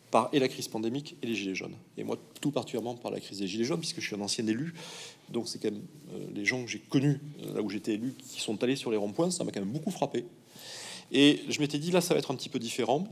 par 0.09 0.29
et 0.33 0.39
la 0.39 0.47
crise 0.47 0.67
pandémique 0.67 1.15
et 1.21 1.27
les 1.27 1.35
gilets 1.35 1.55
jaunes. 1.55 1.75
Et 1.97 2.03
moi 2.03 2.17
tout 2.41 2.51
particulièrement 2.51 2.95
par 2.95 3.11
la 3.11 3.19
crise 3.19 3.39
des 3.39 3.47
gilets 3.47 3.65
jaunes, 3.65 3.79
puisque 3.79 3.99
je 3.99 4.07
suis 4.07 4.15
un 4.15 4.21
ancien 4.21 4.45
élu. 4.47 4.73
Donc 5.29 5.47
c'est 5.47 5.59
quand 5.59 5.71
même 5.71 5.83
euh, 6.13 6.25
les 6.33 6.45
gens 6.45 6.63
que 6.63 6.69
j'ai 6.69 6.79
connus 6.79 7.19
là 7.53 7.61
où 7.61 7.69
j'étais 7.69 7.93
élu 7.93 8.13
qui 8.17 8.41
sont 8.41 8.63
allés 8.63 8.75
sur 8.75 8.91
les 8.91 8.97
ronds-points, 8.97 9.31
ça 9.31 9.43
m'a 9.43 9.51
quand 9.51 9.59
même 9.59 9.71
beaucoup 9.71 9.91
frappé. 9.91 10.25
Et 11.11 11.41
je 11.49 11.59
m'étais 11.59 11.79
dit 11.79 11.91
là 11.91 12.01
ça 12.01 12.13
va 12.13 12.19
être 12.19 12.31
un 12.31 12.35
petit 12.35 12.49
peu 12.49 12.59
différent. 12.59 13.07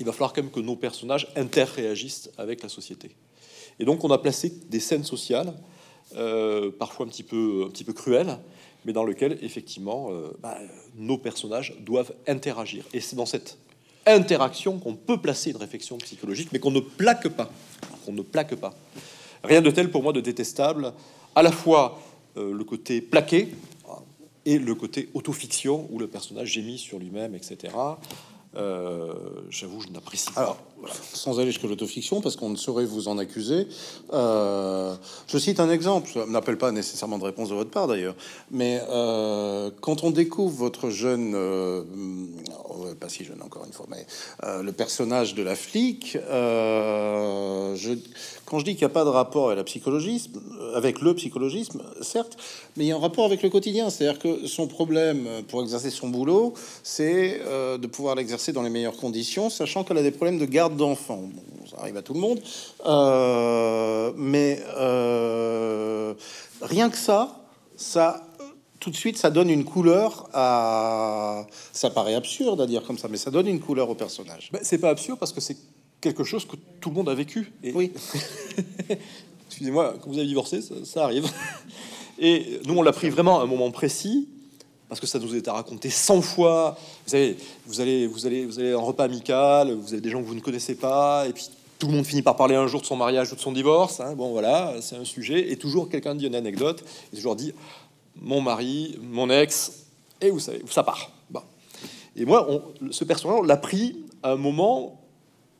Il 0.00 0.06
va 0.06 0.12
falloir 0.12 0.32
quand 0.32 0.42
même 0.42 0.50
que 0.50 0.60
nos 0.60 0.76
personnages 0.76 1.28
interréagissent 1.36 2.30
avec 2.38 2.62
la 2.62 2.68
société. 2.68 3.10
Et 3.78 3.84
donc 3.84 4.04
on 4.04 4.10
a 4.10 4.18
placé 4.18 4.52
des 4.70 4.80
scènes 4.80 5.04
sociales, 5.04 5.52
parfois 6.78 7.06
un 7.06 7.08
petit 7.08 7.22
peu, 7.22 7.64
un 7.66 7.70
petit 7.70 7.84
peu 7.84 7.92
cruelles, 7.92 8.38
mais 8.84 8.92
dans 8.92 9.04
lequel, 9.04 9.38
effectivement, 9.42 10.08
euh, 10.10 10.30
bah, 10.40 10.58
nos 10.96 11.18
personnages 11.18 11.74
doivent 11.80 12.12
interagir. 12.26 12.84
Et 12.92 13.00
c'est 13.00 13.16
dans 13.16 13.26
cette 13.26 13.58
interaction 14.06 14.78
qu'on 14.78 14.94
peut 14.94 15.20
placer 15.20 15.50
une 15.50 15.56
réflexion 15.56 15.96
psychologique, 15.98 16.48
mais 16.52 16.58
qu'on 16.58 16.72
ne 16.72 16.80
plaque 16.80 17.28
pas. 17.28 17.50
Qu'on 18.04 18.12
ne 18.12 18.22
plaque 18.22 18.56
pas. 18.56 18.74
Rien 19.44 19.60
de 19.60 19.70
tel 19.70 19.90
pour 19.90 20.02
moi 20.02 20.12
de 20.12 20.20
détestable, 20.20 20.92
à 21.34 21.42
la 21.42 21.52
fois 21.52 22.00
euh, 22.36 22.52
le 22.52 22.64
côté 22.64 23.00
plaqué 23.00 23.54
et 24.44 24.58
le 24.58 24.74
côté 24.74 25.08
autofiction, 25.14 25.88
où 25.90 25.98
le 25.98 26.06
personnage 26.06 26.48
gémit 26.48 26.78
sur 26.78 26.98
lui-même, 26.98 27.34
etc. 27.34 27.74
Euh, 28.56 29.14
j'avoue, 29.50 29.80
je 29.80 29.88
n'apprécie 29.88 30.32
pas. 30.32 30.58
Sans 31.12 31.38
aller 31.38 31.50
jusqu'à 31.50 31.68
l'autofiction, 31.68 32.20
parce 32.20 32.36
qu'on 32.36 32.50
ne 32.50 32.56
saurait 32.56 32.84
vous 32.84 33.08
en 33.08 33.18
accuser, 33.18 33.66
euh, 34.12 34.94
je 35.26 35.38
cite 35.38 35.60
un 35.60 35.70
exemple, 35.70 36.10
ça 36.12 36.26
n'appelle 36.26 36.58
pas 36.58 36.72
nécessairement 36.72 37.18
de 37.18 37.24
réponse 37.24 37.48
de 37.50 37.54
votre 37.54 37.70
part 37.70 37.86
d'ailleurs, 37.86 38.14
mais 38.50 38.80
euh, 38.88 39.70
quand 39.80 40.04
on 40.04 40.10
découvre 40.10 40.54
votre 40.54 40.90
jeune, 40.90 41.32
pas 43.00 43.08
si 43.08 43.24
jeune 43.24 43.42
encore 43.42 43.64
une 43.64 43.72
fois, 43.72 43.86
mais 43.88 44.06
le 44.62 44.72
personnage 44.72 45.34
de 45.34 45.42
la 45.42 45.54
flic, 45.54 46.18
je, 46.22 47.98
quand 48.44 48.58
je 48.58 48.64
dis 48.64 48.72
qu'il 48.72 48.86
n'y 48.86 48.90
a 48.92 48.94
pas 48.94 49.04
de 49.04 49.10
rapport 49.10 49.46
avec 49.46 49.58
la 49.58 49.64
psychologisme, 49.64 50.40
avec 50.74 51.00
le 51.00 51.14
psychologisme, 51.14 51.82
certes, 52.00 52.36
mais 52.76 52.84
il 52.84 52.88
y 52.88 52.92
a 52.92 52.96
un 52.96 53.00
rapport 53.00 53.24
avec 53.24 53.42
le 53.42 53.50
quotidien, 53.50 53.90
c'est-à-dire 53.90 54.18
que 54.18 54.46
son 54.46 54.66
problème 54.66 55.26
pour 55.48 55.62
exercer 55.62 55.90
son 55.90 56.08
boulot, 56.08 56.54
c'est 56.82 57.40
de 57.78 57.86
pouvoir 57.86 58.14
l'exercer 58.14 58.52
dans 58.52 58.62
les 58.62 58.70
meilleures 58.70 58.96
conditions, 58.96 59.50
sachant 59.50 59.84
qu'elle 59.84 59.98
a 59.98 60.02
des 60.02 60.10
problèmes 60.10 60.38
de 60.38 60.46
garde 60.46 60.71
d'enfants. 60.76 61.28
ça 61.70 61.80
arrive 61.80 61.96
à 61.96 62.02
tout 62.02 62.14
le 62.14 62.20
monde. 62.20 62.40
Euh, 62.86 64.12
mais 64.16 64.62
euh, 64.76 66.14
rien 66.60 66.90
que 66.90 66.96
ça, 66.96 67.36
ça, 67.76 68.26
tout 68.80 68.90
de 68.90 68.96
suite, 68.96 69.16
ça 69.16 69.30
donne 69.30 69.50
une 69.50 69.64
couleur 69.64 70.28
à. 70.32 71.46
Ça 71.72 71.90
paraît 71.90 72.14
absurde 72.14 72.60
à 72.60 72.66
dire 72.66 72.82
comme 72.84 72.98
ça, 72.98 73.08
mais 73.08 73.16
ça 73.16 73.30
donne 73.30 73.46
une 73.46 73.60
couleur 73.60 73.88
au 73.88 73.94
personnage. 73.94 74.50
Ben, 74.52 74.60
c'est 74.62 74.78
pas 74.78 74.90
absurde 74.90 75.18
parce 75.18 75.32
que 75.32 75.40
c'est 75.40 75.56
quelque 76.00 76.24
chose 76.24 76.44
que 76.44 76.56
tout 76.80 76.90
le 76.90 76.96
monde 76.96 77.08
a 77.08 77.14
vécu. 77.14 77.52
Et... 77.62 77.72
Oui. 77.72 77.92
Excusez-moi, 79.46 79.94
quand 80.00 80.10
vous 80.10 80.18
avez 80.18 80.26
divorcé, 80.26 80.62
ça, 80.62 80.74
ça 80.84 81.04
arrive. 81.04 81.30
Et 82.18 82.60
nous, 82.66 82.74
on 82.74 82.82
l'a 82.82 82.92
pris 82.92 83.10
vraiment 83.10 83.40
à 83.40 83.42
un 83.42 83.46
moment 83.46 83.70
précis 83.70 84.28
parce 84.92 85.00
que 85.00 85.06
ça 85.06 85.18
nous 85.18 85.32
a 85.32 85.38
été 85.38 85.50
raconté 85.50 85.88
100 85.88 86.20
fois. 86.20 86.76
Vous 87.06 87.12
savez, 87.12 87.38
vous 87.64 87.80
allez, 87.80 88.06
vous 88.06 88.26
allez, 88.26 88.44
vous 88.44 88.58
allez 88.58 88.74
en 88.74 88.84
repas 88.84 89.04
amical, 89.04 89.72
vous 89.72 89.94
avez 89.94 90.02
des 90.02 90.10
gens 90.10 90.20
que 90.20 90.26
vous 90.26 90.34
ne 90.34 90.40
connaissez 90.40 90.74
pas, 90.74 91.26
et 91.26 91.32
puis 91.32 91.48
tout 91.78 91.86
le 91.86 91.94
monde 91.94 92.04
finit 92.04 92.20
par 92.20 92.36
parler 92.36 92.56
un 92.56 92.66
jour 92.66 92.82
de 92.82 92.84
son 92.84 92.96
mariage 92.96 93.32
ou 93.32 93.36
de 93.36 93.40
son 93.40 93.52
divorce. 93.52 94.00
Hein. 94.00 94.14
Bon, 94.16 94.32
voilà, 94.32 94.74
c'est 94.82 94.96
un 94.96 95.06
sujet. 95.06 95.50
Et 95.50 95.56
toujours 95.56 95.88
quelqu'un 95.88 96.14
dit 96.14 96.26
une 96.26 96.34
anecdote, 96.34 96.84
et 97.10 97.16
toujours 97.16 97.36
dit 97.36 97.54
mon 98.16 98.42
mari, 98.42 98.98
mon 99.00 99.30
ex, 99.30 99.86
et 100.20 100.28
vous 100.28 100.40
savez, 100.40 100.62
ça 100.68 100.82
part. 100.82 101.10
Et 102.14 102.26
moi, 102.26 102.46
on, 102.50 102.62
ce 102.90 103.04
personnage, 103.04 103.38
on 103.40 103.42
l'a 103.44 103.56
pris 103.56 104.04
à 104.22 104.32
un 104.32 104.36
moment 104.36 105.00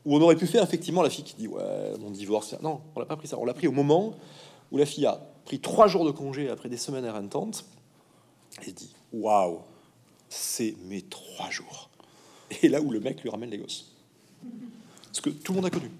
où 0.05 0.15
on 0.15 0.21
aurait 0.21 0.35
pu 0.35 0.45
faire 0.45 0.61
effectivement 0.61 1.01
la 1.01 1.09
fille 1.09 1.23
qui 1.23 1.33
dit 1.33 1.47
ouais, 1.47 1.97
mon 1.99 2.11
divorce. 2.11 2.55
Non, 2.61 2.81
on 2.95 2.99
l'a 2.99 3.07
pas 3.07 3.15
pris 3.15 3.27
ça. 3.27 3.39
On 3.39 3.45
l'a 3.45 3.55
pris 3.55 3.67
au 3.67 3.71
moment 3.71 4.13
où 4.71 4.77
la 4.77 4.85
fille 4.85 5.07
a 5.07 5.19
pris 5.43 5.59
trois 5.59 5.87
jours 5.87 6.05
de 6.05 6.11
congé 6.11 6.51
après 6.51 6.69
des 6.69 6.77
semaines 6.77 7.05
éreintantes 7.05 7.65
et 8.67 8.71
dit 8.71 8.93
Waouh, 9.13 9.59
c'est 10.27 10.75
mes 10.85 11.03
trois 11.03 11.49
jours. 11.51 11.89
Et 12.61 12.69
là 12.69 12.81
où 12.81 12.91
le 12.91 12.99
mec 12.99 13.21
lui 13.21 13.29
ramène 13.29 13.51
les 13.51 13.57
gosses. 13.57 13.91
Ce 15.11 15.21
que 15.21 15.29
tout 15.29 15.53
le 15.53 15.57
monde 15.57 15.67
a 15.67 15.69
connu. 15.69 15.91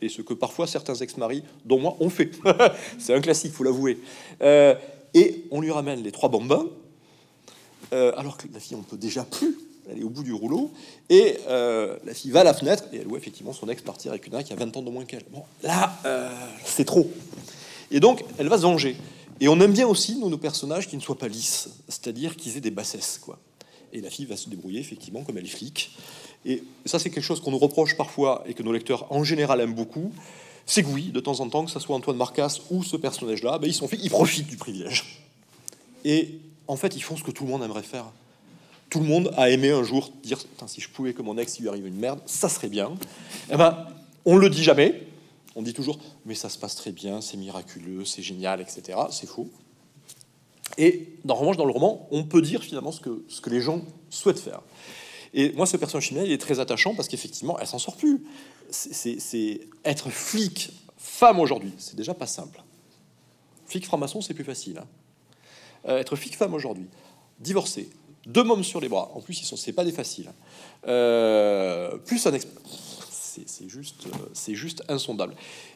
Et 0.00 0.08
ce 0.08 0.22
que 0.22 0.32
parfois 0.32 0.66
certains 0.66 0.94
ex-maris, 0.94 1.42
dont 1.64 1.78
moi, 1.78 1.96
ont 2.00 2.08
fait. 2.08 2.30
c'est 2.98 3.14
un 3.14 3.20
classique, 3.20 3.52
faut 3.52 3.64
l'avouer. 3.64 3.98
Euh, 4.42 4.74
et 5.14 5.44
on 5.50 5.60
lui 5.60 5.70
ramène 5.70 6.02
les 6.02 6.12
trois 6.12 6.28
bambins, 6.28 6.66
euh, 7.92 8.12
alors 8.16 8.36
que 8.36 8.46
la 8.52 8.60
fille, 8.60 8.76
on 8.76 8.82
peut 8.82 8.96
déjà 8.96 9.24
plus. 9.24 9.58
Elle 9.90 10.00
est 10.00 10.04
au 10.04 10.10
bout 10.10 10.22
du 10.22 10.32
rouleau. 10.32 10.70
Et 11.08 11.38
euh, 11.48 11.96
la 12.04 12.14
fille 12.14 12.30
va 12.30 12.40
à 12.40 12.44
la 12.44 12.54
fenêtre 12.54 12.84
et 12.92 12.98
elle 12.98 13.06
voit 13.06 13.18
effectivement 13.18 13.54
son 13.54 13.68
ex 13.68 13.82
partir 13.82 14.12
avec 14.12 14.26
une 14.26 14.42
qui 14.42 14.52
a 14.52 14.56
20 14.56 14.76
ans 14.76 14.82
de 14.82 14.90
moins 14.90 15.04
qu'elle. 15.04 15.24
Bon, 15.30 15.42
là, 15.62 15.92
c'est 16.64 16.84
trop. 16.84 17.10
Et 17.90 17.98
donc, 17.98 18.22
elle 18.38 18.48
va 18.48 18.58
se 18.58 18.62
venger. 18.62 18.96
Et 19.40 19.48
on 19.48 19.60
aime 19.60 19.72
bien 19.72 19.86
aussi 19.86 20.16
nos 20.16 20.36
personnages 20.38 20.88
qui 20.88 20.96
ne 20.96 21.00
soient 21.00 21.18
pas 21.18 21.28
lisses, 21.28 21.68
c'est-à-dire 21.88 22.36
qu'ils 22.36 22.56
aient 22.56 22.60
des 22.60 22.70
bassesses, 22.70 23.20
quoi. 23.22 23.38
Et 23.92 24.00
la 24.00 24.10
fille 24.10 24.26
va 24.26 24.36
se 24.36 24.48
débrouiller 24.48 24.80
effectivement 24.80 25.22
comme 25.22 25.38
elle 25.38 25.46
est 25.46 25.48
flic. 25.48 25.92
Et 26.44 26.62
ça, 26.84 26.98
c'est 26.98 27.10
quelque 27.10 27.24
chose 27.24 27.40
qu'on 27.40 27.50
nous 27.50 27.58
reproche 27.58 27.96
parfois 27.96 28.44
et 28.46 28.54
que 28.54 28.62
nos 28.62 28.72
lecteurs 28.72 29.10
en 29.10 29.24
général 29.24 29.60
aiment 29.60 29.74
beaucoup. 29.74 30.12
C'est 30.66 30.82
que 30.82 30.88
oui, 30.88 31.04
de 31.04 31.20
temps 31.20 31.40
en 31.40 31.48
temps, 31.48 31.64
que 31.64 31.70
ce 31.70 31.80
soit 31.80 31.96
Antoine 31.96 32.16
Marcas 32.16 32.58
ou 32.70 32.84
ce 32.84 32.96
personnage-là, 32.96 33.58
ben, 33.58 33.66
ils 33.66 33.74
sont 33.74 33.88
faits, 33.88 34.00
ils 34.02 34.10
profitent 34.10 34.48
du 34.48 34.56
privilège. 34.56 35.24
Et 36.04 36.38
en 36.66 36.76
fait, 36.76 36.94
ils 36.96 37.02
font 37.02 37.16
ce 37.16 37.22
que 37.22 37.30
tout 37.30 37.44
le 37.44 37.50
monde 37.50 37.62
aimerait 37.62 37.82
faire. 37.82 38.04
Tout 38.90 39.00
le 39.00 39.06
monde 39.06 39.32
a 39.36 39.50
aimé 39.50 39.70
un 39.70 39.82
jour 39.82 40.10
dire 40.22 40.38
si 40.66 40.80
je 40.80 40.88
pouvais 40.88 41.14
que 41.14 41.22
mon 41.22 41.38
ex 41.38 41.58
lui 41.58 41.68
arrive 41.68 41.86
une 41.86 41.96
merde, 41.96 42.20
ça 42.26 42.48
serait 42.48 42.68
bien. 42.68 42.92
Eh 43.50 43.56
ben, 43.56 43.86
on 44.24 44.36
le 44.36 44.50
dit 44.50 44.62
jamais, 44.62 45.07
on 45.58 45.62
dit 45.62 45.74
toujours, 45.74 45.98
mais 46.24 46.36
ça 46.36 46.48
se 46.48 46.56
passe 46.56 46.76
très 46.76 46.92
bien, 46.92 47.20
c'est 47.20 47.36
miraculeux, 47.36 48.04
c'est 48.04 48.22
génial, 48.22 48.60
etc. 48.60 48.96
C'est 49.10 49.26
faux. 49.26 49.50
Et 50.78 51.16
dans 51.24 51.34
revanche, 51.34 51.56
dans 51.56 51.64
le 51.64 51.72
roman, 51.72 52.06
on 52.12 52.22
peut 52.22 52.40
dire 52.40 52.62
finalement 52.62 52.92
ce 52.92 53.00
que, 53.00 53.24
ce 53.28 53.40
que 53.40 53.50
les 53.50 53.60
gens 53.60 53.82
souhaitent 54.08 54.38
faire. 54.38 54.62
Et 55.34 55.50
moi, 55.54 55.66
ce 55.66 55.76
personnage 55.76 56.10
féminin, 56.10 56.24
il 56.24 56.30
est 56.30 56.40
très 56.40 56.60
attachant 56.60 56.94
parce 56.94 57.08
qu'effectivement, 57.08 57.58
elle 57.58 57.66
s'en 57.66 57.80
sort 57.80 57.96
plus. 57.96 58.22
C'est 58.70 59.68
être 59.84 60.10
flic 60.10 60.70
femme 60.96 61.40
aujourd'hui, 61.40 61.72
c'est 61.78 61.96
déjà 61.96 62.14
pas 62.14 62.28
simple. 62.28 62.62
Flic 63.66 63.84
franc-maçon, 63.84 64.20
c'est 64.20 64.34
plus 64.34 64.44
facile. 64.44 64.78
Hein. 64.78 64.86
Euh, 65.88 65.98
être 65.98 66.14
flic 66.14 66.36
femme 66.36 66.54
aujourd'hui, 66.54 66.86
divorcé, 67.40 67.90
deux 68.26 68.44
mômes 68.44 68.62
sur 68.62 68.80
les 68.80 68.88
bras, 68.88 69.10
en 69.14 69.20
plus, 69.20 69.40
ils 69.40 69.44
sont, 69.44 69.56
c'est 69.56 69.72
pas 69.72 69.84
des 69.84 69.92
faciles. 69.92 70.30
Euh, 70.86 71.96
plus 71.98 72.26
un 72.28 72.32
c'est 73.46 73.68
juste, 73.68 74.06
euh, 74.06 74.16
c'est 74.32 74.54
juste 74.54 74.82
insondable. 74.88 75.34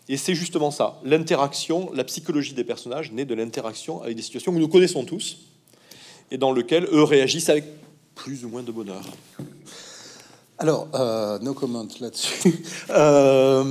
Et 0.09 0.17
c'est 0.17 0.35
justement 0.35 0.71
ça, 0.71 1.01
l'interaction, 1.05 1.91
la 1.93 2.05
psychologie 2.05 2.55
des 2.55 2.65
personnages 2.65 3.13
naît 3.13 3.25
de 3.25 3.35
l'interaction 3.35 4.03
avec 4.03 4.17
des 4.17 4.23
situations 4.23 4.53
que 4.53 4.59
nous 4.59 4.69
connaissons 4.69 5.05
tous 5.05 5.39
et 6.31 6.39
dans 6.39 6.53
lesquelles 6.53 6.89
eux 6.93 7.05
réagissent 7.05 7.51
avec 7.51 7.65
plus 8.15 8.45
ou 8.45 8.49
moins 8.49 8.63
de 8.63 8.73
bonheur. 8.73 9.03
Alors, 10.59 10.87
euh, 10.95 11.39
no 11.41 11.55
comment 11.55 11.87
là-dessus. 12.01 12.65
Euh, 12.91 13.65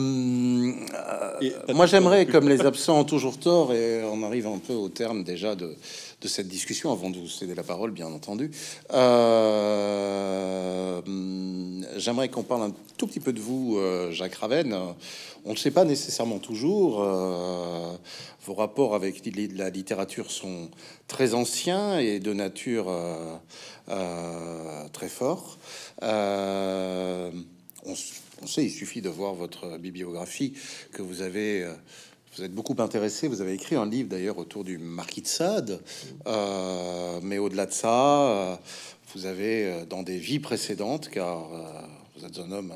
moi, 1.70 1.86
j'aimerais, 1.86 2.26
comme 2.32 2.50
les 2.50 2.62
absents 2.62 3.00
ont 3.00 3.04
toujours 3.04 3.40
tort, 3.40 3.74
et 3.74 4.04
on 4.04 4.24
arrive 4.24 4.48
un 4.48 4.58
peu 4.58 4.74
au 4.74 4.90
terme 4.90 5.24
déjà 5.24 5.56
de, 5.56 5.76
de 6.22 6.28
cette 6.28 6.48
discussion, 6.48 6.92
avant 6.92 7.10
de 7.10 7.18
vous 7.18 7.28
céder 7.28 7.56
la 7.56 7.64
parole, 7.64 7.90
bien 7.92 8.08
entendu. 8.08 8.52
Euh, 8.94 11.02
j'aimerais 11.98 12.30
qu'on 12.30 12.44
parle 12.44 12.62
un 12.64 12.74
tout 12.98 13.08
petit 13.08 13.20
peu 13.20 13.34
de 13.34 13.42
vous, 13.42 13.78
euh, 13.78 14.12
Jacques 14.12 14.36
Raven. 14.36 14.78
On 15.46 15.54
ne 15.54 15.58
sait 15.58 15.72
pas 15.72 15.84
nécessairement 15.84 16.38
toujours. 16.38 17.02
Euh, 17.02 17.92
vos 18.46 18.54
rapports 18.54 18.94
avec 18.94 19.24
la 19.56 19.72
littérature 19.72 20.30
sont 20.30 20.70
très 21.08 21.34
anciens 21.34 21.98
et 21.98 22.20
de 22.20 22.34
nature 22.34 22.92
très 24.94 25.10
fort. 25.10 25.58
On, 26.02 27.32
sait, 28.48 28.66
il 28.66 28.72
suffit 28.72 29.02
de 29.02 29.10
voir 29.10 29.34
votre 29.34 29.78
bibliographie 29.78 30.54
que 30.92 31.02
vous 31.02 31.22
avez 31.22 31.68
vous 32.36 32.44
êtes 32.44 32.54
beaucoup 32.54 32.76
intéressé, 32.80 33.28
vous 33.28 33.42
avez 33.42 33.54
écrit 33.54 33.76
un 33.76 33.86
livre 33.86 34.10
d'ailleurs 34.10 34.38
autour 34.38 34.64
du 34.64 34.78
marquis 34.78 35.22
de 35.22 35.28
Sade, 35.28 35.82
euh, 36.28 37.20
mais 37.22 37.38
au-delà 37.38 37.66
de 37.66 37.74
ça, 37.74 38.30
euh, 38.30 38.56
vous 39.14 39.26
avez 39.26 39.66
euh, 39.66 39.86
dans 39.86 40.02
des 40.02 40.18
vies 40.18 40.40
précédentes, 40.40 41.10
car 41.10 41.50
vous 42.16 42.26
êtes 42.26 42.40
un 42.40 42.52
homme 42.52 42.74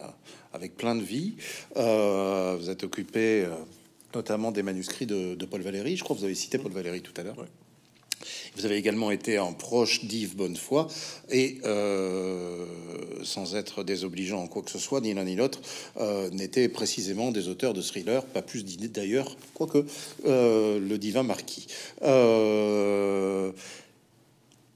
avec 0.53 0.75
plein 0.75 0.95
de 0.95 1.01
vies, 1.01 1.35
vous 1.75 2.69
êtes 2.69 2.83
occupé 2.83 3.47
notamment 4.13 4.51
des 4.51 4.63
manuscrits 4.63 5.05
de, 5.05 5.45
Paul 5.45 5.61
Valéry, 5.61 5.95
je 5.95 6.03
crois 6.03 6.15
que 6.15 6.21
vous 6.21 6.25
avez 6.25 6.35
cité 6.35 6.57
Paul 6.57 6.71
Valéry 6.71 7.01
tout 7.01 7.13
à 7.19 7.23
l'heure. 7.23 7.37
Vous 8.55 8.65
avez 8.65 8.77
également 8.77 9.11
été 9.11 9.37
un 9.37 9.53
proche 9.53 10.05
d'Yves 10.05 10.35
Bonnefoy 10.35 10.87
et 11.29 11.57
euh, 11.65 12.65
sans 13.23 13.55
être 13.55 13.83
désobligeant 13.83 14.41
en 14.41 14.47
quoi 14.47 14.61
que 14.61 14.71
ce 14.71 14.79
soit, 14.79 15.01
ni 15.01 15.13
l'un 15.13 15.23
ni 15.23 15.35
l'autre 15.35 15.61
euh, 15.97 16.29
n'était 16.31 16.69
précisément 16.69 17.31
des 17.31 17.47
auteurs 17.47 17.73
de 17.73 17.81
thrillers, 17.81 18.25
pas 18.25 18.41
plus 18.41 18.63
d'ailleurs, 18.65 19.35
quoique 19.53 19.85
euh, 20.25 20.79
le 20.79 20.97
divin 20.97 21.23
marquis. 21.23 21.67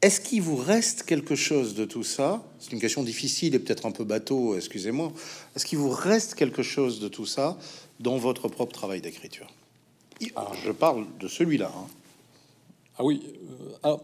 Est-ce 0.01 0.19
est-ce 0.19 0.21
qu'il 0.21 0.41
vous 0.41 0.55
reste 0.55 1.03
quelque 1.03 1.35
chose 1.35 1.75
de 1.75 1.83
tout 1.83 2.03
ça? 2.03 2.41
C'est 2.59 2.71
une 2.71 2.79
question 2.79 3.03
difficile 3.03 3.53
et 3.55 3.59
peut-être 3.59 3.85
un 3.85 3.91
peu 3.91 4.05
bateau, 4.05 4.55
excusez-moi. 4.55 5.11
Est-ce 5.55 5.65
qu'il 5.65 5.77
vous 5.77 5.89
reste 5.89 6.35
quelque 6.35 6.63
chose 6.63 6.99
de 6.99 7.09
tout 7.09 7.25
ça 7.25 7.57
dans 7.99 8.17
votre 8.17 8.47
propre 8.47 8.71
travail 8.71 9.01
d'écriture? 9.01 9.47
Ah. 10.35 10.51
Je 10.65 10.71
parle 10.71 11.05
de 11.19 11.27
celui-là. 11.27 11.71
Hein. 11.75 11.87
Ah 13.01 13.05
oui, 13.05 13.21
euh, 13.23 13.71
ah, 13.83 13.97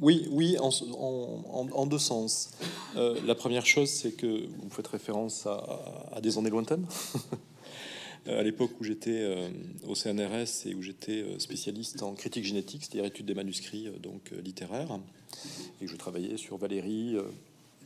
oui, 0.00 0.28
oui, 0.30 0.56
en, 0.58 1.86
deux 1.86 1.98
sens. 1.98 2.52
Euh, 2.96 3.20
la 3.26 3.34
première 3.34 3.66
chose, 3.66 3.90
c'est 3.90 4.12
que 4.12 4.46
vous 4.46 4.70
faites 4.70 4.86
référence 4.86 5.46
à, 5.46 6.18
des 6.22 6.38
années 6.38 6.48
lointaines. 6.48 6.86
à 8.26 8.42
l'époque 8.42 8.70
où 8.80 8.84
j'étais 8.84 9.20
euh, 9.20 9.50
au 9.86 9.94
CNRS 9.94 10.64
et 10.64 10.74
où 10.74 10.80
j'étais 10.80 11.22
spécialiste 11.38 12.02
en 12.02 12.14
critique 12.14 12.46
génétique, 12.46 12.84
c'est-à-dire 12.84 13.04
étude 13.04 13.26
des 13.26 13.34
manuscrits 13.34 13.90
donc 14.02 14.30
littéraires, 14.42 14.98
et 15.82 15.86
je 15.86 15.96
travaillais 15.96 16.38
sur 16.38 16.56
Valérie, 16.56 17.18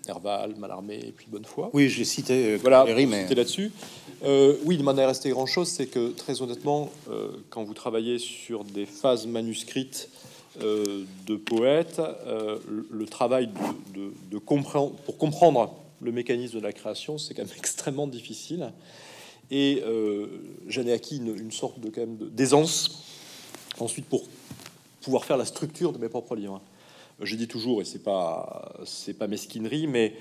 Herval, 0.06 0.54
Mallarmé 0.56 0.96
et 0.96 1.12
puis 1.12 1.26
Bonnefoy. 1.30 1.70
Oui, 1.72 1.88
j'ai 1.88 2.04
cité 2.04 2.56
voilà, 2.56 2.80
Valérie, 2.80 3.06
mais 3.06 3.26
là-dessus. 3.34 3.70
oui, 4.22 4.76
il 4.76 4.82
m'en 4.82 4.96
est 4.96 5.06
resté 5.06 5.30
grand-chose, 5.30 5.68
c'est 5.68 5.86
que 5.86 6.10
très 6.10 6.42
honnêtement, 6.42 6.90
quand 7.50 7.64
vous 7.64 7.74
travaillez 7.74 8.18
sur 8.18 8.64
des 8.64 8.86
phases 8.86 9.26
manuscrites 9.26 10.08
euh, 10.60 11.04
de 11.26 11.36
poète, 11.36 11.98
euh, 11.98 12.58
le 12.90 13.06
travail 13.06 13.48
de, 13.94 14.38
comprendre, 14.38 14.92
pour 15.06 15.16
comprendre 15.16 15.74
le 16.02 16.12
mécanisme 16.12 16.58
de 16.58 16.62
la 16.62 16.74
création, 16.74 17.16
c'est 17.16 17.32
quand 17.32 17.42
même 17.42 17.54
extrêmement 17.56 18.06
difficile. 18.06 18.70
Et 19.50 19.82
euh, 19.86 20.26
j'en 20.68 20.86
ai 20.86 20.92
acquis 20.92 21.16
une, 21.16 21.52
sorte 21.52 21.80
de 21.80 21.88
quand 21.88 22.02
même 22.02 22.16
d'aisance 22.16 23.02
ensuite 23.80 24.04
pour 24.04 24.24
pouvoir 25.00 25.24
faire 25.24 25.38
la 25.38 25.46
structure 25.46 25.90
de 25.90 25.98
mes 25.98 26.10
propres 26.10 26.36
livres. 26.36 26.60
Je 27.22 27.36
dis 27.36 27.48
toujours, 27.48 27.80
et 27.80 27.84
c'est 27.84 28.02
pas 28.02 28.74
c'est 28.84 29.14
pas 29.14 29.28
mesquinerie, 29.28 29.86
mais 29.86 30.14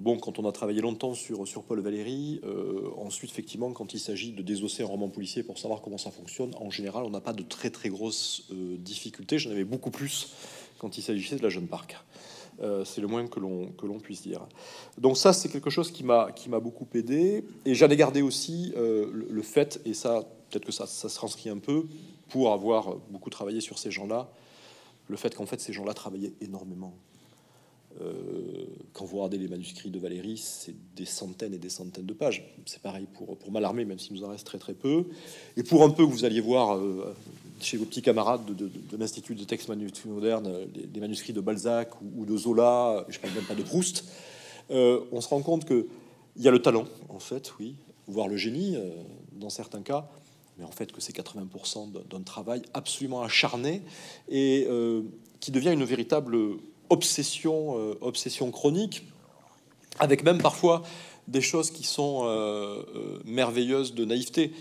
bon, 0.00 0.18
quand 0.18 0.38
on 0.38 0.48
a 0.48 0.52
travaillé 0.52 0.80
longtemps 0.80 1.14
sur, 1.14 1.46
sur 1.46 1.62
Paul 1.64 1.80
Valéry, 1.80 2.40
euh, 2.44 2.90
ensuite, 2.96 3.30
effectivement, 3.30 3.72
quand 3.72 3.94
il 3.94 4.00
s'agit 4.00 4.32
de 4.32 4.42
désosser 4.42 4.82
un 4.82 4.86
roman 4.86 5.08
policier 5.08 5.42
pour 5.42 5.58
savoir 5.58 5.82
comment 5.82 5.98
ça 5.98 6.10
fonctionne, 6.10 6.52
en 6.58 6.70
général, 6.70 7.04
on 7.04 7.10
n'a 7.10 7.20
pas 7.20 7.32
de 7.32 7.42
très 7.42 7.70
très 7.70 7.88
grosses 7.88 8.44
euh, 8.52 8.76
difficultés. 8.78 9.38
J'en 9.38 9.50
avais 9.50 9.64
beaucoup 9.64 9.90
plus 9.90 10.32
quand 10.78 10.96
il 10.96 11.02
s'agissait 11.02 11.36
de 11.36 11.42
la 11.42 11.48
jeune 11.48 11.66
Park. 11.66 11.96
Euh, 12.60 12.84
c'est 12.84 13.00
le 13.00 13.06
moins 13.06 13.26
que 13.26 13.40
l'on 13.40 13.68
que 13.68 13.86
l'on 13.86 13.98
puisse 13.98 14.22
dire. 14.22 14.46
Donc 14.98 15.16
ça, 15.16 15.32
c'est 15.32 15.48
quelque 15.48 15.70
chose 15.70 15.90
qui 15.90 16.04
m'a 16.04 16.32
qui 16.32 16.48
m'a 16.48 16.60
beaucoup 16.60 16.86
aidé. 16.94 17.44
Et 17.64 17.74
j'en 17.74 17.88
ai 17.88 17.96
gardé 17.96 18.20
aussi 18.22 18.72
le, 18.76 19.42
fait, 19.42 19.80
et 19.84 19.94
ça, 19.94 20.24
peut-être 20.50 20.64
que 20.64 20.72
ça, 20.72 20.86
ça 20.86 21.08
se 21.08 21.16
transcrit 21.16 21.50
un 21.50 21.58
peu, 21.58 21.86
pour 22.28 22.52
avoir 22.52 22.96
beaucoup 23.10 23.30
travaillé 23.30 23.60
sur 23.60 23.78
ces 23.78 23.90
gens-là, 23.90 24.30
le 25.08 25.16
fait 25.16 25.34
qu'en 25.34 25.46
fait 25.46 25.60
ces 25.60 25.72
gens-là 25.72 25.94
travaillaient 25.94 26.32
énormément. 26.40 26.94
Euh, 28.00 28.64
quand 28.92 29.04
vous 29.04 29.18
regardez 29.18 29.38
les 29.38 29.48
manuscrits 29.48 29.90
de 29.90 29.98
Valérie, 29.98 30.38
c'est 30.38 30.74
des 30.96 31.04
centaines 31.04 31.54
et 31.54 31.58
des 31.58 31.68
centaines 31.68 32.06
de 32.06 32.12
pages. 32.12 32.44
C'est 32.66 32.80
pareil 32.80 33.06
pour, 33.12 33.36
pour 33.36 33.52
Malarmé, 33.52 33.84
même 33.84 33.98
s'il 33.98 34.14
nous 34.14 34.24
en 34.24 34.28
reste 34.28 34.46
très 34.46 34.58
très 34.58 34.74
peu. 34.74 35.04
Et 35.56 35.62
pour 35.62 35.82
un 35.82 35.90
peu 35.90 36.06
que 36.06 36.10
vous 36.10 36.24
alliez 36.24 36.40
voir 36.40 36.76
euh, 36.76 37.14
chez 37.60 37.76
vos 37.76 37.84
petits 37.84 38.02
camarades 38.02 38.44
de, 38.46 38.96
l'Institut 38.96 39.34
de 39.34 39.44
texte 39.44 39.68
manuscrit 39.68 40.08
moderne, 40.08 40.50
les, 40.74 41.00
manuscrits 41.00 41.32
de 41.32 41.40
Balzac 41.40 41.90
ou, 42.16 42.24
de 42.24 42.36
Zola, 42.36 43.04
je 43.08 43.18
parle 43.18 43.34
même 43.34 43.44
pas 43.44 43.54
de 43.54 43.62
Proust, 43.62 44.04
euh, 44.70 45.00
on 45.12 45.20
se 45.20 45.28
rend 45.28 45.42
compte 45.42 45.66
qu'il 45.66 45.84
y 46.36 46.48
a 46.48 46.50
le 46.50 46.62
talent, 46.62 46.86
en 47.08 47.18
fait, 47.18 47.52
oui, 47.60 47.74
voire 48.06 48.28
le 48.28 48.36
génie 48.36 48.76
dans 49.32 49.50
certains 49.50 49.82
cas, 49.82 50.08
mais 50.58 50.64
en 50.64 50.70
fait 50.70 50.92
que 50.92 51.00
c'est 51.00 51.16
80% 51.16 52.06
d'un 52.08 52.22
travail 52.22 52.62
absolument 52.74 53.22
acharné 53.22 53.82
et 54.28 54.68
qui 55.40 55.50
devient 55.50 55.72
une 55.72 55.84
véritable 55.84 56.36
obsession, 56.92 57.78
euh, 57.78 57.94
obsession 58.02 58.50
chronique, 58.50 59.04
avec 59.98 60.24
même 60.24 60.40
parfois 60.40 60.82
des 61.26 61.40
choses 61.40 61.70
qui 61.70 61.84
sont 61.84 62.22
euh, 62.24 62.82
euh, 62.94 63.18
merveilleuses 63.24 63.94
de 63.94 64.04
naïveté. 64.04 64.52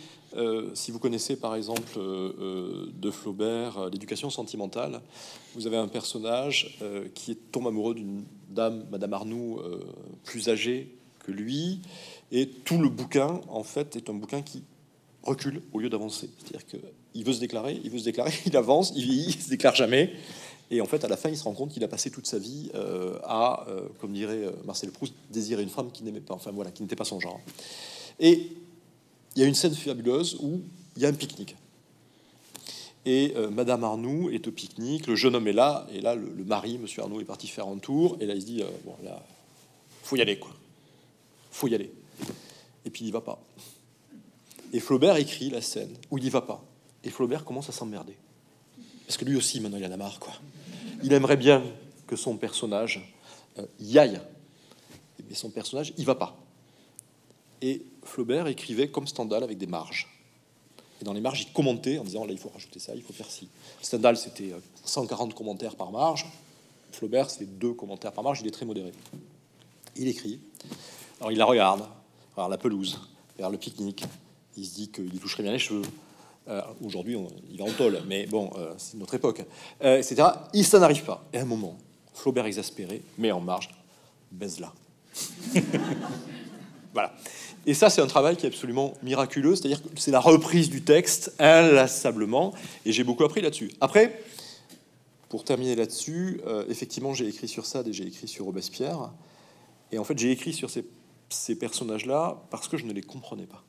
si 0.73 0.91
vous 0.91 0.99
connaissez 0.99 1.35
par 1.35 1.55
exemple 1.55 1.99
de 1.99 3.11
Flaubert 3.11 3.89
l'éducation 3.89 4.29
sentimentale, 4.29 5.01
vous 5.55 5.67
avez 5.67 5.75
un 5.75 5.89
personnage 5.89 6.79
qui 7.13 7.35
tombe 7.35 7.67
amoureux 7.67 7.95
d'une 7.95 8.23
dame, 8.47 8.85
Madame 8.91 9.11
Arnoux, 9.11 9.59
plus 10.23 10.47
âgée 10.47 10.95
que 11.19 11.33
lui, 11.33 11.81
et 12.31 12.47
tout 12.47 12.77
le 12.77 12.87
bouquin 12.87 13.41
en 13.49 13.63
fait 13.63 13.97
est 13.97 14.09
un 14.09 14.13
bouquin 14.13 14.41
qui 14.41 14.63
recule 15.23 15.61
au 15.73 15.79
lieu 15.79 15.89
d'avancer. 15.89 16.29
C'est-à-dire 16.39 16.65
qu'il 16.65 17.23
veut 17.25 17.33
se 17.33 17.39
déclarer, 17.39 17.79
il 17.83 17.89
veut 17.89 17.99
se 17.99 18.03
déclarer, 18.03 18.33
il 18.45 18.55
avance, 18.57 18.93
il 18.95 19.03
vieillit, 19.03 19.35
il 19.37 19.41
se 19.41 19.49
déclare 19.49 19.75
jamais. 19.75 20.13
Et 20.71 20.79
en 20.79 20.85
fait, 20.85 21.03
à 21.03 21.09
la 21.09 21.17
fin, 21.17 21.29
il 21.29 21.37
se 21.37 21.43
rend 21.43 21.53
compte 21.53 21.71
qu'il 21.71 21.83
a 21.83 21.87
passé 21.89 22.09
toute 22.09 22.25
sa 22.25 22.39
vie 22.39 22.71
euh, 22.75 23.19
à, 23.25 23.65
euh, 23.67 23.89
comme 23.99 24.13
dirait 24.13 24.45
euh, 24.45 24.51
Marcel 24.63 24.89
Proust, 24.91 25.13
désirer 25.29 25.63
une 25.63 25.69
femme 25.69 25.91
qui 25.91 26.03
n'aimait 26.03 26.21
pas, 26.21 26.33
enfin 26.33 26.51
voilà, 26.51 26.71
qui 26.71 26.81
n'était 26.81 26.95
pas 26.95 27.03
son 27.03 27.19
genre. 27.19 27.41
Et 28.21 28.53
il 29.35 29.41
y 29.41 29.43
a 29.43 29.47
une 29.47 29.53
scène 29.53 29.75
fabuleuse 29.75 30.37
où 30.39 30.61
il 30.95 31.01
y 31.01 31.05
a 31.05 31.09
un 31.09 31.13
pique-nique. 31.13 31.55
Et 33.03 33.33
Madame 33.51 33.83
Arnoux 33.83 34.29
est 34.29 34.47
au 34.47 34.51
pique-nique, 34.51 35.07
le 35.07 35.15
jeune 35.15 35.35
homme 35.35 35.47
est 35.47 35.53
là, 35.53 35.87
et 35.91 36.01
là, 36.01 36.13
le, 36.13 36.43
mari, 36.45 36.77
Monsieur 36.77 37.01
Arnoux, 37.01 37.19
est 37.19 37.25
parti 37.25 37.47
faire 37.47 37.67
un 37.67 37.79
tour, 37.79 38.15
et 38.19 38.27
là, 38.27 38.35
il 38.35 38.41
se 38.41 38.45
dit, 38.45 38.63
bon, 38.85 38.93
là, 39.03 39.25
faut 40.03 40.17
y 40.17 40.21
aller, 40.21 40.37
quoi. 40.37 40.51
Faut 41.49 41.67
y 41.67 41.73
aller. 41.73 41.91
Et 42.85 42.91
puis, 42.91 43.01
il 43.01 43.05
n'y 43.05 43.11
va 43.11 43.21
pas. 43.21 43.41
Et 44.71 44.79
Flaubert 44.79 45.17
écrit 45.17 45.49
la 45.49 45.61
scène 45.61 45.95
où 46.09 46.17
il 46.17 46.23
n'y 46.23 46.29
va 46.29 46.41
pas. 46.41 46.63
Et 47.03 47.09
Flaubert 47.09 47.43
commence 47.45 47.69
à 47.69 47.71
s'emmerder. 47.71 48.15
Parce 49.05 49.17
que 49.17 49.25
lui 49.25 49.35
aussi, 49.35 49.59
maintenant, 49.59 49.77
il 49.77 49.85
en 49.85 49.91
a 49.91 49.97
marre, 49.97 50.19
quoi 50.19 50.33
il 51.03 51.13
aimerait 51.13 51.37
bien 51.37 51.63
que 52.07 52.15
son 52.15 52.37
personnage 52.37 53.13
euh, 53.57 53.65
y 53.79 53.97
aille. 53.97 54.19
Mais 55.29 55.35
son 55.35 55.49
personnage, 55.49 55.93
il 55.97 56.05
va 56.05 56.15
pas. 56.15 56.37
Et 57.61 57.85
Flaubert 58.03 58.47
écrivait 58.47 58.89
comme 58.89 59.07
Stendhal 59.07 59.43
avec 59.43 59.57
des 59.57 59.67
marges. 59.67 60.07
Et 61.01 61.05
dans 61.05 61.13
les 61.13 61.21
marges, 61.21 61.41
il 61.41 61.53
commentait 61.53 61.97
en 61.97 62.03
disant 62.03 62.25
là, 62.25 62.31
il 62.31 62.37
faut 62.37 62.49
rajouter 62.49 62.79
ça, 62.79 62.93
il 62.95 63.01
faut 63.01 63.13
faire 63.13 63.29
ci. 63.29 63.49
Stendhal, 63.81 64.17
c'était 64.17 64.51
140 64.85 65.31
euh, 65.31 65.35
commentaires 65.35 65.75
par 65.75 65.91
marge. 65.91 66.25
Flaubert, 66.91 67.29
c'est 67.29 67.45
deux 67.45 67.73
commentaires 67.73 68.11
par 68.11 68.23
marge. 68.23 68.41
Il 68.41 68.47
est 68.47 68.51
très 68.51 68.65
modéré. 68.65 68.91
Il 69.95 70.07
écrit. 70.07 70.39
Alors 71.19 71.31
il 71.31 71.37
la 71.37 71.45
regarde, 71.45 71.83
regarde 72.35 72.51
la 72.51 72.57
pelouse, 72.57 72.99
regarde 73.35 73.53
le 73.53 73.59
pique-nique. 73.59 74.03
Il 74.61 74.67
se 74.67 74.75
dit 74.75 74.89
qu'il 74.89 75.19
toucherait 75.19 75.41
bien 75.41 75.53
les 75.53 75.57
cheveux. 75.57 75.81
Euh, 76.47 76.61
aujourd'hui, 76.83 77.17
il 77.49 77.57
va 77.57 77.65
en 77.65 77.71
tôle, 77.71 77.99
mais 78.05 78.27
bon, 78.27 78.51
euh, 78.59 78.75
c'est 78.77 78.95
notre 78.95 79.15
époque, 79.15 79.43
euh, 79.83 79.97
etc. 79.97 80.21
Il 80.53 80.63
ça 80.63 80.77
n'arrive 80.77 81.03
pas. 81.03 81.25
Et 81.33 81.39
à 81.39 81.41
un 81.41 81.45
moment, 81.45 81.79
Flaubert 82.13 82.45
exaspéré 82.45 83.01
met 83.17 83.31
en 83.31 83.39
marge, 83.39 83.71
baise-la. 84.31 84.71
voilà. 86.93 87.11
Et 87.65 87.73
ça, 87.73 87.89
c'est 87.89 88.01
un 88.01 88.07
travail 88.07 88.37
qui 88.37 88.45
est 88.45 88.49
absolument 88.49 88.93
miraculeux, 89.01 89.55
c'est-à-dire 89.55 89.81
que 89.81 89.99
c'est 89.99 90.11
la 90.11 90.19
reprise 90.19 90.69
du 90.69 90.83
texte 90.83 91.33
inlassablement, 91.39 92.53
et 92.85 92.91
j'ai 92.91 93.03
beaucoup 93.03 93.23
appris 93.23 93.41
là-dessus. 93.41 93.71
Après, 93.81 94.21
pour 95.27 95.43
terminer 95.43 95.75
là-dessus, 95.75 96.39
effectivement, 96.69 97.15
j'ai 97.15 97.27
écrit 97.27 97.47
sur 97.47 97.65
ça, 97.65 97.81
et 97.83 97.93
j'ai 97.93 98.05
écrit 98.05 98.27
sur 98.27 98.45
Robespierre, 98.45 99.09
et 99.91 99.97
en 99.97 100.03
fait, 100.03 100.19
j'ai 100.19 100.29
écrit 100.29 100.53
sur 100.53 100.69
ces 101.29 101.55
personnages-là 101.55 102.43
parce 102.51 102.67
que 102.67 102.77
je 102.77 102.85
ne 102.85 102.93
les 102.93 103.01
comprenais 103.01 103.47
pas. 103.47 103.63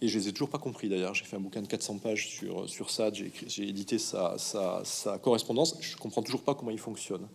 Et 0.00 0.08
je 0.08 0.18
les 0.18 0.28
ai 0.28 0.32
toujours 0.32 0.50
pas 0.50 0.58
compris 0.58 0.88
d'ailleurs. 0.88 1.14
J'ai 1.14 1.24
fait 1.24 1.36
un 1.36 1.40
bouquin 1.40 1.60
de 1.60 1.66
400 1.66 1.98
pages 1.98 2.28
sur, 2.28 2.68
sur 2.68 2.90
ça, 2.90 3.10
j'ai 3.12 3.68
édité 3.68 3.98
sa, 3.98 4.38
sa, 4.38 4.82
sa, 4.84 5.18
correspondance. 5.18 5.76
Je 5.80 5.96
comprends 5.96 6.22
toujours 6.22 6.42
pas 6.42 6.54
comment 6.54 6.70
il 6.70 6.78
fonctionne. 6.78 7.26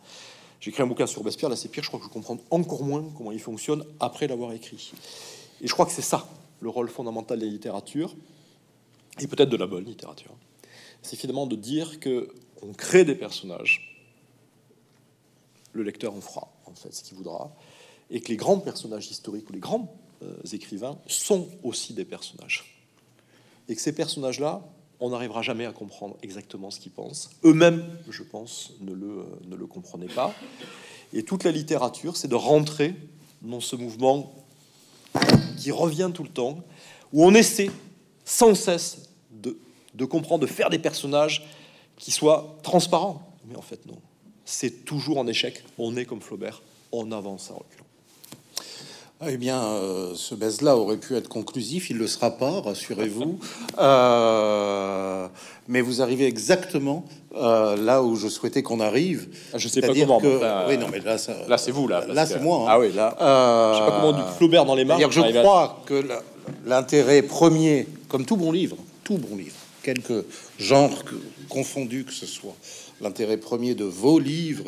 J'ai 0.61 0.69
écrit 0.69 0.81
un 0.81 0.87
bouquin 0.87 1.05
sur 1.05 1.19
Robespierre, 1.19 1.49
là 1.49 1.57
c'est 1.57 1.67
pire, 1.67 1.83
je 1.83 1.89
crois 1.89 1.99
que 1.99 2.05
je 2.05 2.09
comprends 2.09 2.37
encore 2.49 2.83
moins 2.83 3.05
comment 3.17 3.33
il 3.33 3.39
fonctionne 3.39 3.83
après 3.99 4.27
l'avoir 4.27 4.53
écrit. 4.53 4.93
Et 5.61 5.67
je 5.67 5.73
crois 5.73 5.85
que 5.85 5.91
c'est 5.91 6.01
ça 6.01 6.25
le 6.61 6.69
rôle 6.69 6.87
fondamental 6.87 7.37
de 7.37 7.45
la 7.45 7.51
littérature, 7.51 8.15
et 9.19 9.27
peut-être 9.27 9.49
de 9.49 9.57
la 9.57 9.67
bonne 9.67 9.83
littérature. 9.83 10.33
C'est 11.01 11.17
finalement 11.17 11.47
de 11.47 11.57
dire 11.57 11.99
que 11.99 12.33
on 12.61 12.71
crée 12.71 13.03
des 13.03 13.15
personnages, 13.15 14.07
le 15.73 15.83
lecteur 15.83 16.13
en 16.13 16.21
fera 16.21 16.47
en 16.65 16.73
fait 16.73 16.93
ce 16.93 17.03
qu'il 17.03 17.17
voudra, 17.17 17.53
et 18.09 18.21
que 18.21 18.29
les 18.29 18.37
grands 18.37 18.59
personnages 18.59 19.11
historiques 19.11 19.49
ou 19.49 19.53
les 19.53 19.59
grands 19.59 19.93
écrivains 20.51 20.97
sont 21.07 21.49
aussi 21.63 21.93
des 21.93 22.05
personnages. 22.05 22.77
Et 23.67 23.75
que 23.75 23.81
ces 23.81 23.93
personnages-là, 23.93 24.61
on 24.99 25.09
n'arrivera 25.09 25.41
jamais 25.41 25.65
à 25.65 25.71
comprendre 25.71 26.17
exactement 26.21 26.71
ce 26.71 26.79
qu'ils 26.79 26.91
pensent. 26.91 27.29
Eux-mêmes, 27.43 27.85
je 28.09 28.23
pense, 28.23 28.71
ne 28.79 28.93
le, 28.93 29.07
euh, 29.07 29.23
ne 29.45 29.55
le 29.55 29.65
comprenaient 29.65 30.07
pas. 30.07 30.33
Et 31.11 31.23
toute 31.23 31.43
la 31.43 31.51
littérature, 31.51 32.15
c'est 32.17 32.27
de 32.27 32.35
rentrer 32.35 32.95
dans 33.41 33.59
ce 33.59 33.75
mouvement 33.75 34.33
qui 35.57 35.71
revient 35.71 36.11
tout 36.13 36.23
le 36.23 36.29
temps, 36.29 36.59
où 37.11 37.25
on 37.25 37.33
essaie 37.33 37.69
sans 38.25 38.55
cesse 38.55 39.09
de, 39.31 39.57
de 39.93 40.05
comprendre, 40.05 40.41
de 40.41 40.47
faire 40.47 40.69
des 40.69 40.79
personnages 40.79 41.45
qui 41.97 42.11
soient 42.11 42.57
transparents. 42.63 43.35
Mais 43.45 43.55
en 43.55 43.61
fait, 43.61 43.85
non. 43.85 43.97
C'est 44.45 44.85
toujours 44.85 45.17
en 45.17 45.27
échec. 45.27 45.63
On 45.77 45.95
est 45.95 46.05
comme 46.05 46.21
Flaubert, 46.21 46.61
on 46.91 47.11
avance 47.11 47.51
en 47.51 47.55
reculant. 47.55 47.85
Eh 49.27 49.37
bien, 49.37 49.63
euh, 49.63 50.13
ce 50.15 50.35
baise-là 50.35 50.75
aurait 50.77 50.97
pu 50.97 51.15
être 51.15 51.27
conclusif, 51.29 51.89
il 51.89 51.95
ne 51.95 52.01
le 52.01 52.07
sera 52.07 52.31
pas, 52.31 52.61
rassurez-vous. 52.61 53.39
Euh, 53.79 55.27
mais 55.67 55.81
vous 55.81 56.01
arrivez 56.01 56.25
exactement 56.27 57.05
euh, 57.35 57.75
là 57.77 58.03
où 58.03 58.15
je 58.15 58.27
souhaitais 58.27 58.61
qu'on 58.61 58.79
arrive. 58.79 59.27
Ah, 59.53 59.57
je 59.57 59.67
sais 59.67 59.81
pas 59.81 59.87
comment. 59.87 60.19
que- 60.19 60.37
enfin, 60.37 60.65
oui, 60.67 60.77
non, 60.77 60.87
mais 60.91 60.99
là, 60.99 61.17
ça, 61.17 61.33
là, 61.47 61.57
c'est 61.57 61.71
vous 61.71 61.87
là. 61.87 62.05
là, 62.07 62.25
c'est 62.25 62.35
que- 62.35 62.43
moi, 62.43 62.59
hein. 62.63 62.65
Ah 62.69 62.79
oui, 62.79 62.91
là. 62.93 63.15
Je 63.73 63.79
sais 63.79 63.85
pas 63.91 63.97
comment 63.99 64.11
du 64.13 64.21
Flaubert 64.37 64.65
dans 64.65 64.75
les 64.75 64.85
marges. 64.85 65.01
Je 65.09 65.21
à- 65.21 65.31
crois 65.41 65.81
que 65.85 66.03
l'intérêt 66.65 67.21
premier, 67.23 67.87
comme 68.09 68.25
tout 68.25 68.37
bon 68.37 68.51
livre, 68.51 68.77
tout 69.03 69.17
bon 69.17 69.35
livre, 69.35 69.55
quelque 69.81 70.25
genre 70.59 71.03
que- 71.03 71.15
confondu 71.49 72.03
que 72.05 72.13
ce 72.13 72.25
soit, 72.27 72.55
l'intérêt 73.01 73.37
premier 73.37 73.73
de 73.75 73.85
vos 73.85 74.19
livres 74.19 74.65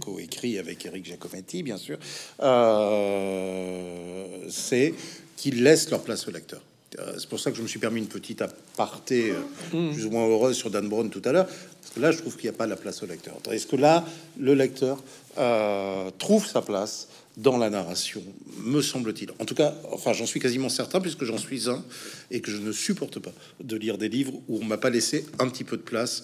coécrits 0.00 0.58
avec 0.58 0.84
Eric 0.86 1.04
Giacometti, 1.04 1.62
bien 1.62 1.76
sûr, 1.78 1.98
euh, 2.40 4.26
c'est 4.50 4.94
qu'ils 5.36 5.62
laissent 5.62 5.90
leur 5.90 6.02
place 6.02 6.26
au 6.28 6.30
lecteur. 6.30 6.60
Euh, 6.98 7.14
C'est 7.18 7.28
pour 7.28 7.40
ça 7.40 7.50
que 7.50 7.56
je 7.56 7.62
me 7.62 7.66
suis 7.68 7.80
permis 7.80 8.00
une 8.00 8.06
petite 8.06 8.42
aparté 8.42 9.32
euh, 9.32 9.90
plus 9.92 10.06
ou 10.06 10.10
moins 10.10 10.26
heureuse 10.26 10.56
sur 10.56 10.70
Dan 10.70 10.88
Brown 10.88 11.10
tout 11.10 11.22
à 11.24 11.32
l'heure, 11.32 11.46
parce 11.46 11.94
que 11.94 12.00
là, 12.00 12.12
je 12.12 12.18
trouve 12.18 12.36
qu'il 12.36 12.48
n'y 12.48 12.54
a 12.54 12.58
pas 12.58 12.66
la 12.66 12.76
place 12.76 13.02
au 13.02 13.06
lecteur. 13.06 13.36
Est-ce 13.50 13.66
que 13.66 13.76
là, 13.76 14.04
le 14.38 14.54
lecteur 14.54 15.02
euh, 15.38 16.10
trouve 16.18 16.46
sa 16.46 16.62
place 16.62 17.08
dans 17.36 17.58
la 17.58 17.68
narration, 17.68 18.22
me 18.62 18.80
semble-t-il? 18.80 19.32
En 19.40 19.44
tout 19.44 19.56
cas, 19.56 19.74
enfin, 19.90 20.12
j'en 20.12 20.24
suis 20.24 20.38
quasiment 20.38 20.68
certain, 20.68 21.00
puisque 21.00 21.24
j'en 21.24 21.36
suis 21.36 21.68
un, 21.68 21.84
et 22.30 22.40
que 22.40 22.52
je 22.52 22.58
ne 22.58 22.70
supporte 22.70 23.18
pas 23.18 23.32
de 23.60 23.76
lire 23.76 23.98
des 23.98 24.08
livres 24.08 24.34
où 24.48 24.60
on 24.62 24.64
m'a 24.64 24.78
pas 24.78 24.90
laissé 24.90 25.26
un 25.40 25.48
petit 25.48 25.64
peu 25.64 25.76
de 25.76 25.82
place. 25.82 26.22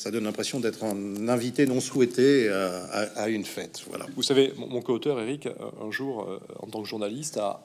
Ça 0.00 0.10
donne 0.10 0.24
l'impression 0.24 0.60
d'être 0.60 0.82
un 0.82 1.28
invité 1.28 1.66
non 1.66 1.78
souhaité 1.78 2.48
à, 2.48 3.00
à- 3.16 3.28
une 3.28 3.44
fête. 3.44 3.82
Voilà. 3.86 4.06
Vous 4.16 4.22
savez, 4.22 4.54
mon, 4.56 4.66
mon 4.66 4.80
co-auteur 4.80 5.20
Eric, 5.20 5.44
euh, 5.44 5.52
un 5.86 5.90
jour, 5.90 6.22
euh, 6.22 6.38
en 6.58 6.68
tant 6.68 6.80
que 6.80 6.88
journaliste, 6.88 7.36
a, 7.36 7.60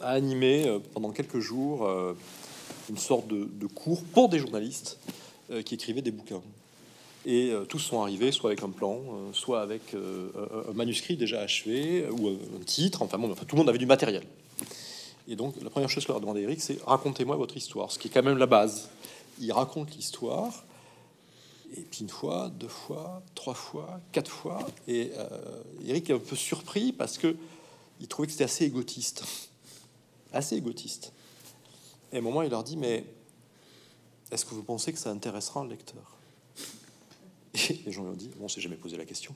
animé 0.00 0.66
euh, 0.66 0.80
pendant 0.94 1.12
quelques 1.12 1.38
jours 1.38 1.86
euh, 1.86 2.14
une 2.88 2.98
sorte 2.98 3.28
de, 3.28 3.66
cours 3.68 4.02
pour 4.02 4.28
des 4.28 4.40
journalistes 4.40 4.98
euh, 5.52 5.62
qui 5.62 5.74
écrivaient 5.76 6.02
des 6.02 6.10
bouquins. 6.10 6.42
Et 7.24 7.52
euh, 7.52 7.64
tous 7.64 7.78
sont 7.78 8.02
arrivés, 8.02 8.32
soit 8.32 8.50
avec 8.50 8.64
un 8.64 8.70
plan, 8.70 8.96
euh, 8.96 9.32
soit 9.32 9.60
avec 9.62 9.94
euh, 9.94 10.30
un- 10.68 10.72
manuscrit 10.72 11.16
déjà 11.16 11.40
achevé, 11.40 12.04
ou 12.10 12.30
un, 12.30 12.64
titre. 12.66 13.02
Enfin 13.02 13.16
bon, 13.16 13.30
enfin, 13.30 13.44
tout 13.46 13.54
le 13.54 13.60
monde 13.60 13.68
avait 13.68 13.78
du 13.78 13.86
matériel. 13.86 14.24
Et 15.28 15.36
donc, 15.36 15.54
la 15.62 15.70
première 15.70 15.88
chose 15.88 16.02
que 16.02 16.08
leur 16.08 16.16
a 16.16 16.20
demandé 16.20 16.40
Eric, 16.40 16.60
c'est 16.60 16.78
racontez-moi 16.84 17.36
votre 17.36 17.56
histoire, 17.56 17.92
ce 17.92 17.98
qui 18.00 18.08
est 18.08 18.10
quand 18.10 18.24
même 18.24 18.38
la 18.38 18.46
base. 18.46 18.88
Il 19.40 19.52
raconte 19.52 19.94
l'histoire, 19.96 20.64
et 21.76 21.82
puis 21.82 22.00
une 22.00 22.08
fois, 22.08 22.50
deux 22.50 22.68
fois, 22.68 23.22
trois 23.34 23.54
fois, 23.54 24.00
quatre 24.12 24.30
fois. 24.30 24.66
Et 24.86 25.12
euh, 25.16 25.62
Eric 25.84 26.10
est 26.10 26.14
un 26.14 26.18
peu 26.18 26.36
surpris 26.36 26.92
parce 26.92 27.18
que 27.18 27.36
il 28.00 28.08
trouvait 28.08 28.26
que 28.26 28.32
c'était 28.32 28.44
assez 28.44 28.64
égotiste. 28.64 29.24
Assez 30.32 30.56
égotiste. 30.56 31.12
Et 32.12 32.16
à 32.16 32.18
un 32.18 32.22
moment, 32.22 32.42
il 32.42 32.50
leur 32.50 32.62
dit 32.62 32.76
Mais 32.76 33.04
est-ce 34.30 34.44
que 34.44 34.54
vous 34.54 34.62
pensez 34.62 34.92
que 34.92 34.98
ça 34.98 35.10
intéressera 35.10 35.60
un 35.60 35.66
lecteur? 35.66 36.16
Et 37.68 37.80
les 37.84 37.90
gens 37.90 38.04
lui 38.04 38.10
ont 38.10 38.14
dit 38.14 38.30
On 38.40 38.48
s'est 38.48 38.60
jamais 38.60 38.76
posé 38.76 38.96
la 38.96 39.04
question. 39.04 39.34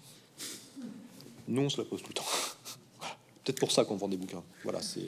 Nous, 1.48 1.62
on 1.62 1.68
se 1.68 1.80
la 1.80 1.84
pose 1.84 2.00
tout 2.00 2.10
le 2.10 2.14
temps. 2.14 2.24
Peut-être 3.44 3.60
pour 3.60 3.72
ça 3.72 3.84
qu'on 3.84 3.96
vend 3.96 4.08
des 4.08 4.16
bouquins. 4.16 4.42
Voilà, 4.62 4.80
c'est 4.80 5.02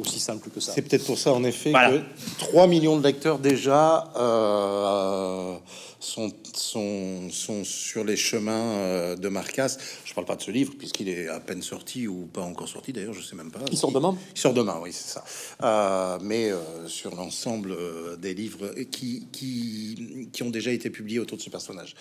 aussi 0.00 0.20
simple 0.20 0.50
que 0.50 0.60
ça. 0.60 0.72
C'est 0.72 0.82
peut-être 0.82 1.04
pour 1.04 1.18
ça, 1.18 1.32
en 1.32 1.42
effet, 1.42 1.70
Voilà. 1.70 1.98
que 1.98 2.04
3 2.38 2.68
millions 2.68 2.96
de 2.96 3.02
lecteurs 3.02 3.40
déjà 3.40 4.12
euh, 4.16 5.56
sont, 5.98 6.32
sont, 6.54 7.28
sont 7.30 7.64
sur 7.64 8.04
les 8.04 8.16
chemins 8.16 8.52
euh, 8.76 9.16
de 9.16 9.28
Marcas. 9.28 9.78
Je 10.04 10.14
parle 10.14 10.26
pas 10.28 10.36
de 10.36 10.42
ce 10.42 10.52
livre, 10.52 10.74
puisqu'il 10.78 11.08
est 11.08 11.26
à 11.26 11.40
peine 11.40 11.60
sorti 11.62 12.06
ou 12.06 12.26
pas 12.32 12.42
encore 12.42 12.68
sorti, 12.68 12.92
d'ailleurs, 12.92 13.14
je 13.14 13.22
sais 13.22 13.34
même 13.34 13.50
pas. 13.50 13.58
Il 13.72 13.76
sort 13.76 13.90
demain? 13.90 14.16
Il 14.36 14.40
sort 14.40 14.54
demain, 14.54 14.78
oui, 14.80 14.92
c'est 14.92 15.08
ça. 15.14 15.24
Euh, 15.64 16.18
mais 16.22 16.50
euh, 16.52 16.86
sur 16.86 17.16
l'ensemble 17.16 17.76
des 18.20 18.34
livres 18.34 18.74
qui, 18.92 19.26
qui, 19.32 20.28
qui 20.32 20.42
ont 20.44 20.50
déjà 20.50 20.70
été 20.70 20.88
publiés 20.88 21.18
autour 21.18 21.36
de 21.36 21.42
ce 21.42 21.50
personnage. 21.50 21.96